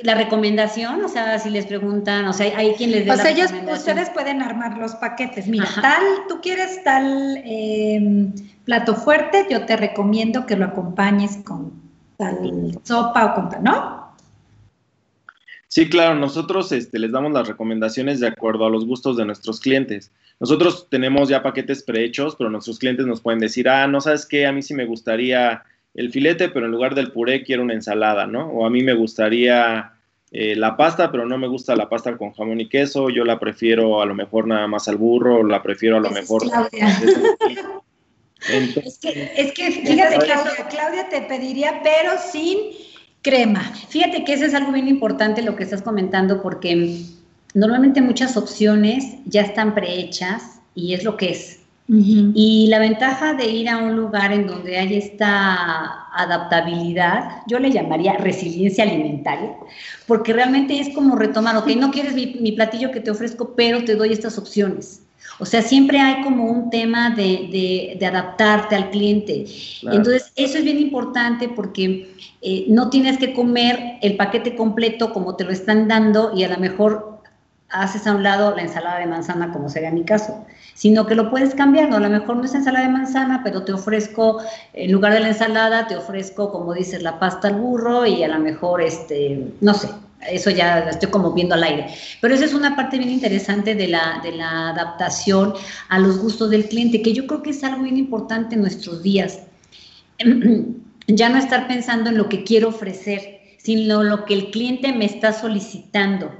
la 0.03 0.15
recomendación, 0.15 1.05
o 1.05 1.09
sea, 1.09 1.39
si 1.39 1.51
les 1.51 1.67
preguntan, 1.67 2.27
o 2.27 2.33
sea, 2.33 2.57
hay 2.57 2.75
quien 2.75 2.91
les 2.91 3.05
dé 3.05 3.13
o 3.13 3.17
sea, 3.17 3.31
ellos, 3.31 3.51
ustedes 3.71 4.11
pueden 4.11 4.43
armar 4.43 4.79
los 4.79 4.95
paquetes. 4.95 5.47
Mira, 5.47 5.69
tal, 5.81 6.03
tú 6.29 6.41
quieres 6.41 6.83
tal 6.85 7.41
em, 7.45 8.33
plato 8.65 8.95
fuerte, 8.95 9.47
yo 9.51 9.67
te 9.67 9.77
recomiendo 9.77 10.47
que 10.47 10.57
lo 10.57 10.67
acompañes 10.67 11.39
con 11.45 11.73
tal 12.17 12.79
sopa 12.83 13.27
o 13.27 13.35
con 13.35 13.49
tal, 13.51 13.63
¿no? 13.63 14.09
Sí, 15.69 15.91
claro, 15.91 16.15
nosotros 16.15 16.73
este, 16.73 16.99
les 16.99 17.13
damos 17.13 17.33
las 17.33 17.47
recomendaciones 17.47 18.21
de 18.21 18.29
acuerdo 18.29 18.65
a 18.67 18.71
los 18.71 18.87
gustos 18.87 19.19
de 19.19 19.27
nuestros 19.27 19.61
clientes. 19.61 20.11
Nosotros 20.41 20.89
tenemos 20.89 21.29
ya 21.29 21.43
paquetes 21.43 21.83
prehechos, 21.83 22.37
pero 22.37 22.49
nuestros 22.49 22.79
clientes 22.79 23.07
nos 23.07 23.21
pueden 23.21 23.39
decir, 23.39 23.69
ah, 23.69 23.87
no 23.87 24.01
sabes 24.01 24.25
qué, 24.25 24.47
a 24.47 24.53
mí 24.53 24.63
sí 24.63 24.73
me 24.73 24.87
gustaría 24.87 25.63
el 25.95 26.11
filete, 26.13 26.49
pero 26.49 26.67
en 26.67 26.73
lugar 26.73 26.95
del 26.95 27.13
puré 27.13 27.43
quiero 27.43 27.63
una 27.63 27.75
ensalada, 27.75 28.27
¿no? 28.27 28.49
O 28.49 28.67
a 28.67 28.71
mí 28.71 28.83
me 28.83 28.95
gustaría 28.95 29.93
eh, 30.31 30.55
la 30.57 30.77
pasta, 30.77 31.11
pero 31.11 31.25
no 31.27 31.39
me 31.39 31.49
gusta 31.49 31.75
la 31.75 31.89
pasta 31.89 32.17
con 32.17 32.33
jamón 32.33 32.61
y 32.61 32.69
queso, 32.69 33.09
yo 33.09 33.25
la 33.25 33.39
prefiero 33.39 34.03
a 34.03 34.07
lo 34.07 34.15
mejor 34.15 34.47
nada 34.47 34.67
más 34.67 34.87
al 34.89 34.97
burro, 34.97 35.43
la 35.43 35.63
prefiero 35.63 35.97
a 35.97 36.01
lo 36.01 36.11
mejor... 36.11 36.43
es 38.85 38.99
que, 38.99 39.33
es 39.37 39.53
que 39.53 39.73
fíjate, 39.73 40.19
Claudia, 40.19 40.69
Claudia 40.69 41.09
te 41.09 41.23
pediría, 41.23 41.81
pero 41.83 42.13
sin 42.31 42.59
crema. 43.23 43.61
Fíjate 43.89 44.25
que 44.25 44.35
eso 44.35 44.45
es 44.45 44.55
algo 44.55 44.73
bien 44.73 44.89
importante 44.89 45.43
lo 45.43 45.57
que 45.57 45.65
estás 45.65 45.83
comentando, 45.83 46.43
porque 46.43 47.01
normalmente 47.55 48.03
muchas 48.03 48.37
opciones 48.37 49.17
ya 49.25 49.41
están 49.43 49.75
prehechas 49.75 50.61
y 50.75 50.95
es 50.95 51.05
lo 51.05 51.17
que 51.17 51.31
es. 51.31 51.58
Y 51.91 52.67
la 52.69 52.81
ventaja 52.81 53.33
de 53.33 53.47
ir 53.47 53.69
a 53.71 53.79
un 53.79 53.97
lugar 53.97 54.31
en 54.31 54.47
donde 54.47 54.77
hay 54.77 54.95
esta 54.95 56.07
adaptabilidad, 56.13 57.43
yo 57.47 57.59
le 57.59 57.71
llamaría 57.71 58.13
resiliencia 58.13 58.85
alimentaria, 58.85 59.55
porque 60.07 60.35
realmente 60.35 60.79
es 60.81 60.95
como 60.95 61.17
retomar, 61.17 61.57
ok, 61.57 61.69
no 61.77 61.91
quieres 61.91 62.15
mi, 62.15 62.53
platillo 62.53 62.91
que 62.91 63.01
te 63.01 63.11
ofrezco, 63.11 63.55
pero 63.57 63.85
te 63.85 63.95
doy 63.95 64.13
estas 64.13 64.37
opciones. 64.37 65.03
O 65.41 65.47
sea, 65.47 65.63
siempre 65.63 65.99
hay 65.99 66.23
como 66.23 66.45
un 66.45 66.69
tema 66.69 67.11
de, 67.11 67.97
de, 67.99 68.07
adaptarte 68.07 68.75
al 68.75 68.91
cliente. 68.91 69.47
Entonces, 69.83 70.33
eso 70.37 70.59
es 70.59 70.65
bien 70.65 70.79
importante 70.79 71.49
porque 71.49 72.13
eh, 72.43 72.67
no 72.69 72.91
tienes 72.91 73.17
que 73.19 73.33
comer 73.33 73.99
el 74.03 74.17
paquete 74.17 74.57
completo 74.57 75.13
como 75.13 75.37
te 75.37 75.45
lo 75.45 75.53
están 75.53 75.89
dando 75.89 76.33
y 76.37 76.45
a 76.45 76.49
lo 76.49 76.59
mejor 76.59 77.19
haces 77.71 78.07
a 78.07 78.15
un 78.15 78.23
lado 78.23 78.55
la 78.55 78.63
ensalada 78.63 78.99
de 78.99 79.07
manzana, 79.07 79.53
como 79.53 79.69
sería 79.69 79.91
mi 79.91 80.05
caso, 80.05 80.45
sino 80.79 81.07
que 81.07 81.17
lo 81.17 81.29
puedes 81.29 81.57
cambiar, 81.57 81.89
¿no? 81.89 81.97
A 81.97 82.01
lo 82.01 82.09
mejor 82.09 82.37
no 82.37 82.45
es 82.45 82.55
ensalada 82.55 82.87
de 82.87 82.93
manzana, 82.93 83.41
pero 83.43 83.65
te 83.65 83.73
ofrezco, 83.73 84.41
en 84.75 84.93
lugar 84.93 85.13
de 85.13 85.19
la 85.19 85.31
ensalada, 85.31 85.89
te 85.89 85.97
ofrezco, 85.97 86.53
como 86.53 86.73
dices, 86.73 87.03
la 87.03 87.19
pasta 87.19 87.49
al 87.49 87.57
burro 87.57 88.07
y 88.07 88.23
a 88.23 88.29
lo 88.29 88.39
mejor, 88.39 88.81
este, 88.81 89.45
no 89.61 89.75
sé, 89.75 89.89
eso 90.31 90.51
ya 90.51 90.89
estoy 90.89 91.11
como 91.11 91.33
viendo 91.33 91.57
al 91.57 91.65
aire. 91.65 91.89
Pero 92.21 92.33
esa 92.33 92.45
es 92.45 92.55
una 92.55 92.77
parte 92.77 92.97
bien 92.97 93.11
interesante 93.11 93.75
de 93.75 93.89
la, 93.89 94.21
de 94.23 94.31
la 94.31 94.69
adaptación 94.69 95.53
a 95.89 95.99
los 95.99 96.21
gustos 96.21 96.49
del 96.51 96.69
cliente, 96.69 97.03
que 97.03 97.13
yo 97.13 97.27
creo 97.27 97.43
que 97.43 97.51
es 97.51 97.65
algo 97.65 97.83
bien 97.83 97.97
importante 97.97 98.55
en 98.55 98.61
nuestros 98.61 99.03
días. 99.03 99.41
ya 101.09 101.29
no 101.29 101.39
estar 101.39 101.67
pensando 101.67 102.11
en 102.11 102.19
lo 102.19 102.29
que 102.29 102.45
quiero 102.45 102.69
ofrecer, 102.69 103.41
sino 103.57 104.05
lo 104.05 104.25
que 104.27 104.35
el 104.35 104.51
cliente 104.53 104.93
me 104.93 105.07
está 105.07 105.33
solicitando. 105.33 106.31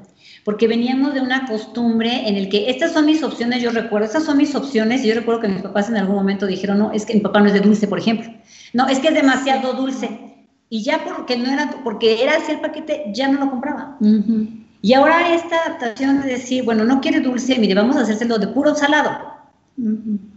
Porque 0.49 0.67
veníamos 0.67 1.13
de 1.13 1.21
una 1.21 1.45
costumbre 1.45 2.27
en 2.27 2.37
el 2.37 2.49
que 2.49 2.71
estas 2.71 2.95
son 2.95 3.05
mis 3.05 3.23
opciones, 3.23 3.61
yo 3.63 3.71
recuerdo, 3.71 4.07
estas 4.07 4.25
son 4.25 4.39
mis 4.39 4.55
opciones, 4.55 5.05
y 5.05 5.09
yo 5.09 5.15
recuerdo 5.15 5.43
que 5.43 5.49
mis 5.49 5.61
papás 5.61 5.91
en 5.91 5.99
algún 5.99 6.17
momento 6.17 6.47
dijeron, 6.47 6.79
no, 6.79 6.91
es 6.91 7.05
que 7.05 7.13
mi 7.13 7.21
papá 7.21 7.43
no 7.43 7.49
es 7.49 7.53
de 7.53 7.61
dulce, 7.61 7.87
por 7.87 7.99
ejemplo, 7.99 8.33
no, 8.73 8.89
es 8.89 8.99
que 8.99 9.09
es 9.09 9.15
demasiado 9.15 9.75
dulce, 9.75 10.09
y 10.71 10.83
ya 10.83 11.05
porque 11.05 11.37
no 11.37 11.53
era, 11.53 11.71
porque 11.85 12.23
era 12.23 12.39
así 12.39 12.53
el 12.53 12.61
paquete, 12.61 13.13
ya 13.13 13.29
no 13.29 13.41
lo 13.41 13.51
compraba. 13.51 13.99
Y 14.81 14.95
ahora 14.95 15.35
esta 15.35 15.55
adaptación 15.67 16.23
de 16.23 16.29
decir, 16.29 16.65
bueno, 16.65 16.83
no 16.83 17.03
quiere 17.03 17.21
dulce, 17.21 17.59
mire, 17.59 17.75
vamos 17.75 17.99
a 17.99 18.01
hacérselo 18.01 18.39
de 18.39 18.49
puro 18.49 18.75
salado. 18.75 19.38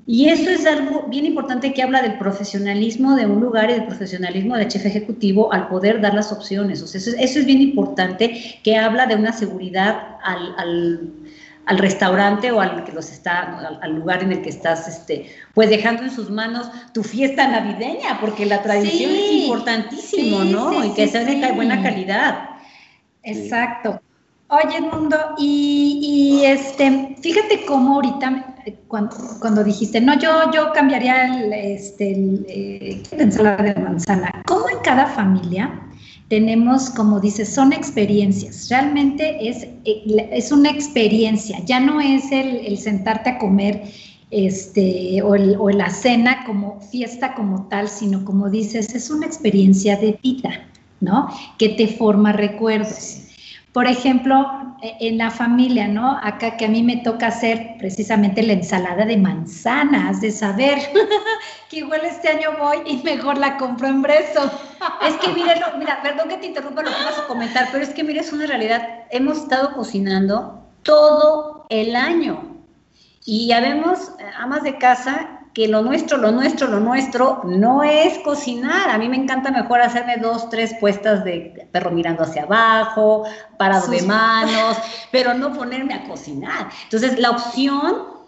Y 0.06 0.30
eso 0.30 0.52
es 0.52 0.68
algo 0.68 1.08
bien 1.08 1.26
importante 1.26 1.74
que 1.74 1.82
habla 1.82 2.02
del 2.02 2.18
profesionalismo 2.20 3.16
de 3.16 3.26
un 3.26 3.42
lugar 3.42 3.72
y 3.72 3.74
del 3.74 3.86
profesionalismo 3.86 4.56
del 4.56 4.68
chef 4.68 4.86
ejecutivo 4.86 5.52
al 5.52 5.68
poder 5.68 6.00
dar 6.00 6.14
las 6.14 6.32
opciones. 6.32 6.82
O 6.84 6.88
sea, 6.88 7.00
eso, 7.00 7.12
es 7.18 7.46
bien 7.46 7.60
importante 7.60 8.60
que 8.64 8.78
habla 8.78 9.08
de 9.08 9.16
una 9.16 9.34
seguridad 9.34 10.18
al, 10.24 10.56
al, 11.66 11.78
restaurante 11.80 12.52
o 12.52 12.62
al 12.62 12.84
que 12.84 12.92
los 12.92 13.12
está, 13.12 13.80
al, 13.82 13.96
lugar 13.96 14.22
en 14.22 14.34
el 14.34 14.42
que 14.44 14.50
estás, 14.50 14.88
este, 14.88 15.32
pues 15.56 15.70
dejando 15.70 16.04
en 16.04 16.12
sus 16.12 16.30
manos 16.30 16.70
tu 16.94 17.02
fiesta 17.02 17.48
navideña, 17.48 18.20
porque 18.20 18.46
la 18.46 18.62
tradición 18.62 19.12
es 19.12 19.44
importantísimo, 19.46 20.44
¿no? 20.44 20.86
y 20.86 20.94
que 20.94 21.08
sea 21.08 21.24
de 21.24 21.52
buena 21.54 21.82
calidad. 21.82 22.50
Exacto. 23.24 24.02
Oye, 24.50 24.82
Mundo, 24.82 25.18
y, 25.38 26.42
y, 26.44 26.46
este, 26.46 27.16
fíjate 27.22 27.66
cómo 27.66 27.96
ahorita 27.96 28.51
cuando, 28.88 29.64
dijiste, 29.64 30.02
no, 30.02 30.18
yo, 30.20 30.52
yo 30.52 30.72
cambiaría 30.74 31.26
el, 31.26 31.54
este, 31.54 32.12
el, 32.12 32.46
eh, 32.48 33.04
ensalada 33.12 33.64
de 33.64 33.76
manzana. 33.76 34.42
¿Cómo 34.46 34.70
en 34.70 34.80
cada 34.84 35.08
familia 35.08 35.82
tenemos, 36.28 36.90
como 36.90 37.20
dices, 37.20 37.54
son 37.54 37.74
experiencias? 37.74 38.70
Realmente 38.70 39.50
es, 39.50 39.64
eh, 39.86 40.30
es 40.32 40.52
una 40.52 40.70
experiencia, 40.70 41.60
ya 41.66 41.80
no 41.80 42.02
es 42.02 42.32
el, 42.32 42.78
sentarte 42.78 43.32
a 43.32 43.38
comer 43.38 43.84
este, 44.30 45.22
o, 45.22 45.32
o, 45.32 45.70
la 45.70 45.90
cena 45.90 46.46
como 46.46 46.80
fiesta 46.82 47.34
como 47.34 47.68
tal, 47.68 47.90
sino 47.90 48.24
como 48.24 48.50
dices, 48.50 48.94
es 48.96 49.10
una 49.10 49.26
experiencia 49.26 49.98
de 49.98 50.18
vida, 50.24 50.68
¿no? 51.00 51.28
Que 51.58 51.70
te 51.70 51.88
forma 51.88 52.32
recuerdos. 52.32 53.21
Por 53.74 53.88
ejemplo, 53.88 54.76
e, 54.82 54.98
en 55.08 55.18
la 55.18 55.32
familia, 55.32 55.88
¿no? 55.88 56.18
Acá 56.22 56.58
que 56.58 56.66
a 56.66 56.68
mí 56.68 56.84
me 56.84 56.98
toca 56.98 57.28
hacer 57.28 57.76
precisamente 57.78 58.44
la 58.44 58.54
ensalada 58.54 59.06
de 59.06 59.18
manzanas, 59.18 60.22
de 60.22 60.32
saber 60.32 60.80
que 61.70 61.78
igual 61.78 62.02
este 62.04 62.30
año 62.30 62.50
voy 62.60 62.78
y 62.86 62.98
mejor 63.04 63.38
la 63.38 63.58
compro 63.58 63.88
en 63.88 64.02
Breso. 64.02 64.52
es 65.08 65.16
que 65.16 65.30
mire, 65.34 65.56
mira, 65.78 66.02
perdón 66.02 66.30
que 66.30 66.38
te 66.38 66.48
interrumpa 66.48 66.82
lo 66.84 66.90
que 66.90 67.04
vas 67.04 67.20
a 67.20 67.28
comentar, 67.28 67.70
pero 67.72 67.84
es 67.84 67.92
que 67.92 68.04
mire, 68.04 68.20
es 68.20 68.34
una 68.34 68.46
realidad. 68.46 69.06
Hemos 69.10 69.38
estado 69.38 69.74
cocinando 69.74 70.64
todo 70.84 71.66
el 71.70 71.96
año 71.96 72.58
y 73.26 73.48
ya 73.48 73.62
vemos 73.62 74.14
eh, 74.20 74.26
amas 74.38 74.64
de 74.64 74.78
casa 74.78 75.41
que 75.54 75.68
lo 75.68 75.82
nuestro, 75.82 76.18
lo 76.18 76.32
nuestro, 76.32 76.68
lo 76.68 76.80
nuestro 76.80 77.42
no 77.44 77.84
es 77.84 78.18
cocinar. 78.20 78.90
A 78.90 78.98
mí 78.98 79.10
me 79.10 79.18
encanta 79.18 79.52
mejor 79.52 79.82
hacerme 79.82 80.18
dos, 80.18 80.50
tres 80.50 80.74
puestas 80.80 81.24
de 81.24 81.68
perro 81.72 81.92
mirando 81.92 82.24
hacia 82.24 82.44
abajo, 82.44 83.24
parado 83.58 83.88
de 83.88 84.02
manos, 84.04 84.78
pero 85.12 85.34
no 85.34 85.54
ponerme 85.54 85.94
a 85.94 86.04
cocinar. 86.06 86.70
Entonces, 86.84 87.20
la 87.20 87.32
opción 87.32 88.21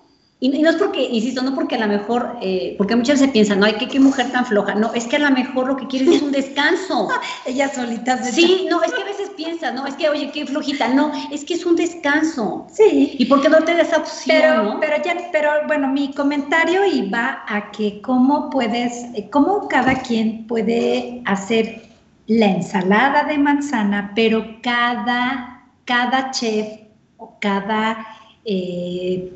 y, 0.43 0.49
no 0.61 0.71
es 0.71 0.75
porque, 0.75 1.01
insisto, 1.01 1.41
no 1.41 1.55
porque 1.55 1.75
a 1.75 1.79
lo 1.79 1.87
mejor, 1.87 2.37
eh, 2.41 2.75
porque 2.77 2.97
muchas 2.97 3.21
veces 3.21 3.31
piensan, 3.31 3.61
no, 3.61 3.65
hay 3.65 3.75
que 3.75 3.87
qué 3.87 3.97
mujer 3.97 4.29
tan 4.33 4.45
floja. 4.45 4.75
No, 4.75 4.93
es 4.93 5.07
que 5.07 5.15
a 5.15 5.19
lo 5.19 5.31
mejor 5.31 5.69
lo 5.69 5.77
que 5.77 5.87
quieres 5.87 6.15
es 6.15 6.21
un 6.21 6.33
descanso. 6.33 7.07
Ella 7.45 7.73
solita. 7.73 8.21
Sí, 8.21 8.67
no, 8.69 8.83
es 8.83 8.91
que 8.91 9.03
a 9.03 9.05
veces 9.05 9.29
piensas, 9.37 9.73
no, 9.73 9.87
es 9.87 9.95
que, 9.95 10.09
oye, 10.09 10.31
qué 10.33 10.45
flojita. 10.45 10.89
No, 10.89 11.13
es 11.31 11.45
que 11.45 11.53
es 11.53 11.65
un 11.65 11.77
descanso. 11.77 12.67
Sí. 12.73 13.15
¿Y 13.17 13.25
por 13.27 13.41
qué 13.41 13.47
no 13.47 13.59
te 13.59 13.73
da 13.73 13.83
esa 13.83 13.99
opción? 13.99 14.37
Pero, 14.37 14.77
pero 14.81 14.95
ya, 15.01 15.15
pero 15.31 15.49
bueno, 15.67 15.87
mi 15.87 16.13
comentario 16.13 16.85
iba 16.85 17.45
a 17.47 17.71
que 17.71 18.01
cómo 18.01 18.49
puedes, 18.49 19.05
eh, 19.15 19.29
cómo 19.31 19.69
cada 19.69 20.01
quien 20.01 20.45
puede 20.45 21.21
hacer 21.23 21.83
la 22.27 22.47
ensalada 22.47 23.23
de 23.23 23.37
manzana, 23.37 24.11
pero 24.13 24.57
cada, 24.61 25.63
cada 25.85 26.31
chef 26.31 26.67
o 27.15 27.37
cada 27.39 28.05
eh, 28.43 29.31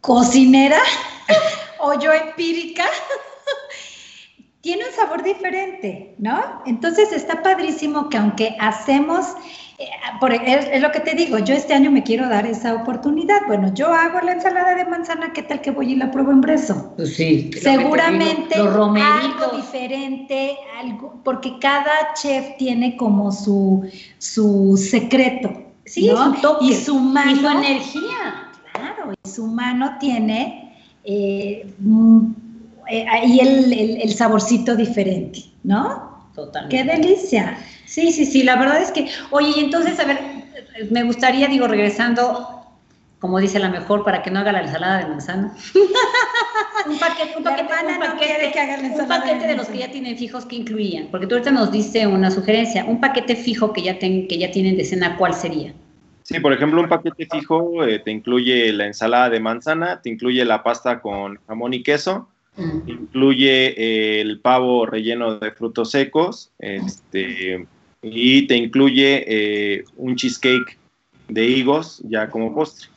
cocinera 0.00 0.80
o 1.80 1.98
yo 1.98 2.12
empírica, 2.12 2.84
tiene 4.60 4.84
un 4.86 4.92
sabor 4.94 5.22
diferente, 5.22 6.14
¿no? 6.18 6.62
Entonces 6.66 7.12
está 7.12 7.42
padrísimo 7.42 8.08
que 8.08 8.18
aunque 8.18 8.56
hacemos, 8.60 9.26
eh, 9.78 9.86
por, 10.20 10.32
es, 10.32 10.80
lo 10.80 10.90
que 10.90 11.00
te 11.00 11.14
digo, 11.14 11.38
yo 11.38 11.54
este 11.54 11.74
año 11.74 11.90
me 11.90 12.02
quiero 12.02 12.28
dar 12.28 12.46
esa 12.46 12.74
oportunidad. 12.74 13.40
Bueno, 13.46 13.72
yo 13.74 13.92
hago 13.92 14.20
la 14.20 14.32
ensalada 14.32 14.74
de 14.74 14.84
manzana, 14.84 15.32
¿qué 15.32 15.42
tal 15.42 15.60
que 15.60 15.70
voy 15.70 15.92
y 15.92 15.96
la 15.96 16.10
pruebo 16.10 16.32
en 16.32 16.40
breso? 16.40 16.92
Pues 16.96 17.14
sí. 17.14 17.50
Seguramente 17.60 18.56
algo 18.56 19.56
diferente, 19.56 20.56
algo, 20.78 21.20
porque 21.24 21.58
cada 21.60 22.14
chef 22.14 22.56
tiene 22.58 22.96
como 22.96 23.30
su, 23.30 23.88
su 24.18 24.76
secreto. 24.76 25.64
Sí, 25.84 26.10
su 26.10 26.40
toque, 26.42 26.66
y 26.66 26.74
su 26.74 26.98
mano. 26.98 27.30
Y 27.30 27.36
su 27.36 27.48
energía 27.48 28.47
Claro, 29.08 29.20
y 29.24 29.28
su 29.28 29.46
mano 29.46 29.96
tiene 29.98 30.76
eh, 31.04 31.66
mm, 31.78 32.32
eh, 32.90 33.06
ahí 33.08 33.40
el, 33.40 34.12
saborcito 34.12 34.76
diferente, 34.76 35.44
¿no? 35.64 36.28
Totalmente. 36.34 36.76
¡Qué 36.76 36.84
delicia! 36.84 37.58
Sí, 37.86 38.12
sí, 38.12 38.26
sí, 38.26 38.42
la 38.42 38.56
verdad 38.56 38.82
es 38.82 38.92
que, 38.92 39.08
oye, 39.30 39.52
y 39.56 39.60
entonces, 39.60 39.98
a 39.98 40.04
ver, 40.04 40.18
me 40.90 41.02
gustaría, 41.04 41.48
digo, 41.48 41.66
regresando, 41.66 42.62
como 43.18 43.38
dice 43.38 43.58
la 43.58 43.70
mejor, 43.70 44.04
para 44.04 44.22
que 44.22 44.30
no 44.30 44.40
haga 44.40 44.52
la 44.52 44.62
ensalada 44.62 44.98
de 44.98 45.06
manzana. 45.06 45.54
un 46.86 46.98
paquete, 46.98 47.34
un 47.36 47.44
paquete, 47.44 47.72
un 47.86 47.98
paquete, 47.98 48.52
que 48.52 49.00
un 49.00 49.08
paquete 49.08 49.46
de, 49.46 49.56
los 49.56 49.68
que 49.68 49.78
ya 49.78 49.90
tienen 49.90 50.18
fijos 50.18 50.44
que 50.44 50.56
incluían, 50.56 51.08
porque 51.10 51.26
tú 51.26 51.34
ahorita 51.34 51.50
nos 51.50 51.72
dice 51.72 52.06
una 52.06 52.30
sugerencia, 52.30 52.84
un 52.84 53.00
paquete 53.00 53.36
fijo 53.36 53.72
que 53.72 53.82
ya, 53.82 53.98
que 53.98 54.38
ya 54.38 54.50
tienen 54.50 54.76
de 54.76 54.84
cena, 54.84 55.16
¿cuál 55.16 55.34
sería? 55.34 55.72
Sí, 56.28 56.40
por 56.40 56.52
ejemplo, 56.52 56.82
un 56.82 56.90
paquete 56.90 57.26
fijo 57.26 57.82
eh, 57.84 58.00
te 58.00 58.10
incluye 58.10 58.70
la 58.74 58.84
ensalada 58.84 59.30
de 59.30 59.40
manzana, 59.40 60.02
te 60.02 60.10
incluye 60.10 60.44
la 60.44 60.62
pasta 60.62 61.00
con 61.00 61.38
jamón 61.46 61.72
y 61.72 61.82
queso, 61.82 62.28
te 62.54 62.92
incluye 62.92 63.68
eh, 63.68 64.20
el 64.20 64.38
pavo 64.38 64.84
relleno 64.84 65.38
de 65.38 65.52
frutos 65.52 65.90
secos, 65.90 66.50
este, 66.58 67.66
y 68.02 68.46
te 68.46 68.56
incluye 68.56 69.24
eh, 69.26 69.84
un 69.96 70.16
cheesecake 70.16 70.76
de 71.28 71.46
higos 71.46 72.02
ya 72.04 72.28
como 72.28 72.54
postre. 72.54 72.90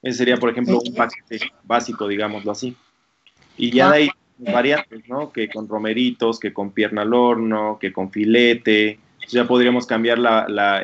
Ese 0.00 0.16
sería, 0.16 0.38
por 0.38 0.48
ejemplo, 0.48 0.80
un 0.82 0.94
paquete 0.94 1.50
básico, 1.64 2.08
digámoslo 2.08 2.52
así. 2.52 2.74
Y 3.58 3.70
ya 3.70 3.90
de 3.90 3.96
ahí 3.98 4.08
variantes, 4.38 5.06
¿no? 5.10 5.30
Que 5.30 5.50
con 5.50 5.68
romeritos, 5.68 6.40
que 6.40 6.54
con 6.54 6.70
pierna 6.70 7.02
al 7.02 7.12
horno, 7.12 7.76
que 7.78 7.92
con 7.92 8.10
filete, 8.10 8.98
ya 9.28 9.46
podríamos 9.46 9.86
cambiar 9.86 10.18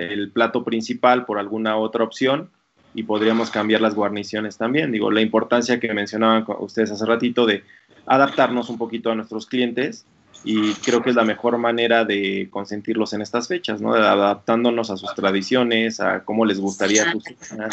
el 0.00 0.30
plato 0.30 0.64
principal 0.64 1.24
por 1.24 1.38
alguna 1.38 1.76
otra 1.76 2.04
opción 2.04 2.50
y 2.94 3.02
podríamos 3.02 3.50
cambiar 3.50 3.80
las 3.80 3.94
guarniciones 3.94 4.56
también. 4.56 4.90
Digo, 4.92 5.10
la 5.10 5.20
importancia 5.20 5.78
que 5.78 5.92
mencionaban 5.92 6.44
ustedes 6.60 6.90
hace 6.90 7.04
ratito 7.04 7.46
de 7.46 7.62
adaptarnos 8.06 8.70
un 8.70 8.78
poquito 8.78 9.10
a 9.10 9.14
nuestros 9.14 9.46
clientes 9.46 10.06
y 10.44 10.72
creo 10.74 11.02
que 11.02 11.10
es 11.10 11.16
la 11.16 11.24
mejor 11.24 11.58
manera 11.58 12.04
de 12.04 12.48
consentirlos 12.50 13.12
en 13.12 13.22
estas 13.22 13.48
fechas, 13.48 13.80
¿no? 13.80 13.94
Adaptándonos 13.94 14.90
a 14.90 14.96
sus 14.96 15.14
tradiciones, 15.14 16.00
a 16.00 16.24
cómo 16.24 16.44
les 16.46 16.60
gustaría 16.60 17.04
cenar, 17.40 17.70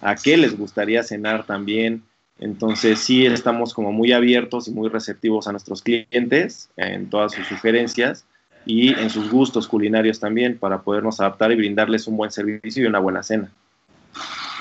a 0.00 0.14
qué 0.16 0.36
les 0.36 0.56
gustaría 0.56 1.02
cenar 1.02 1.44
también. 1.44 2.02
Entonces 2.40 3.00
sí 3.00 3.26
estamos 3.26 3.74
como 3.74 3.92
muy 3.92 4.12
abiertos 4.12 4.68
y 4.68 4.70
muy 4.70 4.88
receptivos 4.88 5.48
a 5.48 5.52
nuestros 5.52 5.82
clientes 5.82 6.70
en 6.76 7.10
todas 7.10 7.32
sus 7.32 7.46
sugerencias 7.46 8.24
y 8.68 8.90
en 8.90 9.08
sus 9.08 9.30
gustos 9.30 9.66
culinarios 9.66 10.20
también 10.20 10.58
para 10.58 10.82
podernos 10.82 11.18
adaptar 11.20 11.50
y 11.50 11.56
brindarles 11.56 12.06
un 12.06 12.18
buen 12.18 12.30
servicio 12.30 12.84
y 12.84 12.86
una 12.86 12.98
buena 12.98 13.22
cena. 13.22 13.50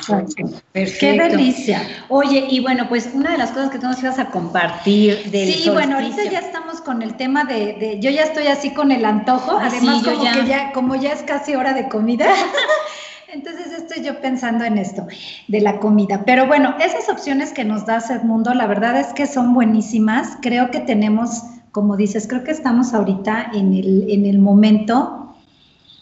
Perfecto. 0.08 0.62
Qué 1.00 1.20
delicia. 1.20 1.82
Oye, 2.08 2.48
y 2.50 2.62
bueno, 2.62 2.88
pues 2.88 3.10
una 3.14 3.32
de 3.32 3.38
las 3.38 3.52
cosas 3.52 3.70
que 3.70 3.80
tú 3.80 3.88
nos 3.88 4.02
ibas 4.02 4.18
a 4.18 4.30
compartir 4.30 5.30
del 5.30 5.52
Sí, 5.52 5.70
bueno, 5.70 5.96
ahorita 5.96 6.24
ya 6.24 6.40
estamos 6.40 6.80
con 6.80 7.02
el 7.02 7.18
tema 7.18 7.44
de, 7.44 7.98
yo 8.00 8.10
ya 8.10 8.24
estoy 8.24 8.48
así 8.48 8.74
con 8.74 8.94
el 8.94 9.04
antojo, 9.04 9.58
ah, 9.60 9.68
además 9.68 10.04
como 10.04 10.24
ya... 10.24 10.32
que 10.32 10.48
ya, 10.48 10.72
como 10.72 10.96
ya 10.96 11.12
es 11.12 11.24
casi 11.24 11.56
hora 11.56 11.74
de 11.74 11.90
comida. 11.90 12.28
Entonces 13.28 13.74
estoy 13.74 14.06
yo 14.06 14.22
pensando 14.22 14.64
en 14.64 14.78
esto 14.78 15.06
de 15.50 15.60
la 15.60 15.80
comida. 15.80 16.24
Pero 16.26 16.48
bueno, 16.48 16.76
esas 16.80 17.10
opciones 17.10 17.52
que 17.52 17.66
nos 17.66 17.86
da 17.86 17.98
Edmundo, 17.98 18.54
la 18.54 18.68
verdad 18.68 18.98
es 18.98 19.08
que 19.08 19.28
son 19.28 19.54
buenísimas. 19.54 20.38
Creo 20.42 20.72
que 20.72 20.80
tenemos 20.80 21.44
como 21.78 21.96
dices, 21.96 22.26
creo 22.28 22.44
que 22.44 22.50
estamos 22.50 22.96
ahorita 22.96 23.52
en 23.54 23.72
el, 23.72 24.10
en 24.10 24.26
el 24.26 24.40
momento 24.40 25.36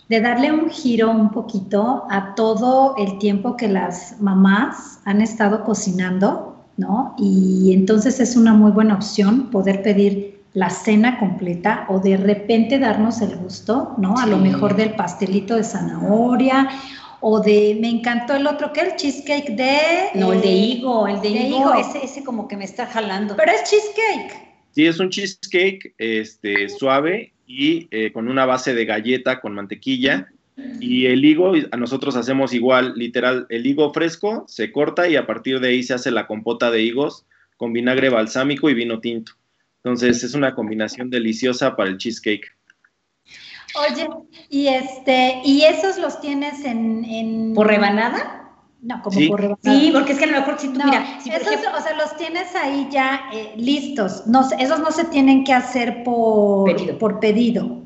de 0.07 0.21
darle 0.21 0.53
un 0.53 0.69
giro 0.69 1.11
un 1.11 1.31
poquito 1.31 2.05
a 2.09 2.33
todo 2.33 2.95
el 2.97 3.17
tiempo 3.17 3.57
que 3.57 3.67
las 3.67 4.15
mamás 4.21 5.01
han 5.03 5.19
estado 5.19 5.65
cocinando, 5.65 6.55
¿no? 6.77 7.13
Y 7.17 7.73
entonces 7.73 8.21
es 8.21 8.37
una 8.37 8.53
muy 8.53 8.71
buena 8.71 8.95
opción 8.95 9.49
poder 9.51 9.83
pedir 9.83 10.45
la 10.53 10.69
cena 10.69 11.19
completa 11.19 11.87
o 11.89 11.99
de 11.99 12.15
repente 12.15 12.79
darnos 12.79 13.19
el 13.19 13.35
gusto, 13.35 13.95
¿no? 13.97 14.17
A 14.17 14.27
lo 14.27 14.37
mejor 14.37 14.77
del 14.77 14.95
pastelito 14.95 15.57
de 15.57 15.65
zanahoria 15.65 16.69
o 17.19 17.41
de, 17.41 17.77
me 17.81 17.89
encantó 17.89 18.33
el 18.33 18.47
otro, 18.47 18.71
que 18.71 18.79
el 18.79 18.95
cheesecake 18.95 19.57
de... 19.57 19.77
No, 20.13 20.31
el 20.31 20.39
de 20.39 20.51
higo, 20.53 21.05
el 21.05 21.19
de, 21.19 21.27
higo, 21.27 21.73
Ese, 21.73 22.05
ese 22.05 22.23
como 22.23 22.47
que 22.47 22.55
me 22.55 22.63
está 22.63 22.85
jalando. 22.85 23.35
Pero 23.35 23.51
es 23.51 23.69
cheesecake. 23.69 24.54
Sí, 24.75 24.85
es 24.85 24.99
un 24.99 25.09
cheesecake 25.09 25.95
este, 25.97 26.67
suave 26.67 27.31
y 27.47 27.87
eh, 27.91 28.11
con 28.11 28.27
una 28.27 28.45
base 28.45 28.73
de 28.73 28.83
galleta 28.83 29.39
con 29.39 29.55
mantequilla. 29.55 30.27
Y 30.81 31.05
el 31.05 31.23
higo, 31.23 31.53
a 31.71 31.77
nosotros 31.77 32.17
hacemos 32.17 32.53
igual, 32.53 32.93
literal, 32.97 33.45
el 33.47 33.65
higo 33.65 33.93
fresco 33.93 34.43
se 34.49 34.73
corta 34.73 35.07
y 35.07 35.15
a 35.15 35.25
partir 35.25 35.61
de 35.61 35.69
ahí 35.69 35.81
se 35.81 35.93
hace 35.93 36.11
la 36.11 36.27
compota 36.27 36.71
de 36.71 36.81
higos 36.81 37.25
con 37.55 37.71
vinagre 37.71 38.09
balsámico 38.09 38.69
y 38.69 38.73
vino 38.73 38.99
tinto. 38.99 39.31
Entonces 39.77 40.21
es 40.25 40.33
una 40.33 40.53
combinación 40.53 41.09
deliciosa 41.09 41.77
para 41.77 41.89
el 41.89 41.97
cheesecake. 41.97 42.51
Oye, 43.75 44.09
y 44.49 44.67
este, 44.67 45.41
¿y 45.45 45.63
esos 45.63 45.97
los 45.97 46.19
tienes 46.19 46.65
en, 46.65 47.53
por 47.53 47.67
rebanada? 47.67 48.44
No, 48.85 49.01
como 49.01 49.19
por 49.27 49.41
rebanada. 49.41 49.79
Sí, 49.79 49.89
porque 49.91 50.11
es 50.11 50.19
que 50.19 50.25
a 50.25 50.27
lo 50.27 50.39
mejor 50.39 50.59
si 50.59 50.67
tú 50.67 50.79
mira, 50.85 51.17
esos, 51.25 51.47
o 51.47 51.81
sea, 51.81 51.97
los 51.97 52.15
tienes 52.17 52.55
ahí 52.55 52.87
ya 52.91 53.29
eh, 53.33 53.53
listos. 53.57 54.27
No, 54.27 54.47
esos 54.59 54.79
no 54.79 54.91
se 54.91 55.05
tienen 55.05 55.43
que 55.43 55.53
hacer 55.53 56.03
por 56.03 56.71
pedido. 56.71 56.97
por 56.99 57.19
pedido. 57.19 57.81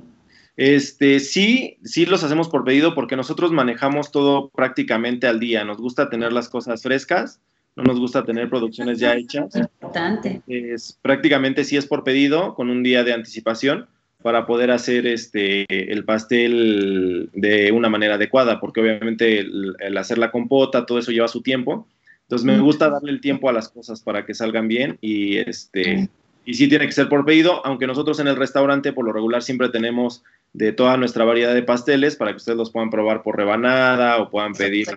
Este, 0.58 1.22
sí, 1.22 1.78
sí 1.86 2.06
los 2.06 2.26
hacemos 2.26 2.50
por 2.50 2.66
pedido 2.66 2.96
porque 2.96 3.16
nosotros 3.16 3.54
manejamos 3.54 4.12
todo 4.12 4.50
prácticamente 4.50 5.26
al 5.26 5.40
día. 5.40 5.64
Nos 5.64 5.78
gusta 5.78 6.10
tener 6.10 6.34
las 6.34 6.50
cosas 6.50 6.84
frescas, 6.84 7.40
no 7.78 7.84
nos 7.84 7.98
gusta 7.98 8.26
tener 8.26 8.50
producciones 8.50 9.00
ya 9.00 9.16
hechas. 9.16 9.56
Importante. 9.56 10.42
Es, 10.48 11.00
prácticamente 11.02 11.64
sí 11.64 11.78
es 11.78 11.86
por 11.86 12.04
pedido, 12.04 12.56
con 12.56 12.70
un 12.70 12.84
día 12.84 13.06
de 13.06 13.14
anticipación 13.14 13.88
para 14.22 14.46
poder 14.46 14.72
hacer 14.72 15.08
este 15.08 15.66
el 15.70 16.04
pastel 16.04 17.30
de 17.34 17.72
una 17.72 17.90
manera 17.90 18.16
adecuada, 18.16 18.60
porque 18.60 18.82
obviamente 18.82 19.40
el, 19.40 19.98
hacer 19.98 20.18
la 20.18 20.32
compota, 20.32 20.86
todo 20.86 21.00
eso 21.00 21.12
lleva 21.12 21.28
su 21.28 21.42
tiempo. 21.42 21.88
Entonces 22.24 22.46
me 22.46 22.60
gusta 22.60 22.90
darle 22.90 23.12
el 23.12 23.22
tiempo 23.22 23.50
a 23.50 23.54
las 23.54 23.70
cosas 23.70 24.02
para 24.02 24.26
que 24.26 24.36
salgan 24.36 24.68
bien 24.68 24.98
y 25.02 25.38
este 25.38 26.10
y 26.46 26.54
sí 26.56 26.68
tiene 26.68 26.86
que 26.86 26.92
ser 26.92 27.10
por 27.10 27.26
pedido, 27.26 27.66
aunque 27.66 27.88
nosotros 27.88 28.20
en 28.20 28.28
el 28.28 28.36
restaurante 28.36 28.94
por 28.94 29.06
lo 29.06 29.14
regular 29.14 29.42
siempre 29.42 29.70
tenemos 29.70 30.24
de 30.54 30.72
toda 30.72 30.98
nuestra 30.98 31.24
variedad 31.24 31.54
de 31.54 31.64
pasteles 31.64 32.16
para 32.16 32.32
que 32.32 32.38
ustedes 32.38 32.58
los 32.58 32.72
puedan 32.72 32.90
probar 32.90 33.24
por 33.24 33.38
rebanada 33.38 34.18
o 34.18 34.30
puedan 34.30 34.54
pedir 34.54 34.88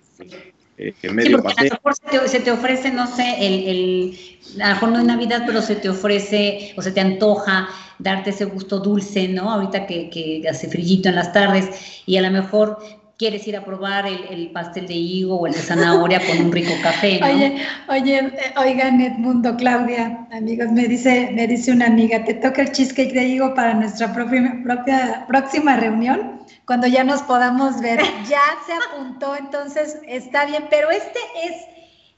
eh, 0.89 1.11
medio 1.11 1.37
sí, 1.37 1.43
porque 1.43 1.61
a 1.61 1.64
lo 1.64 1.70
mejor 1.70 1.95
se 1.95 2.18
te, 2.18 2.28
se 2.28 2.41
te, 2.41 2.51
ofrece, 2.51 2.91
no 2.91 3.07
sé, 3.07 3.37
el, 3.41 3.68
el, 3.68 4.62
a 4.62 4.68
lo 4.68 4.74
mejor 4.74 4.89
no 4.91 4.99
es 4.99 5.05
Navidad, 5.05 5.43
pero 5.47 5.62
se 5.62 5.76
te 5.76 5.89
ofrece 5.89 6.74
o 6.76 6.83
se 6.83 6.93
te 6.93 7.01
antoja 7.01 7.68
darte 7.99 8.30
ese 8.30 8.45
gusto 8.47 8.78
dulce, 8.80 9.28
¿no? 9.28 9.51
Ahorita 9.51 9.87
que, 9.87 10.11
que 10.11 10.43
hace 10.49 10.68
frillito 10.68 11.09
en 11.09 11.14
las 11.14 11.33
tardes 11.33 12.03
y 12.07 12.16
a 12.16 12.22
lo 12.22 12.30
mejor 12.30 12.78
quieres 13.22 13.47
ir 13.47 13.57
a 13.57 13.64
probar 13.64 14.05
el, 14.07 14.51
pastel 14.51 14.89
de 14.89 14.95
higo 14.95 15.37
o 15.37 15.47
el 15.47 15.53
de 15.53 15.61
zanahoria 15.61 16.20
con 16.26 16.45
un 16.45 16.51
rico 16.51 16.72
café, 16.83 17.20
¿no? 17.20 17.26
Oye, 17.28 17.62
oye, 17.89 18.33
oigan, 18.57 19.01
Edmundo, 19.01 19.57
Claudia, 19.57 20.26
amigos, 20.33 20.72
me 20.72 20.89
dice, 20.89 21.30
me 21.33 21.47
dice 21.47 21.70
una 21.70 21.87
amiga, 21.87 22.24
¿te 22.24 22.35
toca 22.35 22.62
el 22.62 22.72
cheesecake 22.72 23.12
de 23.12 23.22
higo 23.22 23.55
para 23.55 23.74
nuestra 23.74 24.12
propia, 24.12 24.61
propia 24.64 25.24
próxima 25.28 25.76
reunión? 25.76 26.32
Cuando 26.67 26.87
ya 26.87 27.05
nos 27.05 27.23
podamos 27.23 27.81
ver. 27.81 28.01
Ya 28.29 28.41
se 28.67 28.73
apuntó, 28.73 29.37
entonces 29.37 30.01
está 30.07 30.47
bien, 30.47 30.67
pero 30.71 30.91
este 30.91 31.19
es 31.45 31.53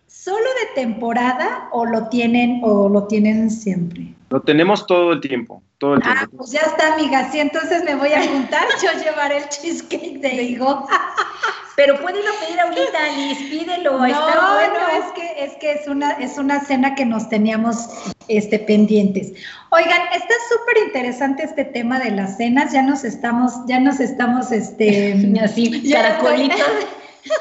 solo 0.07 0.37
de 0.45 0.83
temporada 0.83 1.69
o 1.73 1.85
lo 1.85 2.09
tienen 2.09 2.61
o 2.63 2.89
lo 2.89 3.07
tienen 3.07 3.51
siempre. 3.51 4.15
Lo 4.31 4.41
tenemos 4.41 4.87
todo 4.87 5.13
el 5.13 5.21
tiempo, 5.21 5.63
todo 5.85 5.95
el 5.95 6.01
ah, 6.05 6.17
tiempo. 6.17 6.27
Ah, 6.33 6.37
pues 6.39 6.51
ya 6.51 6.61
está, 6.61 6.95
amiga. 6.95 7.31
Sí, 7.31 7.41
entonces 7.41 7.85
me 7.85 7.95
voy 7.95 8.13
a 8.13 8.27
juntar. 8.27 8.67
Yo 8.83 8.91
llevaré 9.03 9.39
el 9.39 9.49
cheesecake 9.49 10.21
de 10.21 10.43
higo. 10.43 10.87
Pero 11.77 12.01
pueden 12.01 12.23
pedir 12.41 12.61
ahorita, 12.61 13.09
Liz, 13.17 13.39
pídelo. 13.51 13.99
No, 13.99 14.09
no, 14.09 14.89
es 14.89 15.13
que, 15.15 15.45
es 15.45 15.55
que 15.55 15.73
es 15.73 15.89
una, 15.89 16.13
es 16.13 16.39
una 16.39 16.65
cena 16.65 16.95
que 16.95 17.05
nos 17.05 17.29
teníamos 17.29 17.89
este, 18.29 18.61
pendientes. 18.61 19.33
Oigan, 19.71 20.01
está 20.15 20.35
súper 20.51 20.85
interesante 20.87 21.43
este 21.43 21.65
tema 21.65 21.99
de 21.99 22.13
las 22.13 22.37
cenas. 22.37 22.73
Ya 22.73 22.83
nos 22.83 23.03
estamos, 23.05 23.53
ya 23.67 23.81
nos 23.81 23.99
estamos, 23.99 24.53
este, 24.53 25.35
así, 25.43 25.91
caracolitos. 25.91 26.61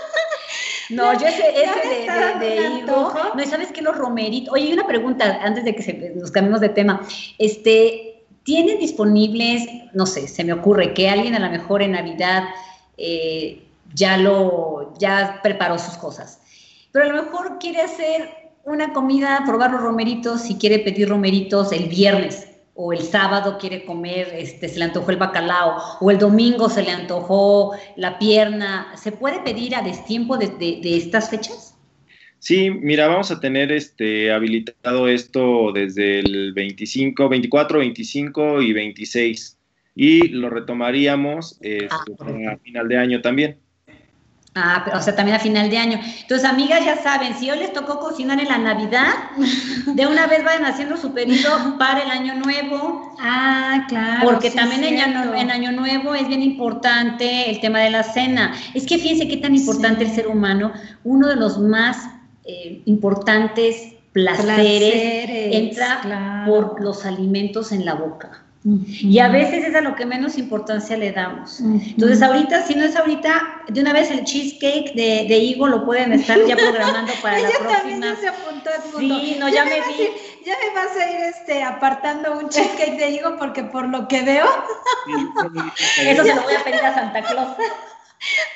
No, 0.89 1.13
yo 1.13 1.25
ese, 1.25 1.43
ese 1.49 2.39
de, 2.39 2.45
de, 2.45 2.79
higo. 2.79 3.13
No, 3.35 3.45
¿sabes 3.45 3.71
qué? 3.71 3.81
Los 3.81 3.97
romeritos. 3.97 4.53
Oye, 4.53 4.73
una 4.73 4.85
pregunta 4.85 5.39
antes 5.41 5.63
de 5.63 5.73
que 5.73 6.13
nos 6.15 6.29
cambiemos 6.29 6.61
de 6.61 6.69
tema. 6.69 7.01
Este, 7.39 8.12
¿tienen 8.43 8.79
disponibles, 8.79 9.67
no 9.93 10.05
sé, 10.05 10.27
se 10.27 10.43
me 10.43 10.53
ocurre 10.53 10.93
que 10.93 11.09
alguien 11.09 11.35
a 11.35 11.39
lo 11.39 11.49
mejor 11.49 11.81
en 11.81 11.93
Navidad 11.93 12.43
eh, 12.97 13.67
ya 13.93 14.17
lo, 14.17 14.93
ya 14.97 15.39
preparó 15.41 15.77
sus 15.77 15.95
cosas, 15.95 16.39
pero 16.91 17.05
a 17.05 17.07
lo 17.09 17.23
mejor 17.23 17.57
quiere 17.59 17.81
hacer 17.81 18.29
una 18.65 18.93
comida, 18.93 19.43
probar 19.45 19.71
los 19.71 19.81
romeritos, 19.81 20.41
si 20.41 20.55
quiere 20.55 20.79
pedir 20.79 21.09
romeritos 21.09 21.71
el 21.71 21.89
viernes 21.89 22.47
o 22.75 22.91
el 22.91 23.03
sábado 23.03 23.57
quiere 23.59 23.85
comer, 23.85 24.33
este, 24.33 24.67
se 24.67 24.79
le 24.79 24.85
antojó 24.85 25.11
el 25.11 25.17
bacalao, 25.17 25.77
o 25.99 26.09
el 26.09 26.17
domingo 26.17 26.69
se 26.69 26.81
le 26.81 26.91
antojó 26.91 27.73
la 27.95 28.17
pierna, 28.17 28.93
¿se 28.95 29.11
puede 29.11 29.39
pedir 29.41 29.75
a 29.75 29.81
destiempo 29.81 30.37
de, 30.37 30.47
de, 30.47 30.97
estas 30.97 31.29
fechas? 31.29 31.72
Sí, 32.43 32.69
mira, 32.69 33.07
vamos 33.07 33.31
a 33.31 33.39
tener 33.39 33.71
este 33.71 34.29
habilitado 34.33 35.07
esto 35.07 35.71
desde 35.71 36.19
el 36.19 36.51
25, 36.51 37.29
24, 37.29 37.79
25 37.79 38.61
y 38.61 38.73
26 38.73 39.57
y 39.95 40.27
lo 40.27 40.49
retomaríamos 40.49 41.57
este, 41.61 41.87
ah, 41.89 42.51
a 42.51 42.57
final 42.57 42.89
de 42.89 42.97
año 42.97 43.21
también. 43.21 43.59
Ah, 44.55 44.81
pero, 44.83 44.97
o 44.97 45.01
sea, 45.01 45.15
también 45.15 45.37
a 45.37 45.39
final 45.39 45.69
de 45.69 45.77
año. 45.77 46.01
Entonces, 46.03 46.43
amigas, 46.43 46.83
ya 46.83 47.01
saben, 47.01 47.33
si 47.33 47.49
hoy 47.49 47.59
les 47.59 47.71
tocó 47.71 47.97
cocinar 47.99 48.37
en 48.41 48.49
la 48.49 48.57
Navidad, 48.57 49.13
de 49.95 50.05
una 50.05 50.27
vez 50.27 50.43
vayan 50.43 50.65
haciendo 50.65 50.97
su 50.97 51.13
pedido 51.13 51.77
para 51.79 52.01
el 52.01 52.11
año 52.11 52.35
nuevo. 52.35 53.15
Ah, 53.21 53.85
claro. 53.87 54.29
Porque 54.29 54.51
también 54.51 54.83
en 54.83 54.99
año, 54.99 55.33
en 55.33 55.49
año, 55.49 55.71
nuevo 55.71 56.13
es 56.13 56.27
bien 56.27 56.43
importante 56.43 57.49
el 57.49 57.61
tema 57.61 57.79
de 57.79 57.89
la 57.89 58.03
cena. 58.03 58.53
Es 58.73 58.85
que 58.85 58.97
fíjense 58.97 59.29
qué 59.29 59.37
tan 59.37 59.55
importante 59.55 60.03
el 60.03 60.11
ser 60.11 60.27
humano, 60.27 60.73
uno 61.05 61.29
de 61.29 61.37
los 61.37 61.57
más 61.57 62.09
eh, 62.45 62.81
importantes 62.85 63.93
placeres, 64.11 65.29
entra 65.51 66.43
por 66.47 66.81
los 66.81 67.05
alimentos 67.05 67.71
en 67.71 67.85
la 67.85 67.95
boca. 67.95 68.43
Y 68.65 69.19
a 69.19 69.27
veces 69.27 69.65
es 69.65 69.75
a 69.75 69.81
lo 69.81 69.93
que 69.93 70.05
menos 70.05 70.37
importancia 70.37 70.95
le 70.95 71.11
damos. 71.11 71.59
Entonces, 71.59 72.21
ahorita, 72.21 72.65
si 72.65 72.75
no 72.75 72.85
es 72.85 72.95
ahorita, 72.95 73.63
de 73.67 73.81
una 73.81 73.91
vez 73.91 74.09
el 74.09 74.23
cheesecake 74.23 74.93
de, 74.95 75.25
de 75.27 75.37
higo 75.37 75.67
lo 75.67 75.83
pueden 75.83 76.13
estar 76.13 76.39
ya 76.45 76.55
programando 76.55 77.11
para 77.21 77.39
la 77.41 77.49
próxima. 77.49 77.77
También 77.77 78.01
ya 78.01 78.15
se 78.15 78.27
apuntó 78.29 78.69
Sí, 78.97 79.35
no, 79.37 79.49
ya, 79.49 79.65
me 79.65 79.81
vi. 79.81 80.09
ya 80.45 80.53
me 80.59 80.73
vas 80.73 80.95
a 80.95 81.11
ir 81.11 81.19
este, 81.25 81.61
apartando 81.61 82.39
un 82.39 82.47
cheesecake 82.47 82.97
de 82.97 83.09
higo 83.09 83.35
porque 83.37 83.63
por 83.63 83.89
lo 83.89 84.07
que 84.07 84.21
veo. 84.21 84.45
Eso 85.99 86.23
se 86.23 86.33
lo 86.35 86.41
voy 86.43 86.53
a 86.53 86.63
pedir 86.63 86.85
a 86.85 86.93
Santa 86.93 87.21
Claus. 87.21 87.49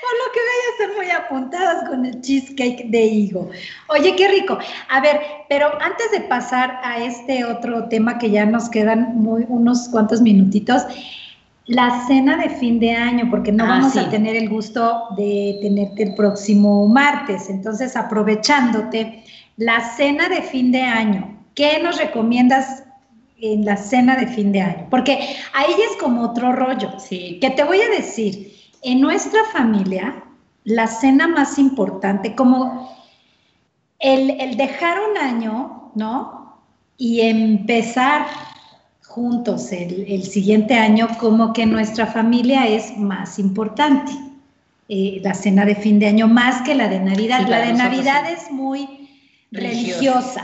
Por 0.02 0.12
lo 0.12 0.32
que 0.34 0.40
veo, 0.40 0.72
están 0.72 0.96
muy 0.96 1.12
apuntadas 1.12 1.90
con 1.90 2.06
el 2.06 2.22
cheesecake 2.22 2.90
de 2.90 3.06
higo. 3.06 3.50
Oye, 3.90 4.16
qué 4.16 4.28
rico. 4.30 4.58
A 4.90 5.02
ver, 5.02 5.20
pero 5.50 5.70
antes 5.82 6.12
de 6.12 6.22
pasar 6.22 6.80
a 6.84 7.04
este 7.04 7.44
otro 7.44 7.90
tema 7.90 8.18
que 8.18 8.30
ya 8.30 8.46
nos 8.46 8.70
quedan 8.70 9.16
muy, 9.18 9.46
unos 9.50 9.90
cuantos 9.90 10.22
minutitos, 10.22 10.84
la 11.66 12.06
cena 12.08 12.38
de 12.38 12.50
fin 12.50 12.80
de 12.80 12.94
año, 12.94 13.28
porque 13.30 13.52
no 13.52 13.66
ah, 13.66 13.68
vamos 13.68 13.98
a 13.98 14.10
tener 14.10 14.38
el 14.38 14.48
gusto 14.48 15.04
de 15.18 15.60
tenerte 15.62 16.04
el 16.04 16.16
próximo 16.16 16.88
martes. 16.88 17.50
Entonces, 17.50 17.98
aprovechándote, 17.98 19.24
la 19.58 19.82
cena 19.96 20.30
de 20.30 20.44
fin 20.44 20.72
de 20.72 20.82
año, 20.82 21.38
¿qué 21.56 21.80
nos 21.84 21.98
recomiendas 21.98 22.86
en 23.42 23.66
la 23.66 23.76
cena 23.76 24.16
de 24.16 24.28
fin 24.28 24.54
de 24.54 24.62
año? 24.62 24.88
Porque 24.90 25.36
ahí 25.54 25.74
es 25.92 25.98
como 26.00 26.22
otro 26.22 26.54
rollo. 26.54 26.98
Sí. 27.00 27.38
Que 27.42 27.50
te 27.50 27.66
voy 27.66 27.82
a 27.82 27.90
decir 27.90 28.57
en 28.84 29.02
nuestra 29.02 29.44
familia, 29.52 30.24
la 30.64 30.88
cena 30.88 31.28
más 31.28 31.58
importante, 31.58 32.36
como 32.36 32.96
el, 34.00 34.58
dejar 34.58 34.98
un 35.10 35.18
año, 35.18 35.92
¿no? 35.96 36.60
Y 36.98 37.22
empezar 37.22 38.26
juntos 39.06 39.72
el, 39.72 40.24
siguiente 40.24 40.76
año, 40.76 41.08
como 41.20 41.54
que 41.54 41.66
nuestra 41.66 42.06
familia 42.06 42.68
es 42.68 42.98
más 42.98 43.40
importante. 43.40 44.12
Eh, 44.90 45.20
la 45.22 45.34
cena 45.34 45.66
de 45.66 45.76
fin 45.76 46.00
de 46.00 46.08
año 46.08 46.28
más 46.28 46.62
que 46.62 46.74
la 46.74 46.88
de 46.88 47.00
Navidad. 47.00 47.48
la 47.48 47.60
de 47.60 47.74
Navidad 47.74 48.30
es 48.30 48.50
muy 48.52 49.10
religiosa, 49.52 50.44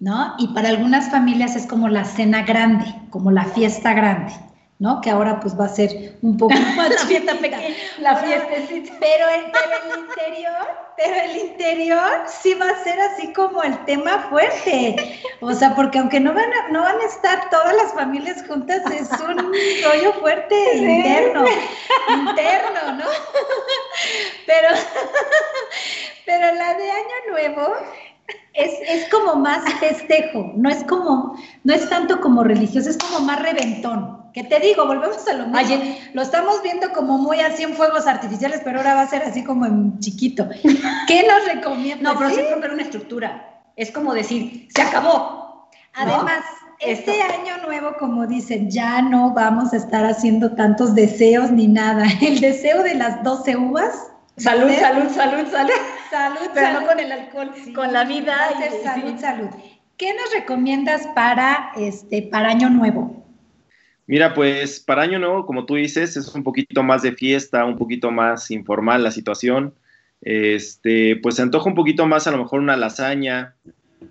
¿no? 0.00 0.34
Y 0.38 0.48
para 0.48 0.68
algunas 0.68 1.10
familias 1.10 1.56
es 1.56 1.66
como 1.66 1.88
la 1.88 2.04
cena 2.04 2.42
grande, 2.42 2.86
como 3.10 3.30
la 3.30 3.44
fiesta 3.44 3.94
grande. 3.94 4.32
¿No? 4.78 5.00
Que 5.00 5.10
ahora 5.10 5.38
pues 5.40 5.58
va 5.58 5.66
a 5.66 5.68
ser 5.68 6.16
un 6.22 6.36
poco 6.36 6.54
más 6.76 6.90
la 6.90 6.98
fiesta 7.06 7.34
pequeña, 7.34 7.74
la 8.00 8.16
fiestecita. 8.16 8.94
Pero, 8.98 9.26
pero 9.52 9.94
el 9.94 10.00
interior, 10.00 10.68
pero 10.96 11.14
el 11.14 11.36
interior 11.36 12.24
sí 12.26 12.54
va 12.54 12.68
a 12.70 12.82
ser 12.82 13.00
así 13.00 13.32
como 13.32 13.62
el 13.62 13.84
tema 13.84 14.26
fuerte. 14.28 15.20
O 15.40 15.52
sea, 15.52 15.74
porque 15.74 15.98
aunque 15.98 16.20
no 16.20 16.34
van 16.34 16.52
a, 16.52 16.68
no 16.70 16.82
van 16.82 16.98
a 17.00 17.04
estar 17.04 17.48
todas 17.50 17.74
las 17.76 17.92
familias 17.92 18.44
juntas, 18.46 18.82
es 18.90 19.10
un 19.20 19.38
rollo 19.84 20.12
fuerte 20.20 20.76
interno, 20.76 21.44
interno, 22.08 22.92
¿no? 22.98 23.06
Pero, 24.46 24.68
pero 26.26 26.54
la 26.54 26.74
de 26.74 26.90
Año 26.90 27.30
Nuevo 27.30 27.74
es, 28.54 28.72
es, 28.88 29.08
como 29.10 29.36
más 29.36 29.62
festejo, 29.74 30.52
no 30.56 30.68
es 30.68 30.84
como, 30.84 31.36
no 31.64 31.74
es 31.74 31.88
tanto 31.88 32.20
como 32.20 32.44
religioso, 32.44 32.90
es 32.90 32.98
como 32.98 33.20
más 33.20 33.40
reventón. 33.42 34.21
¿Qué 34.32 34.44
te 34.44 34.60
digo? 34.60 34.86
Volvemos 34.86 35.26
a 35.28 35.34
lo 35.34 35.46
mismo. 35.46 35.96
lo 36.14 36.22
estamos 36.22 36.62
viendo 36.62 36.92
como 36.92 37.18
muy 37.18 37.40
así 37.40 37.62
en 37.62 37.74
fuegos 37.74 38.06
artificiales, 38.06 38.60
pero 38.64 38.78
ahora 38.78 38.94
va 38.94 39.02
a 39.02 39.06
ser 39.08 39.22
así 39.22 39.44
como 39.44 39.66
en 39.66 39.98
chiquito. 39.98 40.48
¿Qué 41.06 41.26
nos 41.26 41.54
recomiendas? 41.54 42.14
No, 42.14 42.18
pero 42.18 42.30
sí 42.30 42.40
romper 42.50 42.72
una 42.72 42.82
estructura. 42.82 43.62
Es 43.76 43.90
como 43.90 44.14
decir, 44.14 44.68
se 44.74 44.82
acabó. 44.82 45.68
Además, 45.94 46.42
este 46.80 47.22
año 47.22 47.58
nuevo, 47.66 47.94
como 47.98 48.26
dicen, 48.26 48.70
ya 48.70 49.02
no 49.02 49.32
vamos 49.34 49.72
a 49.72 49.76
estar 49.76 50.04
haciendo 50.04 50.54
tantos 50.54 50.94
deseos 50.94 51.50
ni 51.50 51.68
nada. 51.68 52.06
El 52.20 52.40
deseo 52.40 52.82
de 52.82 52.94
las 52.94 53.22
12 53.22 53.56
uvas 53.56 54.12
Salud, 54.38 54.70
salud, 54.80 55.10
salud, 55.10 55.46
salud. 55.50 55.72
Salud, 56.10 56.38
pero 56.54 56.80
no 56.80 56.86
con 56.86 56.98
el 56.98 57.12
alcohol, 57.12 57.52
con 57.74 57.92
la 57.92 58.04
vida. 58.04 58.34
Y, 58.58 58.84
salud, 58.84 59.20
salud. 59.20 59.48
¿Qué 59.98 60.14
nos 60.14 60.32
recomiendas 60.32 61.06
para 61.14 61.72
este 61.76 62.22
para 62.22 62.48
año 62.48 62.70
nuevo? 62.70 63.21
Mira, 64.06 64.34
pues 64.34 64.80
para 64.80 65.02
año 65.02 65.18
nuevo, 65.18 65.46
como 65.46 65.64
tú 65.64 65.76
dices, 65.76 66.16
es 66.16 66.34
un 66.34 66.42
poquito 66.42 66.82
más 66.82 67.02
de 67.02 67.12
fiesta, 67.12 67.64
un 67.64 67.76
poquito 67.76 68.10
más 68.10 68.50
informal 68.50 69.02
la 69.02 69.10
situación. 69.10 69.74
Este, 70.20 71.16
pues 71.16 71.36
se 71.36 71.42
antoja 71.42 71.68
un 71.68 71.74
poquito 71.74 72.06
más 72.06 72.26
a 72.26 72.30
lo 72.30 72.38
mejor 72.38 72.60
una 72.60 72.76
lasaña, 72.76 73.56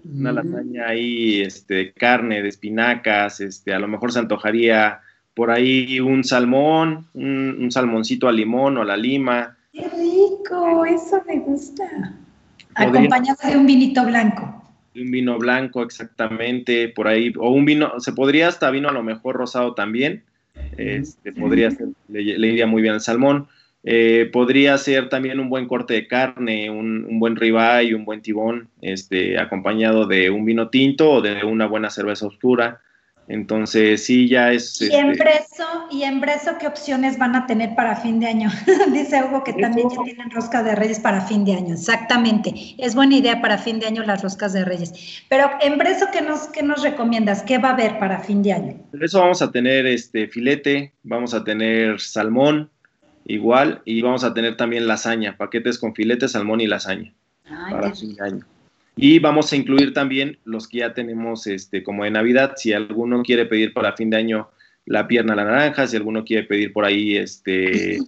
una 0.03 0.31
lasaña 0.31 0.87
ahí, 0.87 1.41
este, 1.41 1.93
carne 1.93 2.41
de 2.41 2.49
espinacas, 2.49 3.39
este, 3.39 3.73
a 3.73 3.79
lo 3.79 3.87
mejor 3.87 4.11
se 4.11 4.19
antojaría 4.19 5.01
por 5.33 5.51
ahí 5.51 5.99
un 5.99 6.23
salmón, 6.23 7.07
un, 7.13 7.57
un 7.59 7.71
salmoncito 7.71 8.27
al 8.27 8.35
limón 8.35 8.77
o 8.77 8.81
a 8.81 8.85
la 8.85 8.97
lima, 8.97 9.57
Qué 9.73 9.87
rico, 9.87 10.85
eso 10.85 11.21
me 11.25 11.39
gusta. 11.39 11.85
Acompañado 12.75 13.37
de 13.49 13.55
un 13.55 13.65
vinito 13.65 14.03
blanco. 14.05 14.60
Un 14.95 15.11
vino 15.11 15.37
blanco, 15.37 15.83
exactamente, 15.83 16.89
por 16.89 17.07
ahí, 17.07 17.33
o 17.37 17.49
un 17.51 17.65
vino, 17.65 17.99
se 17.99 18.11
podría 18.11 18.47
hasta 18.47 18.69
vino 18.71 18.89
a 18.89 18.93
lo 18.93 19.03
mejor 19.03 19.35
rosado 19.35 19.73
también, 19.73 20.23
este, 20.77 21.31
podría 21.31 21.71
ser, 21.71 21.89
le, 22.09 22.21
iría 22.21 22.67
muy 22.67 22.81
bien 22.81 22.95
al 22.95 23.01
salmón. 23.01 23.47
Eh, 23.83 24.29
podría 24.31 24.77
ser 24.77 25.09
también 25.09 25.39
un 25.39 25.49
buen 25.49 25.67
corte 25.67 25.95
de 25.95 26.07
carne, 26.07 26.69
un, 26.69 27.05
un 27.05 27.19
buen 27.19 27.35
ribeye, 27.35 27.95
un 27.95 28.05
buen 28.05 28.21
tibón, 28.21 28.67
este, 28.81 29.39
acompañado 29.39 30.05
de 30.05 30.29
un 30.29 30.45
vino 30.45 30.69
tinto 30.69 31.09
o 31.09 31.21
de 31.21 31.43
una 31.43 31.65
buena 31.65 31.89
cerveza 31.89 32.27
oscura. 32.27 32.81
Entonces, 33.27 34.03
sí, 34.03 34.27
ya 34.27 34.51
es... 34.51 34.81
¿Y 34.81 34.93
en, 34.93 35.13
Breso, 35.13 35.87
¿Y 35.89 36.03
en 36.03 36.19
Breso 36.19 36.57
qué 36.59 36.67
opciones 36.67 37.17
van 37.17 37.35
a 37.35 37.45
tener 37.45 37.75
para 37.75 37.95
fin 37.95 38.19
de 38.19 38.27
año? 38.27 38.49
Dice 38.91 39.23
Hugo 39.23 39.43
que 39.43 39.53
también 39.53 39.89
ya 39.89 40.03
tienen 40.03 40.31
rosca 40.31 40.63
de 40.63 40.75
reyes 40.75 40.99
para 40.99 41.21
fin 41.21 41.45
de 41.45 41.53
año. 41.53 41.73
Exactamente. 41.73 42.53
Es 42.77 42.93
buena 42.93 43.15
idea 43.15 43.41
para 43.41 43.57
fin 43.57 43.79
de 43.79 43.87
año 43.87 44.03
las 44.03 44.21
roscas 44.21 44.53
de 44.53 44.65
reyes. 44.65 45.23
Pero 45.29 45.49
en 45.61 45.77
Breso, 45.77 46.07
¿qué 46.11 46.21
nos, 46.21 46.47
qué 46.47 46.63
nos 46.63 46.83
recomiendas? 46.83 47.43
¿Qué 47.43 47.57
va 47.57 47.69
a 47.69 47.73
haber 47.73 47.99
para 47.99 48.19
fin 48.19 48.43
de 48.43 48.53
año? 48.53 48.75
En 48.91 49.03
eso 49.03 49.19
vamos 49.19 49.41
a 49.41 49.51
tener 49.51 49.85
este 49.85 50.27
filete, 50.27 50.93
vamos 51.03 51.33
a 51.33 51.43
tener 51.43 52.01
salmón 52.01 52.69
igual 53.25 53.81
y 53.85 54.01
vamos 54.01 54.23
a 54.23 54.33
tener 54.33 54.57
también 54.57 54.87
lasaña, 54.87 55.37
paquetes 55.37 55.77
con 55.77 55.95
filete, 55.95 56.27
salmón 56.27 56.59
y 56.59 56.67
lasaña 56.67 57.13
para 57.69 57.93
fin 57.93 58.15
de 58.15 58.23
año. 58.23 58.45
Y 58.95 59.19
vamos 59.19 59.51
a 59.51 59.55
incluir 59.55 59.93
también 59.93 60.37
los 60.43 60.67
que 60.67 60.79
ya 60.79 60.93
tenemos 60.93 61.47
este, 61.47 61.83
como 61.83 62.03
de 62.03 62.11
Navidad. 62.11 62.53
Si 62.57 62.73
alguno 62.73 63.23
quiere 63.23 63.45
pedir 63.45 63.73
para 63.73 63.95
fin 63.95 64.09
de 64.09 64.17
año 64.17 64.49
la 64.85 65.07
pierna 65.07 65.33
a 65.33 65.35
la 65.37 65.45
naranja, 65.45 65.87
si 65.87 65.95
alguno 65.95 66.23
quiere 66.23 66.43
pedir 66.43 66.73
por 66.73 66.85
ahí 66.85 67.15
este... 67.17 67.95
Él 67.97 68.03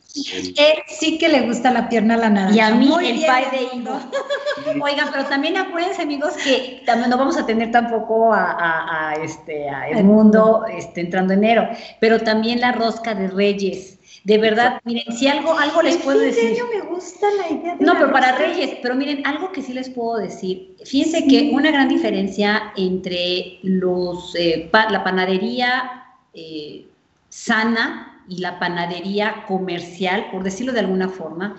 sí 0.88 1.17
que 1.17 1.29
le 1.29 1.41
gusta 1.41 1.71
la 1.71 1.88
pierna 1.88 2.15
a 2.15 2.17
la 2.17 2.29
naranja. 2.29 2.55
Y 2.55 2.59
a 2.59 2.75
mí 2.75 2.91
el 3.01 3.15
pie 3.17 3.27
de 3.51 3.77
higo. 3.77 3.99
Oigan, 4.81 5.09
pero 5.11 5.25
también 5.25 5.57
acuérdense 5.57 6.01
amigos 6.01 6.34
que 6.43 6.81
también 6.86 7.09
no 7.09 7.17
vamos 7.17 7.38
a 7.38 7.45
tener 7.45 7.71
tampoco 7.71 8.34
a, 8.34 9.15
este, 9.23 9.69
a 9.69 9.89
el 9.89 10.03
mundo 10.03 10.65
este, 10.71 11.01
entrando 11.01 11.34
enero, 11.34 11.67
pero 11.99 12.19
también 12.19 12.59
la 12.61 12.71
rosca 12.71 13.15
de 13.15 13.27
reyes. 13.27 13.92
De 14.23 14.37
verdad, 14.37 14.81
miren, 14.85 15.15
si 15.15 15.27
algo, 15.27 15.57
algo 15.57 15.81
les 15.81 15.97
puedo 15.97 16.19
decir. 16.19 16.57
me 16.73 16.81
gusta 16.81 17.27
la 17.31 17.49
idea 17.49 17.75
de 17.75 17.85
No, 17.85 17.93
pero 17.93 18.11
para 18.11 18.37
Reyes, 18.37 18.77
pero 18.81 18.95
miren, 18.95 19.25
algo 19.25 19.51
que 19.51 19.61
sí 19.61 19.73
les 19.73 19.89
puedo 19.89 20.17
decir. 20.17 20.75
Fíjense 20.85 21.27
que 21.27 21.51
una 21.53 21.71
gran 21.71 21.89
diferencia 21.89 22.73
entre 22.75 23.59
los 23.63 24.35
eh, 24.35 24.69
la 24.71 25.03
panadería 25.03 26.05
eh, 26.33 26.85
sana 27.29 28.12
y 28.28 28.38
la 28.38 28.59
panadería 28.59 29.45
comercial, 29.47 30.28
por 30.32 30.43
decirlo 30.43 30.74
de 30.74 30.80
alguna 30.80 31.09
forma, 31.09 31.57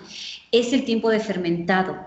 es 0.51 0.73
el 0.73 0.85
tiempo 0.85 1.09
de 1.09 1.19
fermentado. 1.19 1.97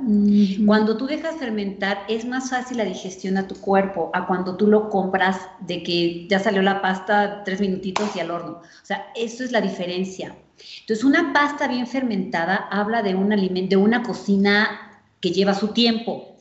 Cuando 0.67 0.97
tú 0.97 1.07
dejas 1.07 1.37
fermentar, 1.37 2.05
es 2.09 2.25
más 2.25 2.51
fácil 2.51 2.79
la 2.79 2.85
digestión 2.85 3.37
a 3.37 3.47
tu 3.47 3.55
cuerpo, 3.57 4.11
a 4.15 4.27
cuando 4.27 4.57
tú 4.57 4.67
lo 4.67 4.89
compras 4.89 5.41
de 5.61 5.83
que 5.83 6.27
ya 6.29 6.39
salió 6.39 6.63
la 6.63 6.81
pasta 6.81 7.43
tres 7.45 7.61
minutitos 7.61 8.15
y 8.17 8.21
al 8.21 8.31
horno. 8.31 8.63
O 8.63 8.87
sea, 8.87 9.07
eso 9.15 9.45
es 9.45 9.53
la 9.53 9.61
diferencia. 9.61 10.35
Entonces, 10.81 11.05
una 11.05 11.33
pasta 11.33 11.69
bien 11.69 11.87
fermentada 11.87 12.69
habla 12.71 13.03
de 13.03 13.15
un 13.15 13.33
alimento, 13.33 13.71
de 13.71 13.77
una 13.77 14.03
cocina 14.03 15.01
que 15.21 15.31
lleva 15.31 15.55
su 15.55 15.69
tiempo. 15.69 16.37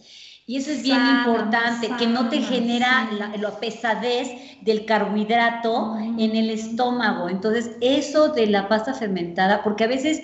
Y 0.49 0.55
eso 0.55 0.71
es 0.71 0.81
bien 0.81 1.01
importante, 1.05 1.89
que 1.99 2.07
no 2.07 2.29
te 2.29 2.39
genera 2.39 3.09
la, 3.11 3.59
pesadez 3.59 4.29
del 4.61 4.85
carbohidrato 4.85 5.97
en 5.97 6.37
el 6.37 6.49
estómago. 6.49 7.27
Entonces, 7.27 7.71
eso 7.81 8.29
de 8.29 8.47
la 8.47 8.69
pasta 8.69 8.93
fermentada, 8.93 9.61
porque 9.61 9.83
a 9.83 9.87
veces 9.87 10.23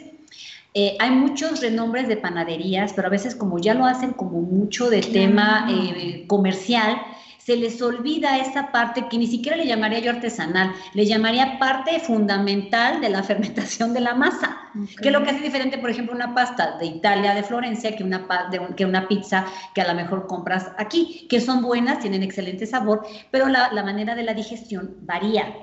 eh, 0.74 0.96
hay 1.02 1.12
muchos 1.12 1.60
renombres 1.60 2.08
de 2.08 2.16
panaderías, 2.16 2.94
pero 2.94 3.10
a 3.10 3.12
veces 3.12 3.36
como 3.36 3.60
ya 3.60 3.74
lo 3.74 3.86
hacen 3.86 4.14
como 4.14 4.42
mucho 4.42 4.90
de 4.90 5.02
tema 5.02 5.68
eh, 5.70 6.24
comercial, 6.28 7.02
se 7.46 7.58
les 7.58 7.82
olvida 7.82 8.38
esa 8.38 8.72
parte 8.72 9.08
que 9.10 9.18
ni 9.18 9.28
siquiera 9.28 9.58
le 9.58 9.68
llamaría 9.68 10.00
yo 10.00 10.12
artesanal, 10.12 10.74
le 10.94 11.06
llamaría 11.06 11.60
parte 11.60 12.00
fundamental 12.00 13.02
de 13.02 13.10
la 13.10 13.24
fermentación 13.24 13.94
de 13.94 14.00
la 14.00 14.16
masa, 14.16 14.58
que 15.02 15.10
es 15.10 15.14
lo 15.14 15.24
que 15.24 15.32
hace 15.32 15.42
diferente, 15.42 15.78
por 15.78 15.90
ejemplo, 15.90 16.16
una 16.16 16.34
pasta 16.34 16.78
de 16.78 16.86
Italia, 16.86 17.36
de 17.36 17.44
Florencia, 17.44 17.96
que 17.96 18.04
una, 18.04 18.28
que 18.76 18.86
una 18.86 19.08
pizza 19.08 19.46
que 19.76 19.82
a 19.82 19.88
lo 19.88 19.94
mejor 19.94 20.28
compras 20.28 20.72
aquí, 20.78 21.28
que 21.30 21.42
son 21.42 21.62
buenas, 21.62 22.00
tienen 22.00 22.24
excelente 22.24 22.66
sabor, 22.66 23.06
pero 23.30 23.48
la, 23.48 23.72
manera 23.84 24.16
de 24.16 24.24
la 24.24 24.34
digestión 24.34 24.96
varía. 25.02 25.54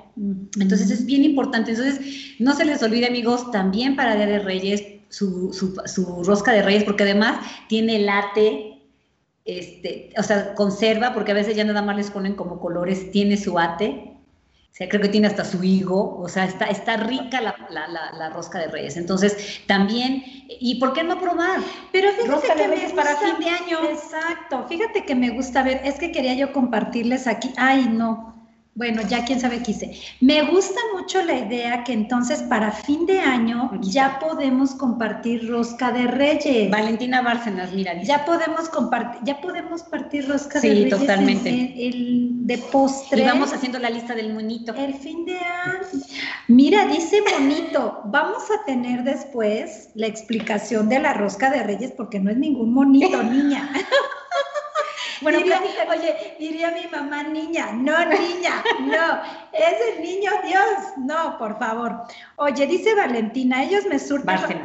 Entonces 0.59 0.91
es 0.91 1.05
bien 1.05 1.23
importante. 1.23 1.71
Entonces, 1.71 2.35
no 2.39 2.53
se 2.53 2.65
les 2.65 2.83
olvide, 2.83 3.07
amigos, 3.07 3.49
también 3.49 3.95
para 3.95 4.15
Día 4.15 4.27
de 4.27 4.39
Reyes, 4.39 4.83
su, 5.09 5.51
su, 5.51 5.75
su 5.85 6.23
rosca 6.23 6.51
de 6.53 6.61
Reyes, 6.61 6.83
porque 6.83 7.03
además 7.03 7.39
tiene 7.67 7.99
late, 7.99 8.70
este, 9.59 10.09
o 10.17 10.23
sea, 10.23 10.53
conserva, 10.55 11.13
porque 11.13 11.31
a 11.31 11.35
veces 11.35 11.55
ya 11.55 11.63
nada 11.63 11.81
más 11.81 11.95
les 11.95 12.11
ponen 12.11 12.35
como 12.35 12.59
colores, 12.59 13.11
tiene 13.11 13.37
su 13.37 13.59
ate, 13.59 14.11
o 14.71 14.73
sea, 14.73 14.87
creo 14.87 15.01
que 15.01 15.09
tiene 15.09 15.27
hasta 15.27 15.43
su 15.43 15.61
higo, 15.63 16.17
o 16.17 16.29
sea, 16.29 16.45
está, 16.45 16.65
está 16.65 16.95
rica 16.95 17.41
la, 17.41 17.53
la, 17.69 18.29
rosca 18.29 18.57
de 18.59 18.67
reyes. 18.67 18.95
Entonces, 18.95 19.61
también, 19.67 20.23
¿y 20.47 20.79
por 20.79 20.93
qué 20.93 21.03
no 21.03 21.19
probar? 21.19 21.59
Pero 21.91 22.09
fíjate 22.13 22.55
que 22.55 22.67
me 22.69 22.75
gusta, 22.77 22.95
para 22.95 23.17
fin 23.17 23.35
de 23.39 23.49
año. 23.49 23.89
Exacto, 23.89 24.65
fíjate 24.69 25.03
que 25.03 25.13
me 25.13 25.31
gusta 25.31 25.63
ver, 25.63 25.81
es 25.83 25.95
que 25.95 26.13
quería 26.13 26.35
yo 26.35 26.53
compartirles 26.53 27.27
aquí, 27.27 27.51
ay 27.57 27.89
no, 27.91 28.40
bueno, 28.73 29.01
ya 29.01 29.25
quién 29.25 29.39
sabe 29.39 29.61
qué 29.61 29.71
hice. 29.71 29.91
Me 30.21 30.43
gusta 30.43 30.79
mucho 30.95 31.21
la 31.23 31.37
idea 31.39 31.83
que 31.83 31.91
entonces 31.91 32.41
para 32.43 32.71
fin 32.71 33.05
de 33.05 33.19
año 33.19 33.69
ya 33.81 34.17
podemos 34.17 34.71
compartir 34.75 35.49
rosca 35.49 35.91
de 35.91 36.07
reyes. 36.07 36.71
Valentina 36.71 37.21
Bárcenas, 37.21 37.73
mira. 37.73 38.01
Ya 38.01 38.23
podemos 38.23 38.69
compartir, 38.69 39.21
ya 39.25 39.41
podemos 39.41 39.83
partir 39.83 40.25
rosca 40.27 40.61
de 40.61 40.69
reyes. 40.69 40.83
Sí, 40.85 40.89
totalmente. 40.89 41.49
el, 41.85 42.29
de 42.47 42.57
postre. 42.59 43.21
Y 43.21 43.25
vamos 43.25 43.51
haciendo 43.51 43.77
la 43.77 43.89
lista 43.89 44.15
del 44.15 44.33
monito. 44.33 44.73
El 44.73 44.93
fin 44.93 45.25
de 45.25 45.37
año. 45.37 45.81
Mira, 46.47 46.85
dice 46.85 47.21
monito. 47.29 48.03
Vamos 48.05 48.43
a 48.51 48.65
tener 48.65 49.03
después 49.03 49.89
la 49.95 50.07
explicación 50.07 50.87
de 50.87 50.99
la 50.99 51.13
rosca 51.13 51.51
de 51.51 51.61
reyes 51.63 51.91
porque 51.91 52.21
no 52.21 52.31
es 52.31 52.37
ningún 52.37 52.73
monito, 52.73 53.21
niña. 53.23 53.69
Bueno, 55.21 55.39
oye, 55.39 56.35
diría 56.39 56.71
mi 56.71 56.87
mamá 56.87 57.23
niña, 57.23 57.71
no 57.73 58.05
niña, 58.05 58.63
no, 58.79 59.21
es 59.53 59.95
el 59.95 60.03
niño 60.03 60.31
Dios, 60.45 60.97
no, 60.97 61.37
por 61.37 61.59
favor. 61.59 62.03
Oye, 62.37 62.65
dice 62.65 62.95
Valentina, 62.95 63.63
ellos 63.63 63.85
me 63.87 63.99
surten. 63.99 64.63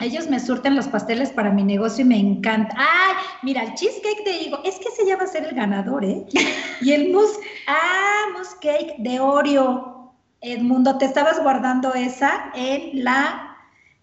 Ellos 0.00 0.28
me 0.28 0.38
surten 0.38 0.76
los 0.76 0.86
pasteles 0.86 1.32
para 1.32 1.50
mi 1.50 1.64
negocio 1.64 2.04
y 2.04 2.08
me 2.08 2.18
encanta. 2.18 2.74
¡Ay! 2.78 3.16
Mira, 3.42 3.64
el 3.64 3.74
cheesecake 3.74 4.24
de 4.24 4.30
higo, 4.42 4.60
es 4.64 4.76
que 4.76 4.88
ese 4.88 5.04
ya 5.04 5.16
va 5.16 5.24
a 5.24 5.26
ser 5.26 5.44
el 5.44 5.54
ganador, 5.56 6.04
¿eh? 6.04 6.24
Y 6.80 6.92
el 6.92 7.12
mousse, 7.12 7.40
ah, 7.66 8.26
mousse 8.32 8.56
cake 8.60 8.94
de 8.98 9.18
Oreo. 9.18 10.14
Edmundo, 10.40 10.96
te 10.98 11.04
estabas 11.04 11.42
guardando 11.42 11.92
esa 11.94 12.52
en 12.54 13.02
la, 13.02 13.56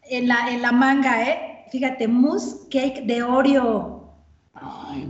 en 0.03 0.27
la, 0.27 0.49
en 0.49 0.61
la 0.61 0.73
manga, 0.73 1.23
¿eh? 1.23 1.65
Fíjate, 1.71 2.09
mousse 2.09 2.67
cake 2.69 3.03
de 3.05 3.23
Oreo. 3.23 3.94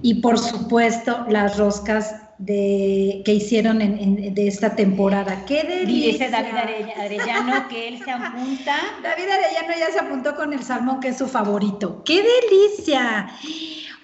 Y 0.01 0.15
por 0.15 0.39
supuesto, 0.39 1.25
las 1.29 1.57
roscas 1.57 2.15
de, 2.37 3.21
que 3.25 3.33
hicieron 3.33 3.81
en, 3.81 4.33
de 4.33 4.47
esta 4.47 4.75
temporada. 4.75 5.45
¡Qué 5.45 5.63
delicia! 5.63 6.11
Dice 6.11 6.29
David 6.29 6.89
Arellano 6.97 7.67
que 7.69 7.87
él 7.87 8.03
se 8.03 8.11
apunta. 8.11 8.75
David 9.03 9.29
Arellano 9.29 9.79
ya 9.79 9.91
se 9.91 9.99
apuntó 9.99 10.35
con 10.35 10.53
el 10.53 10.63
salmón, 10.63 10.99
que 10.99 11.09
es 11.09 11.17
su 11.17 11.27
favorito. 11.27 12.03
¡Qué 12.03 12.23
delicia! 12.23 13.29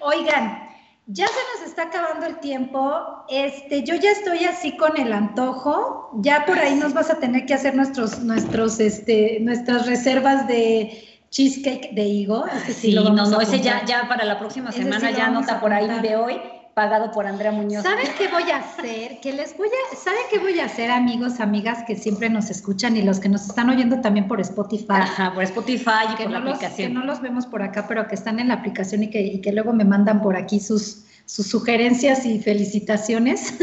Oigan, 0.00 0.70
ya 1.06 1.26
se 1.26 1.34
nos 1.58 1.68
está 1.68 1.84
acabando 1.84 2.26
el 2.26 2.38
tiempo. 2.38 3.24
Este, 3.28 3.82
yo 3.82 3.94
ya 3.96 4.12
estoy 4.12 4.44
así 4.44 4.76
con 4.76 4.96
el 4.96 5.12
antojo. 5.12 6.10
Ya 6.22 6.46
por 6.46 6.58
ahí 6.58 6.74
nos 6.74 6.94
vas 6.94 7.10
a 7.10 7.18
tener 7.18 7.44
que 7.46 7.54
hacer 7.54 7.74
nuestros, 7.74 8.20
nuestros, 8.20 8.80
este, 8.80 9.38
nuestras 9.40 9.86
reservas 9.86 10.46
de 10.48 11.11
cheesecake 11.32 11.94
de 11.94 12.04
higo. 12.04 12.44
sí, 12.68 12.94
no, 12.94 13.10
no, 13.10 13.40
ese 13.40 13.60
ya, 13.60 13.84
ya 13.84 14.06
para 14.06 14.24
la 14.24 14.38
próxima 14.38 14.70
semana 14.70 15.10
ya 15.10 15.30
nota 15.30 15.60
por 15.60 15.72
ahí 15.72 15.88
de 16.00 16.14
hoy 16.14 16.40
pagado 16.74 17.10
por 17.10 17.26
Andrea 17.26 17.52
Muñoz. 17.52 17.82
¿Saben 17.82 18.08
qué 18.16 18.28
voy 18.28 18.50
a 18.50 18.56
hacer? 18.58 19.20
Que 19.20 19.32
les 19.32 19.56
voy 19.56 19.68
a, 19.68 19.96
¿saben 19.96 20.22
qué 20.30 20.38
voy 20.38 20.58
a 20.58 20.66
hacer, 20.66 20.90
amigos, 20.90 21.40
amigas 21.40 21.84
que 21.86 21.96
siempre 21.96 22.30
nos 22.30 22.50
escuchan 22.50 22.96
y 22.96 23.02
los 23.02 23.20
que 23.20 23.28
nos 23.28 23.46
están 23.46 23.68
oyendo 23.68 24.00
también 24.00 24.26
por 24.26 24.40
Spotify? 24.40 24.86
Ajá, 24.90 25.34
por 25.34 25.42
Spotify 25.42 26.12
y 26.12 26.14
que 26.14 26.24
por 26.24 26.32
no 26.32 26.40
la 26.40 26.50
aplicación. 26.52 26.88
que 26.88 26.94
no 26.94 27.04
los 27.04 27.20
vemos 27.20 27.46
por 27.46 27.62
acá, 27.62 27.86
pero 27.88 28.06
que 28.08 28.14
están 28.14 28.38
en 28.38 28.48
la 28.48 28.54
aplicación 28.54 29.02
y 29.02 29.10
que, 29.10 29.20
y 29.20 29.40
que 29.40 29.52
luego 29.52 29.72
me 29.72 29.84
mandan 29.84 30.22
por 30.22 30.36
aquí 30.36 30.60
sus, 30.60 31.04
sus 31.26 31.46
sugerencias 31.46 32.24
y 32.24 32.38
felicitaciones. 32.40 33.54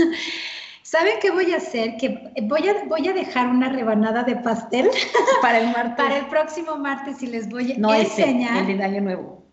¿Saben 0.89 1.19
qué 1.21 1.29
voy 1.29 1.53
a 1.53 1.57
hacer? 1.57 1.97
Que 1.97 2.31
voy 2.41 2.67
a, 2.67 2.83
voy 2.85 3.07
a 3.07 3.13
dejar 3.13 3.47
una 3.47 3.69
rebanada 3.69 4.23
de 4.23 4.35
pastel 4.37 4.89
para 5.41 5.59
el 5.59 5.67
martes. 5.67 6.03
Para 6.03 6.17
el 6.17 6.25
próximo 6.25 6.77
martes 6.77 7.21
y 7.21 7.27
les 7.27 7.47
voy 7.47 7.73
a 7.73 7.77
no 7.77 7.93
enseñar. 7.93 8.63
Ese, 8.63 8.71
el 8.71 8.77
de 8.79 8.83
Año 8.83 9.01
Nuevo. 9.01 9.43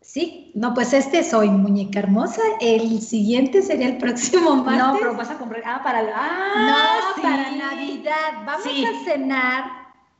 Sí, 0.00 0.52
no, 0.54 0.74
pues 0.74 0.92
este 0.92 1.24
soy 1.24 1.50
muñeca 1.50 1.98
hermosa. 1.98 2.42
El 2.60 3.02
siguiente 3.02 3.60
sería 3.60 3.88
el 3.88 3.98
próximo 3.98 4.54
martes. 4.54 4.86
No, 4.86 4.96
pero 5.00 5.16
vas 5.16 5.30
a 5.30 5.38
comprar. 5.38 5.64
Ah, 5.66 5.80
para. 5.82 6.12
Ah, 6.14 7.12
no, 7.16 7.22
para 7.24 7.50
Navidad. 7.50 8.44
Vamos 8.46 8.66
a 8.68 9.04
cenar 9.04 9.64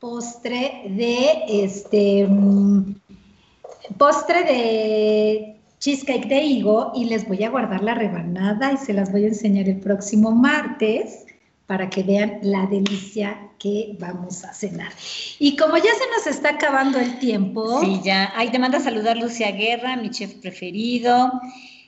postre 0.01 0.87
de 0.89 1.45
este. 1.47 2.27
Mm, 2.27 2.97
postre 3.97 4.43
de 4.43 5.58
cheesecake 5.79 6.26
de 6.26 6.43
higo 6.43 6.93
y 6.95 7.05
les 7.05 7.26
voy 7.26 7.45
a 7.45 7.51
guardar 7.51 7.83
la 7.83 7.95
rebanada 7.95 8.72
y 8.72 8.76
se 8.76 8.93
las 8.93 9.12
voy 9.12 9.24
a 9.24 9.29
enseñar 9.29 9.68
el 9.68 9.81
próximo 9.81 10.33
martes 10.33 11.26
para 11.66 11.91
que 11.91 12.03
vean 12.03 12.39
la 12.43 12.66
delicia 12.66 13.39
que 13.59 13.97
vamos 13.99 14.43
a 14.45 14.55
cenar. 14.55 14.91
Y 15.39 15.55
como 15.57 15.76
ya 15.76 15.93
se 15.95 16.11
nos 16.16 16.26
está 16.26 16.51
acabando 16.51 16.99
el 16.99 17.18
tiempo. 17.18 17.81
Sí, 17.83 18.01
ya. 18.03 18.33
Ahí 18.37 18.51
te 18.51 18.59
manda 18.59 18.79
a 18.79 18.81
saludar 18.81 19.18
Lucia 19.18 19.51
Guerra, 19.53 19.97
mi 19.97 20.11
chef 20.11 20.35
preferido. 20.37 21.31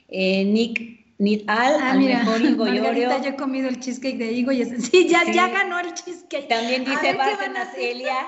Eh, 0.07 0.45
Nick 0.45 0.99
Al, 1.47 1.75
ah, 1.81 1.91
al 1.91 1.97
mira, 1.97 2.19
mejor 2.19 2.41
higo 2.41 2.67
yo 2.67 2.83
he 2.85 3.35
comido 3.35 3.69
el 3.69 3.79
cheesecake 3.79 4.17
de 4.17 4.31
higo 4.31 4.51
y 4.51 4.61
es, 4.61 4.85
sí, 4.85 5.07
ya, 5.07 5.23
ya 5.31 5.47
ganó 5.47 5.79
el 5.79 5.93
cheesecake. 5.93 6.47
También 6.47 6.85
dice 6.85 7.13
Bárcenas 7.13 7.69
Elia. 7.77 8.27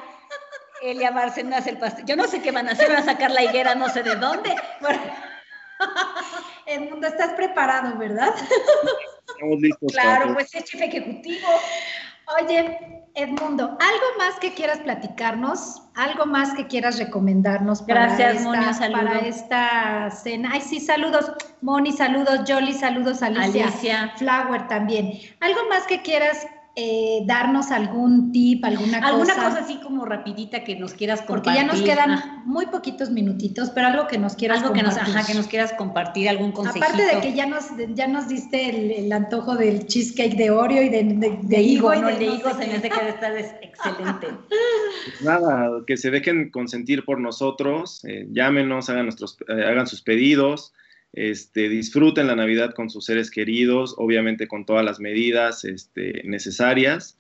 Elia 0.82 1.12
Bárcenas 1.12 1.68
el 1.68 1.78
pastel. 1.78 2.06
Yo 2.06 2.16
no 2.16 2.28
sé 2.28 2.42
qué 2.42 2.52
van 2.52 2.68
a 2.68 2.72
hacer, 2.72 2.90
van 2.90 3.04
a 3.04 3.06
sacar 3.06 3.32
la 3.32 3.44
higuera 3.44 3.76
no 3.76 3.90
sé 3.90 4.02
de 4.04 4.16
dónde. 4.16 4.56
Bueno. 4.82 5.02
El 6.66 6.90
mundo, 6.90 7.08
estás 7.08 7.34
preparado, 7.34 7.98
¿verdad? 7.98 8.34
Estamos 9.28 9.60
listos. 9.60 9.92
Claro, 9.92 10.34
pues 10.34 10.54
es 10.56 10.64
chef 10.66 10.82
ejecutivo. 10.82 11.48
Oye, 12.40 13.04
Edmundo, 13.16 13.66
¿algo 13.66 14.06
más 14.18 14.40
que 14.40 14.54
quieras 14.54 14.80
platicarnos? 14.80 15.82
¿Algo 15.96 16.26
más 16.26 16.54
que 16.54 16.68
quieras 16.68 16.98
recomendarnos 16.98 17.82
para, 17.82 18.08
Gracias, 18.08 18.36
esta, 18.38 18.44
Moni, 18.44 18.94
para 18.94 19.20
esta 19.20 20.10
cena? 20.10 20.50
Ay, 20.54 20.62
sí, 20.62 20.80
saludos. 20.80 21.32
Moni, 21.62 21.92
saludos. 21.92 22.42
Jolly, 22.48 22.74
saludos. 22.74 23.22
Alicia. 23.22 23.68
Alicia. 23.68 24.14
Flower 24.18 24.68
también. 24.68 25.20
¿Algo 25.42 25.68
más 25.70 25.86
que 25.86 26.02
quieras 26.02 26.48
eh, 26.76 27.22
darnos 27.26 27.72
algún 27.72 28.32
tip, 28.32 28.66
alguna 28.66 29.00
cosa. 29.00 29.08
Alguna 29.08 29.34
cosa 29.36 29.60
así 29.60 29.80
como 29.82 30.06
rapidita 30.06 30.64
que 30.64 30.76
nos 30.76 30.94
quieras 30.94 31.22
compartir. 31.22 31.54
Porque 31.54 31.60
ya 31.60 31.66
nos 31.66 31.82
quedan 31.82 32.44
muy 32.46 32.66
poquitos 32.66 33.12
minutitos, 33.12 33.70
pero 33.70 33.88
algo 33.88 34.08
que 34.08 34.18
nos 34.18 34.36
quieras 34.36 34.58
algo 34.58 34.70
compartir. 34.74 35.02
Que 35.02 35.08
nos, 35.08 35.16
ajá, 35.16 35.28
que 35.28 35.38
nos 35.38 35.48
quieras 35.48 35.74
compartir, 35.74 36.30
algún 36.30 36.52
consejito. 36.52 36.86
Aparte 36.86 37.16
de 37.16 37.22
que 37.22 37.34
ya 37.34 37.46
nos, 37.46 37.66
ya 37.94 38.08
nos 38.08 38.28
diste 38.28 38.70
el, 38.70 39.06
el 39.06 39.12
antojo 39.12 39.56
del 39.56 39.86
cheesecake 39.86 40.36
de 40.36 40.50
Oreo 40.50 40.82
y 40.82 40.90
de, 40.90 41.04
de, 41.04 41.40
de 41.42 41.62
higo. 41.62 41.94
No, 41.94 42.10
y 42.10 42.14
el 42.14 42.20
de 42.20 42.26
higo 42.26 42.50
se 42.50 42.68
me 42.68 42.74
hace 42.74 42.90
que 42.90 43.10
está 43.10 43.38
excelente. 43.38 44.28
Pues 44.48 45.22
nada, 45.22 45.70
que 45.86 45.98
se 45.98 46.10
dejen 46.10 46.50
consentir 46.50 47.06
por 47.06 47.20
nosotros, 47.20 48.04
eh, 48.06 48.28
llámenos, 48.32 48.90
hagan, 48.90 49.06
nuestros, 49.06 49.38
eh, 49.48 49.64
hagan 49.66 49.86
sus 49.88 50.02
pedidos. 50.02 50.74
Este, 51.14 51.70
disfruten 51.70 52.26
la 52.26 52.36
Navidad 52.36 52.74
con 52.74 52.90
sus 52.90 53.06
seres 53.06 53.30
queridos, 53.30 53.94
obviamente 53.98 54.48
con 54.48 54.66
todas 54.66 54.84
las 54.84 55.00
medidas 55.00 55.64
este, 55.64 56.24
necesarias. 56.26 57.20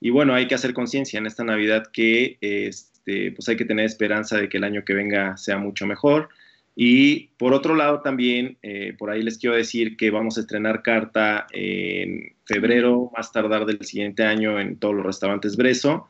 Y 0.00 0.10
bueno, 0.10 0.34
hay 0.34 0.46
que 0.46 0.54
hacer 0.54 0.72
conciencia 0.72 1.18
en 1.18 1.26
esta 1.26 1.44
Navidad 1.44 1.88
que 1.92 2.38
este, 2.40 3.32
pues 3.32 3.48
hay 3.48 3.56
que 3.56 3.64
tener 3.64 3.84
esperanza 3.84 4.36
de 4.36 4.48
que 4.48 4.58
el 4.58 4.64
año 4.64 4.84
que 4.84 4.94
venga 4.94 5.36
sea 5.36 5.58
mucho 5.58 5.86
mejor. 5.86 6.28
Y 6.74 7.28
por 7.36 7.52
otro 7.52 7.74
lado 7.74 8.00
también, 8.00 8.58
eh, 8.62 8.94
por 8.96 9.10
ahí 9.10 9.22
les 9.22 9.38
quiero 9.38 9.56
decir 9.56 9.96
que 9.96 10.10
vamos 10.10 10.38
a 10.38 10.40
estrenar 10.40 10.82
carta 10.82 11.46
en 11.52 12.34
febrero, 12.46 13.10
más 13.14 13.32
tardar 13.32 13.66
del 13.66 13.84
siguiente 13.84 14.22
año 14.22 14.58
en 14.58 14.76
todos 14.76 14.94
los 14.94 15.04
restaurantes 15.04 15.56
Breso. 15.56 16.08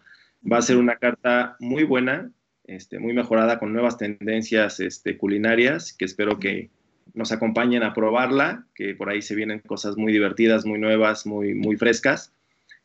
Va 0.51 0.59
a 0.59 0.63
ser 0.63 0.77
una 0.77 0.97
carta 0.97 1.57
muy 1.61 1.85
buena, 1.85 2.31
este, 2.65 2.99
muy 2.99 3.13
mejorada 3.13 3.59
con 3.59 3.73
nuevas 3.73 3.97
tendencias 3.97 4.81
este, 4.81 5.17
culinarias 5.17 5.93
que 5.93 6.05
espero 6.05 6.39
que, 6.39 6.71
nos 7.15 7.33
acompañen 7.33 7.83
a 7.83 7.95
probarla, 7.95 8.67
que 8.75 8.95
por 8.95 9.09
ahí 9.09 9.23
se 9.23 9.35
vienen 9.35 9.61
cosas 9.61 9.97
muy 9.97 10.13
divertidas, 10.13 10.65
muy 10.65 10.79
nuevas, 10.79 11.27
muy, 11.27 11.55
muy 11.55 11.77
frescas. 11.77 12.33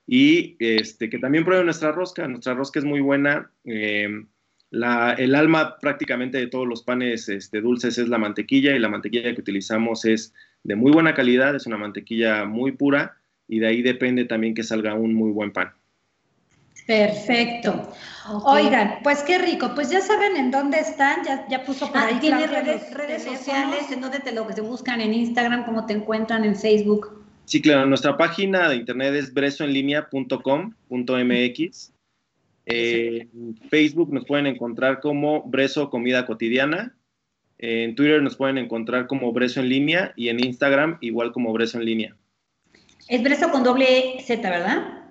Y 0.06 0.56
este, 0.60 1.10
que 1.10 1.20
también 1.20 1.44
prueben 1.44 1.66
nuestra 1.66 1.92
rosca. 1.92 2.28
Nuestra 2.28 2.54
rosca 2.54 2.80
es 2.80 2.86
muy 2.86 3.02
buena. 3.02 3.52
Eh, 3.66 4.26
la, 4.70 5.14
el 5.14 5.36
alma 5.36 5.78
prácticamente 5.80 6.38
de 6.38 6.48
todos 6.48 6.68
los 6.68 6.84
panes 6.84 7.30
este, 7.30 7.62
dulces 7.62 7.98
es 7.98 8.10
la 8.10 8.18
mantequilla 8.18 8.76
y 8.76 8.80
la 8.80 8.90
mantequilla 8.90 9.34
que 9.34 9.42
utilizamos 9.42 10.06
es 10.06 10.34
de 10.64 10.76
muy 10.76 10.92
buena 10.92 11.14
calidad, 11.14 11.56
es 11.56 11.66
una 11.66 11.78
mantequilla 11.78 12.46
muy 12.46 12.74
pura 12.74 13.18
y 13.48 13.60
de 13.60 13.68
ahí 13.68 13.82
depende 13.82 14.26
también 14.26 14.54
que 14.54 14.64
salga 14.64 14.94
un 14.94 15.14
muy 15.14 15.32
buen 15.32 15.52
pan. 15.52 15.72
Perfecto. 16.88 17.92
Okay. 18.30 18.66
Oigan, 18.66 19.00
pues 19.04 19.22
qué 19.24 19.38
rico. 19.38 19.74
Pues 19.76 19.92
ya 19.92 20.00
saben 20.00 20.38
en 20.38 20.52
dónde 20.52 20.80
están, 20.80 21.26
ya, 21.26 21.46
ya 21.50 21.66
puso 21.66 21.92
por 21.92 21.98
ah, 21.98 22.08
ahí. 22.08 22.20
¿Tienes 22.20 22.50
redes, 22.50 22.94
redes 22.94 23.24
sociales? 23.24 23.92
¿En 23.92 24.00
dónde 24.00 24.20
te 24.20 24.32
lo 24.32 24.48
te 24.48 24.62
buscan? 24.62 25.02
¿En 25.02 25.14
Instagram? 25.14 25.66
¿Cómo 25.66 25.86
te 25.86 25.92
encuentran? 25.94 26.46
¿En 26.46 26.56
Facebook? 26.56 27.26
Sí, 27.44 27.62
claro. 27.62 27.86
Nuestra 27.86 28.16
página 28.16 28.70
de 28.70 28.78
internet 28.78 29.14
es 29.16 29.34
bresoenlinea.com.mx. 29.34 31.94
Eh, 32.70 33.28
en 33.34 33.58
Facebook 33.70 34.14
nos 34.14 34.26
pueden 34.26 34.48
encontrar 34.48 35.02
como 35.02 35.44
Breso 35.44 35.90
Comida 35.90 36.26
Cotidiana. 36.26 36.96
En 37.58 37.96
Twitter 37.96 38.22
nos 38.22 38.38
pueden 38.38 38.58
encontrar 38.58 39.08
como 39.08 39.34
Breso 39.34 39.60
en 39.60 39.68
línea 39.68 40.14
y 40.16 40.30
en 40.30 40.42
Instagram 40.44 41.00
igual 41.02 41.34
como 41.34 41.52
Breso 41.52 41.80
en 41.80 41.86
línea. 41.86 42.16
Es 43.10 43.22
Breso 43.24 43.52
con 43.52 43.64
doble 43.64 44.22
Z, 44.22 44.50
¿verdad? 44.50 45.07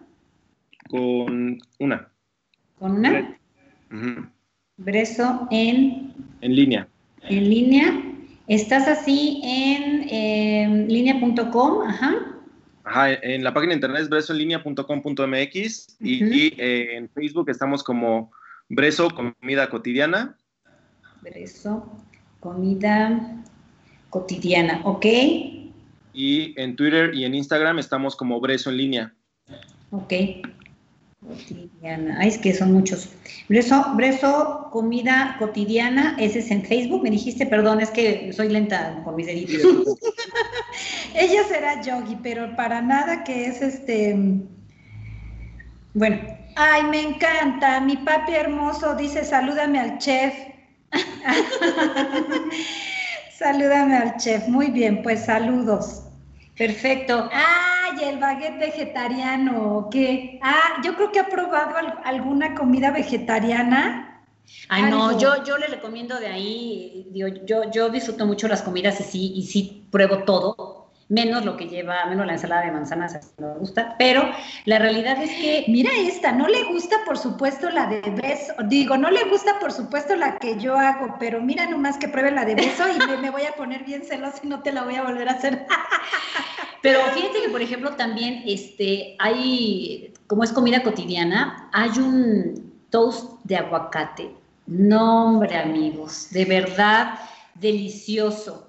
Con 0.88 1.58
una. 1.78 2.08
¿Con 2.78 2.98
una? 2.98 3.38
Uh 3.90 3.94
-huh. 3.94 4.30
Breso 4.76 5.48
en... 5.50 6.12
En 6.40 6.54
línea. 6.54 6.88
En 7.22 7.48
línea. 7.48 8.02
Estás 8.46 8.86
así 8.86 9.40
en 9.42 10.08
eh, 10.08 10.86
línea.com, 10.88 11.82
ajá. 11.82 12.14
Ajá, 12.84 13.12
en 13.14 13.42
la 13.42 13.52
página 13.52 13.70
de 13.70 13.76
internet 13.76 14.02
es 14.02 14.08
bresoenlinea.com.mx 14.08 14.86
uh 14.86 15.24
-huh. 15.24 15.96
y, 16.00 16.24
y 16.24 16.54
eh, 16.58 16.96
en 16.96 17.08
Facebook 17.08 17.50
estamos 17.50 17.82
como 17.82 18.30
Breso 18.68 19.10
Comida 19.10 19.68
Cotidiana. 19.68 20.36
Breso 21.22 21.90
Comida 22.40 23.42
Cotidiana, 24.10 24.80
ok. 24.84 25.06
Y 26.12 26.54
en 26.60 26.76
Twitter 26.76 27.14
y 27.14 27.24
en 27.24 27.34
Instagram 27.34 27.78
estamos 27.78 28.14
como 28.14 28.40
Breso 28.40 28.70
en 28.70 28.76
línea. 28.76 29.14
Ok. 29.90 30.12
Cotidiana. 31.26 32.18
Ay, 32.20 32.28
es 32.28 32.38
que 32.38 32.54
son 32.54 32.72
muchos. 32.72 33.08
Breso, 33.48 33.84
Breso, 33.94 34.68
comida 34.70 35.36
cotidiana, 35.38 36.16
ese 36.18 36.38
es 36.38 36.50
en 36.50 36.64
Facebook, 36.64 37.02
me 37.02 37.10
dijiste, 37.10 37.46
perdón, 37.46 37.80
es 37.80 37.90
que 37.90 38.32
soy 38.32 38.48
lenta 38.48 39.00
por 39.04 39.16
mis 39.16 39.26
deditos. 39.26 39.60
Ella 41.14 41.42
será 41.48 41.82
yogi, 41.82 42.16
pero 42.22 42.54
para 42.56 42.80
nada 42.80 43.24
que 43.24 43.46
es 43.46 43.62
este. 43.62 44.16
Bueno. 45.94 46.18
Ay, 46.56 46.84
me 46.84 47.02
encanta. 47.02 47.80
Mi 47.80 47.96
papi 47.96 48.34
hermoso 48.34 48.94
dice: 48.94 49.24
salúdame 49.24 49.78
al 49.78 49.98
chef. 49.98 50.34
salúdame 53.38 53.96
al 53.96 54.16
chef. 54.16 54.48
Muy 54.48 54.68
bien, 54.68 55.02
pues 55.02 55.26
saludos. 55.26 56.05
Perfecto. 56.56 57.28
Ah, 57.32 57.66
Ay, 57.90 58.04
el 58.04 58.18
baguette 58.18 58.58
vegetariano, 58.58 59.88
¿qué? 59.90 60.38
Ah, 60.42 60.80
yo 60.82 60.94
creo 60.96 61.12
que 61.12 61.20
ha 61.20 61.28
probado 61.28 61.76
alguna 62.04 62.54
comida 62.54 62.90
vegetariana. 62.90 64.24
Ay, 64.68 64.90
no, 64.90 65.18
yo, 65.18 65.44
yo 65.44 65.58
le 65.58 65.66
recomiendo 65.66 66.18
de 66.18 66.26
ahí, 66.26 67.08
digo, 67.10 67.28
yo, 67.44 67.70
yo 67.70 67.88
disfruto 67.90 68.26
mucho 68.26 68.48
las 68.48 68.62
comidas 68.62 69.00
y 69.00 69.04
sí, 69.04 69.32
y 69.34 69.42
sí 69.44 69.88
pruebo 69.90 70.24
todo 70.24 70.75
menos 71.08 71.44
lo 71.44 71.56
que 71.56 71.68
lleva, 71.68 72.04
menos 72.06 72.26
la 72.26 72.32
ensalada 72.32 72.62
de 72.62 72.72
manzanas, 72.72 73.34
no 73.38 73.54
me 73.54 73.58
gusta, 73.58 73.94
pero 73.98 74.28
la 74.64 74.78
realidad 74.78 75.22
es 75.22 75.30
que... 75.30 75.64
Mira 75.68 75.90
esta, 75.96 76.32
no 76.32 76.48
le 76.48 76.64
gusta 76.64 76.96
por 77.04 77.16
supuesto 77.16 77.70
la 77.70 77.86
de 77.86 78.00
beso, 78.00 78.54
digo, 78.64 78.96
no 78.96 79.10
le 79.10 79.24
gusta 79.24 79.58
por 79.60 79.72
supuesto 79.72 80.16
la 80.16 80.38
que 80.38 80.58
yo 80.58 80.76
hago, 80.76 81.16
pero 81.18 81.40
mira 81.40 81.66
nomás 81.66 81.96
que 81.96 82.08
pruebe 82.08 82.32
la 82.32 82.44
de 82.44 82.56
beso 82.56 82.84
y 82.88 83.18
me, 83.20 83.30
voy 83.30 83.42
a 83.42 83.52
poner 83.52 83.84
bien 83.84 84.04
celosa 84.04 84.40
y 84.42 84.48
no 84.48 84.62
te 84.62 84.72
la 84.72 84.84
voy 84.84 84.96
a 84.96 85.02
volver 85.02 85.28
a 85.28 85.32
hacer. 85.32 85.66
Pero 86.82 87.00
fíjate 87.14 87.42
que, 87.42 87.48
por 87.48 87.62
ejemplo, 87.62 87.96
también 87.96 88.42
este, 88.46 89.16
hay, 89.18 90.12
como 90.28 90.44
es 90.44 90.52
comida 90.52 90.84
cotidiana, 90.84 91.68
hay 91.72 91.90
un 91.98 92.72
toast 92.90 93.40
de 93.42 93.56
aguacate. 93.56 94.30
No, 94.66 95.26
hombre, 95.26 95.56
amigos, 95.56 96.28
de 96.30 96.44
verdad 96.44 97.18
delicioso 97.54 98.66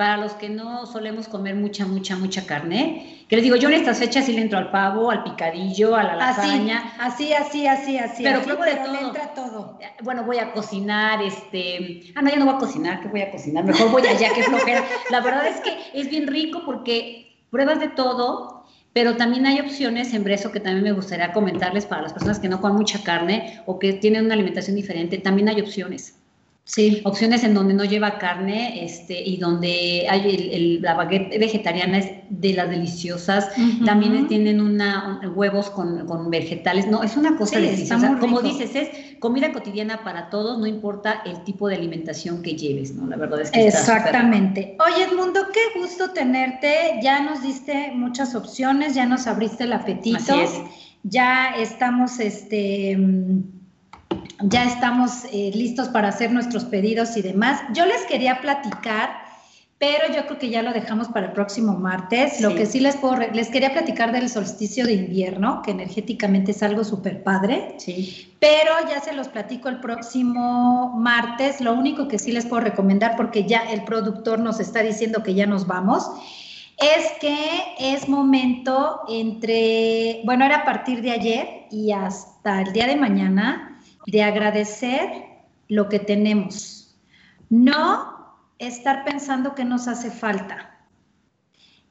para 0.00 0.16
los 0.16 0.32
que 0.32 0.48
no 0.48 0.86
solemos 0.86 1.28
comer 1.28 1.56
mucha, 1.56 1.84
mucha, 1.84 2.16
mucha 2.16 2.46
carne, 2.46 3.22
que 3.28 3.36
les 3.36 3.42
digo, 3.42 3.56
yo 3.56 3.68
en 3.68 3.74
estas 3.74 3.98
fechas 3.98 4.24
sí 4.24 4.32
le 4.32 4.40
entro 4.40 4.56
al 4.56 4.70
pavo, 4.70 5.10
al 5.10 5.22
picadillo, 5.22 5.94
a 5.94 6.02
la 6.02 6.16
lasaña. 6.16 6.94
Así, 6.98 7.34
así, 7.34 7.66
así, 7.66 7.98
así. 7.98 8.22
Pero 8.22 8.38
así, 8.38 8.48
de 8.48 8.56
todo. 8.56 8.92
Le 8.94 8.98
entra 8.98 9.34
todo. 9.34 9.78
Bueno, 10.02 10.24
voy 10.24 10.38
a 10.38 10.52
cocinar, 10.52 11.20
este... 11.20 12.14
Ah, 12.14 12.22
no, 12.22 12.30
ya 12.30 12.36
no 12.36 12.46
voy 12.46 12.54
a 12.54 12.58
cocinar, 12.58 13.02
¿qué 13.02 13.08
voy 13.08 13.20
a 13.20 13.30
cocinar? 13.30 13.62
Mejor 13.62 13.90
voy 13.90 14.06
allá, 14.06 14.32
que 14.32 14.42
flojera. 14.42 14.82
La 15.10 15.20
verdad 15.20 15.46
es 15.46 15.60
que 15.60 15.76
es 15.92 16.08
bien 16.08 16.26
rico 16.28 16.62
porque 16.64 17.36
pruebas 17.50 17.78
de 17.78 17.88
todo, 17.88 18.64
pero 18.94 19.18
también 19.18 19.44
hay 19.44 19.60
opciones 19.60 20.14
en 20.14 20.24
Breso 20.24 20.50
que 20.50 20.60
también 20.60 20.82
me 20.82 20.92
gustaría 20.92 21.34
comentarles 21.34 21.84
para 21.84 22.00
las 22.00 22.14
personas 22.14 22.38
que 22.38 22.48
no 22.48 22.62
comen 22.62 22.78
mucha 22.78 23.02
carne 23.02 23.60
o 23.66 23.78
que 23.78 23.92
tienen 23.92 24.24
una 24.24 24.32
alimentación 24.32 24.76
diferente, 24.76 25.18
también 25.18 25.50
hay 25.50 25.60
opciones. 25.60 26.19
Sí. 26.70 27.00
Opciones 27.02 27.42
en 27.42 27.52
donde 27.52 27.74
no 27.74 27.84
lleva 27.84 28.16
carne 28.18 28.84
este, 28.84 29.20
y 29.20 29.38
donde 29.38 30.06
hay 30.08 30.50
el, 30.52 30.80
la 30.80 30.94
baguette 30.94 31.36
vegetariana 31.36 31.98
es 31.98 32.10
de 32.28 32.52
las 32.52 32.70
deliciosas. 32.70 33.48
También 33.84 34.28
tienen 34.28 34.60
una, 34.60 35.20
huevos 35.34 35.68
con, 35.70 36.06
con, 36.06 36.30
vegetales. 36.30 36.86
No, 36.86 37.02
es 37.02 37.16
una 37.16 37.36
cosa 37.36 37.58
deliciosa. 37.58 38.18
Como 38.20 38.40
dices, 38.40 38.76
es 38.76 39.18
comida 39.18 39.52
cotidiana 39.52 40.04
para 40.04 40.30
todos, 40.30 40.60
no 40.60 40.66
importa 40.66 41.22
el 41.26 41.42
tipo 41.42 41.66
de 41.66 41.74
alimentación 41.74 42.40
que 42.40 42.54
lleves, 42.54 42.94
¿no? 42.94 43.08
La 43.08 43.16
verdad 43.16 43.40
es 43.40 43.50
que 43.50 43.66
Exactamente. 43.66 44.76
Oye, 44.86 45.06
Edmundo, 45.10 45.48
qué 45.52 45.80
gusto 45.80 46.10
tenerte. 46.10 47.00
Ya 47.02 47.20
nos 47.20 47.42
diste 47.42 47.90
muchas 47.96 48.36
opciones, 48.36 48.94
ya 48.94 49.06
nos 49.06 49.26
abriste 49.26 49.64
el 49.64 49.72
apetito. 49.72 50.18
Así 50.18 50.38
es. 50.38 50.52
Ya 51.02 51.48
estamos, 51.56 52.20
este 52.20 52.96
ya 54.42 54.64
estamos 54.64 55.24
eh, 55.32 55.50
listos 55.54 55.88
para 55.88 56.08
hacer 56.08 56.32
nuestros 56.32 56.64
pedidos 56.64 57.16
y 57.16 57.22
demás. 57.22 57.60
Yo 57.74 57.86
les 57.86 58.02
quería 58.06 58.40
platicar, 58.40 59.10
pero 59.78 60.12
yo 60.14 60.26
creo 60.26 60.38
que 60.38 60.50
ya 60.50 60.62
lo 60.62 60.72
dejamos 60.72 61.08
para 61.08 61.26
el 61.26 61.32
próximo 61.32 61.74
martes. 61.74 62.40
Lo 62.40 62.54
que 62.54 62.66
sí 62.66 62.80
les 62.80 62.96
puedo, 62.96 63.16
les 63.16 63.48
quería 63.48 63.72
platicar 63.72 64.12
del 64.12 64.28
solsticio 64.28 64.86
de 64.86 64.94
invierno, 64.94 65.62
que 65.62 65.70
energéticamente 65.70 66.50
es 66.52 66.62
algo 66.62 66.84
súper 66.84 67.22
padre. 67.22 67.74
Sí. 67.78 68.34
Pero 68.38 68.72
ya 68.88 69.00
se 69.00 69.12
los 69.12 69.28
platico 69.28 69.68
el 69.68 69.80
próximo 69.80 70.94
martes. 70.96 71.60
Lo 71.60 71.72
único 71.72 72.08
que 72.08 72.18
sí 72.18 72.32
les 72.32 72.46
puedo 72.46 72.62
recomendar, 72.62 73.16
porque 73.16 73.44
ya 73.44 73.60
el 73.70 73.84
productor 73.84 74.38
nos 74.38 74.60
está 74.60 74.82
diciendo 74.82 75.22
que 75.22 75.34
ya 75.34 75.46
nos 75.46 75.66
vamos, 75.66 76.10
es 76.76 77.12
que 77.20 77.74
es 77.78 78.08
momento 78.08 79.00
entre, 79.08 80.22
bueno, 80.24 80.46
era 80.46 80.58
a 80.58 80.64
partir 80.64 81.02
de 81.02 81.10
ayer 81.10 81.66
y 81.70 81.92
hasta 81.92 82.62
el 82.62 82.72
día 82.72 82.86
de 82.86 82.96
mañana 82.96 83.69
de 84.06 84.22
agradecer 84.22 85.08
lo 85.68 85.88
que 85.88 85.98
tenemos, 85.98 86.96
no 87.48 88.36
estar 88.58 89.04
pensando 89.04 89.54
que 89.54 89.64
nos 89.64 89.88
hace 89.88 90.10
falta, 90.10 90.78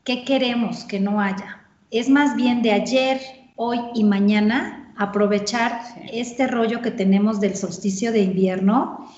qué 0.03 0.24
queremos 0.24 0.84
que 0.86 0.99
no 0.99 1.22
haya. 1.22 1.66
Es 1.91 2.10
más 2.10 2.36
bien 2.36 2.62
de 2.62 2.74
ayer, 2.74 3.20
hoy 3.55 3.80
y 3.93 4.03
mañana 4.03 4.93
aprovechar 4.97 5.82
este 6.12 6.47
rollo 6.47 6.82
que 6.82 6.91
tenemos 6.91 7.39
del 7.39 7.55
solsticio 7.55 8.12
de 8.12 8.20
invierno 8.20 9.10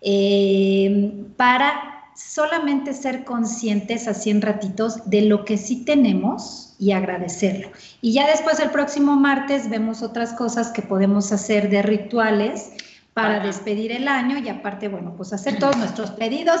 eh, 0.00 1.26
para 1.36 1.97
solamente 2.18 2.92
ser 2.94 3.24
conscientes 3.24 4.08
así 4.08 4.30
en 4.30 4.42
ratitos 4.42 5.08
de 5.08 5.22
lo 5.22 5.44
que 5.44 5.56
sí 5.56 5.84
tenemos 5.84 6.74
y 6.78 6.90
agradecerlo. 6.90 7.70
Y 8.00 8.12
ya 8.12 8.26
después 8.26 8.58
el 8.58 8.70
próximo 8.70 9.14
martes 9.14 9.70
vemos 9.70 10.02
otras 10.02 10.32
cosas 10.32 10.70
que 10.70 10.82
podemos 10.82 11.30
hacer 11.30 11.70
de 11.70 11.82
rituales 11.82 12.72
para 13.14 13.40
despedir 13.40 13.92
el 13.92 14.08
año 14.08 14.38
y 14.38 14.48
aparte, 14.48 14.88
bueno, 14.88 15.14
pues 15.16 15.32
hacer 15.32 15.58
todos 15.58 15.76
nuestros 15.76 16.10
pedidos 16.12 16.60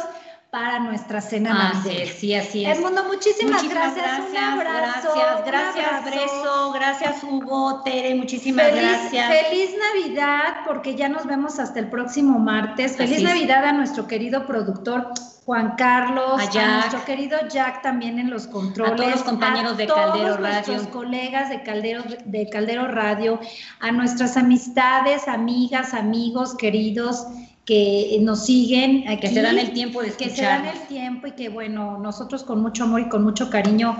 para 0.50 0.80
nuestra 0.80 1.20
cena 1.20 1.70
así 1.70 1.90
es, 1.90 2.14
sí, 2.14 2.34
así 2.34 2.64
es. 2.64 2.78
Edmundo, 2.78 3.04
muchísimas, 3.04 3.62
muchísimas 3.62 3.94
gracias, 3.94 4.30
un 4.30 4.36
abrazo. 4.36 5.08
Gracias, 5.14 5.46
gracias, 5.46 6.04
Breso, 6.04 6.72
gracias, 6.72 7.22
Hugo, 7.22 7.82
Tere, 7.82 8.14
muchísimas 8.14 8.74
gracias. 8.74 9.30
Feliz 9.30 9.70
Navidad, 9.78 10.56
porque 10.66 10.94
ya 10.94 11.10
nos 11.10 11.26
vemos 11.26 11.58
hasta 11.58 11.78
el 11.80 11.90
próximo 11.90 12.38
martes. 12.38 12.96
Feliz 12.96 13.22
Navidad 13.22 13.64
a 13.64 13.72
nuestro 13.72 14.06
querido 14.06 14.46
productor 14.46 15.12
Juan 15.44 15.76
Carlos, 15.76 16.40
a, 16.56 16.76
nuestro 16.76 17.04
querido 17.04 17.38
Jack 17.48 17.82
también 17.82 18.18
en 18.18 18.30
los 18.30 18.46
controles, 18.46 18.92
a 18.92 18.96
todos 18.96 19.10
los 19.10 19.22
compañeros 19.22 19.76
de 19.76 19.86
Caldero 19.86 20.36
Radio, 20.36 20.46
a 20.46 20.50
nuestros 20.50 20.86
colegas 20.88 21.50
de 21.50 21.62
Caldero, 21.62 22.04
de 22.24 22.48
Caldero 22.48 22.86
Radio, 22.88 23.38
a 23.80 23.92
nuestras 23.92 24.36
amistades, 24.38 25.28
amigas, 25.28 25.92
amigos, 25.92 26.54
queridos 26.54 27.26
que 27.68 28.18
nos 28.22 28.46
siguen, 28.46 29.04
que 29.20 29.28
se 29.28 29.42
dan 29.42 29.58
el 29.58 29.72
tiempo 29.72 30.00
de 30.00 30.08
escuchar. 30.08 30.30
Que 30.30 30.36
se 30.36 30.42
dan 30.42 30.66
el 30.68 30.88
tiempo 30.88 31.26
y 31.26 31.32
que 31.32 31.50
bueno, 31.50 31.98
nosotros 31.98 32.42
con 32.42 32.62
mucho 32.62 32.84
amor 32.84 33.02
y 33.02 33.08
con 33.10 33.22
mucho 33.22 33.50
cariño 33.50 33.94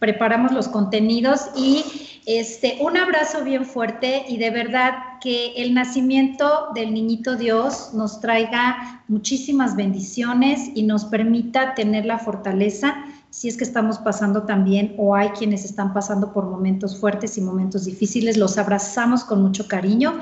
preparamos 0.00 0.50
los 0.50 0.66
contenidos. 0.66 1.42
Y 1.56 1.84
este 2.26 2.78
un 2.80 2.96
abrazo 2.96 3.44
bien 3.44 3.64
fuerte 3.64 4.24
y 4.28 4.38
de 4.38 4.50
verdad 4.50 4.94
que 5.20 5.52
el 5.54 5.72
nacimiento 5.72 6.70
del 6.74 6.92
niñito 6.92 7.36
Dios 7.36 7.90
nos 7.94 8.20
traiga 8.20 9.04
muchísimas 9.06 9.76
bendiciones 9.76 10.72
y 10.74 10.82
nos 10.82 11.04
permita 11.04 11.76
tener 11.76 12.04
la 12.06 12.18
fortaleza 12.18 13.04
si 13.30 13.48
es 13.48 13.56
que 13.56 13.64
estamos 13.64 13.98
pasando 13.98 14.42
también 14.42 14.94
o 14.98 15.14
hay 15.14 15.28
quienes 15.30 15.64
están 15.64 15.94
pasando 15.94 16.32
por 16.32 16.44
momentos 16.44 16.98
fuertes 16.98 17.38
y 17.38 17.40
momentos 17.40 17.86
difíciles, 17.86 18.36
los 18.36 18.58
abrazamos 18.58 19.24
con 19.24 19.40
mucho 19.40 19.68
cariño 19.68 20.20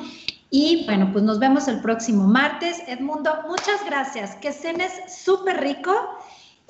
y 0.50 0.84
bueno, 0.84 1.10
pues 1.12 1.24
nos 1.24 1.38
vemos 1.38 1.68
el 1.68 1.80
próximo 1.80 2.26
martes. 2.26 2.82
Edmundo, 2.88 3.44
muchas 3.48 3.84
gracias. 3.86 4.34
Que 4.36 4.52
cenes 4.52 4.92
súper 5.08 5.60
rico 5.60 5.92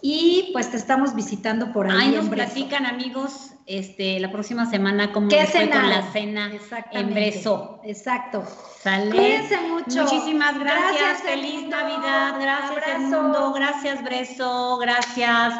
y 0.02 0.50
pues 0.52 0.70
te 0.70 0.76
estamos 0.76 1.14
visitando 1.14 1.72
por 1.72 1.90
ahí. 1.90 1.98
Ahí 1.98 2.10
nos 2.12 2.28
platican 2.28 2.84
amigos 2.84 3.52
este, 3.66 4.20
la 4.20 4.30
próxima 4.30 4.66
semana 4.66 5.12
cómo 5.12 5.28
¿Qué 5.28 5.46
fue 5.46 5.70
con 5.70 5.88
la 5.88 6.10
cena 6.12 6.50
en 6.92 7.14
Breso. 7.14 7.80
Exacto. 7.84 8.44
¿Sale? 8.82 9.10
Cuídense 9.10 9.60
mucho. 9.62 10.02
Muchísimas 10.02 10.58
gracias. 10.58 11.22
Feliz 11.22 11.66
Navidad. 11.66 12.34
Gracias, 12.40 12.82
Edmundo. 12.96 13.52
Gracias, 13.52 14.02
Breso. 14.02 14.78
Gracias. 14.78 15.54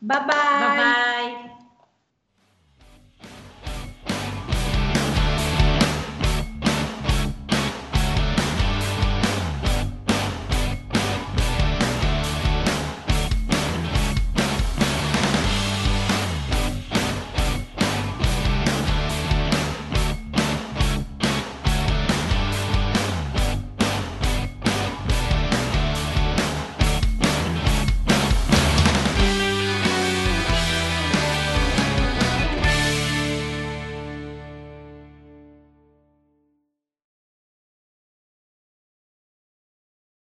Bye 0.00 0.18
bye. 0.18 0.34
Bye 0.58 1.44
bye. 1.48 1.63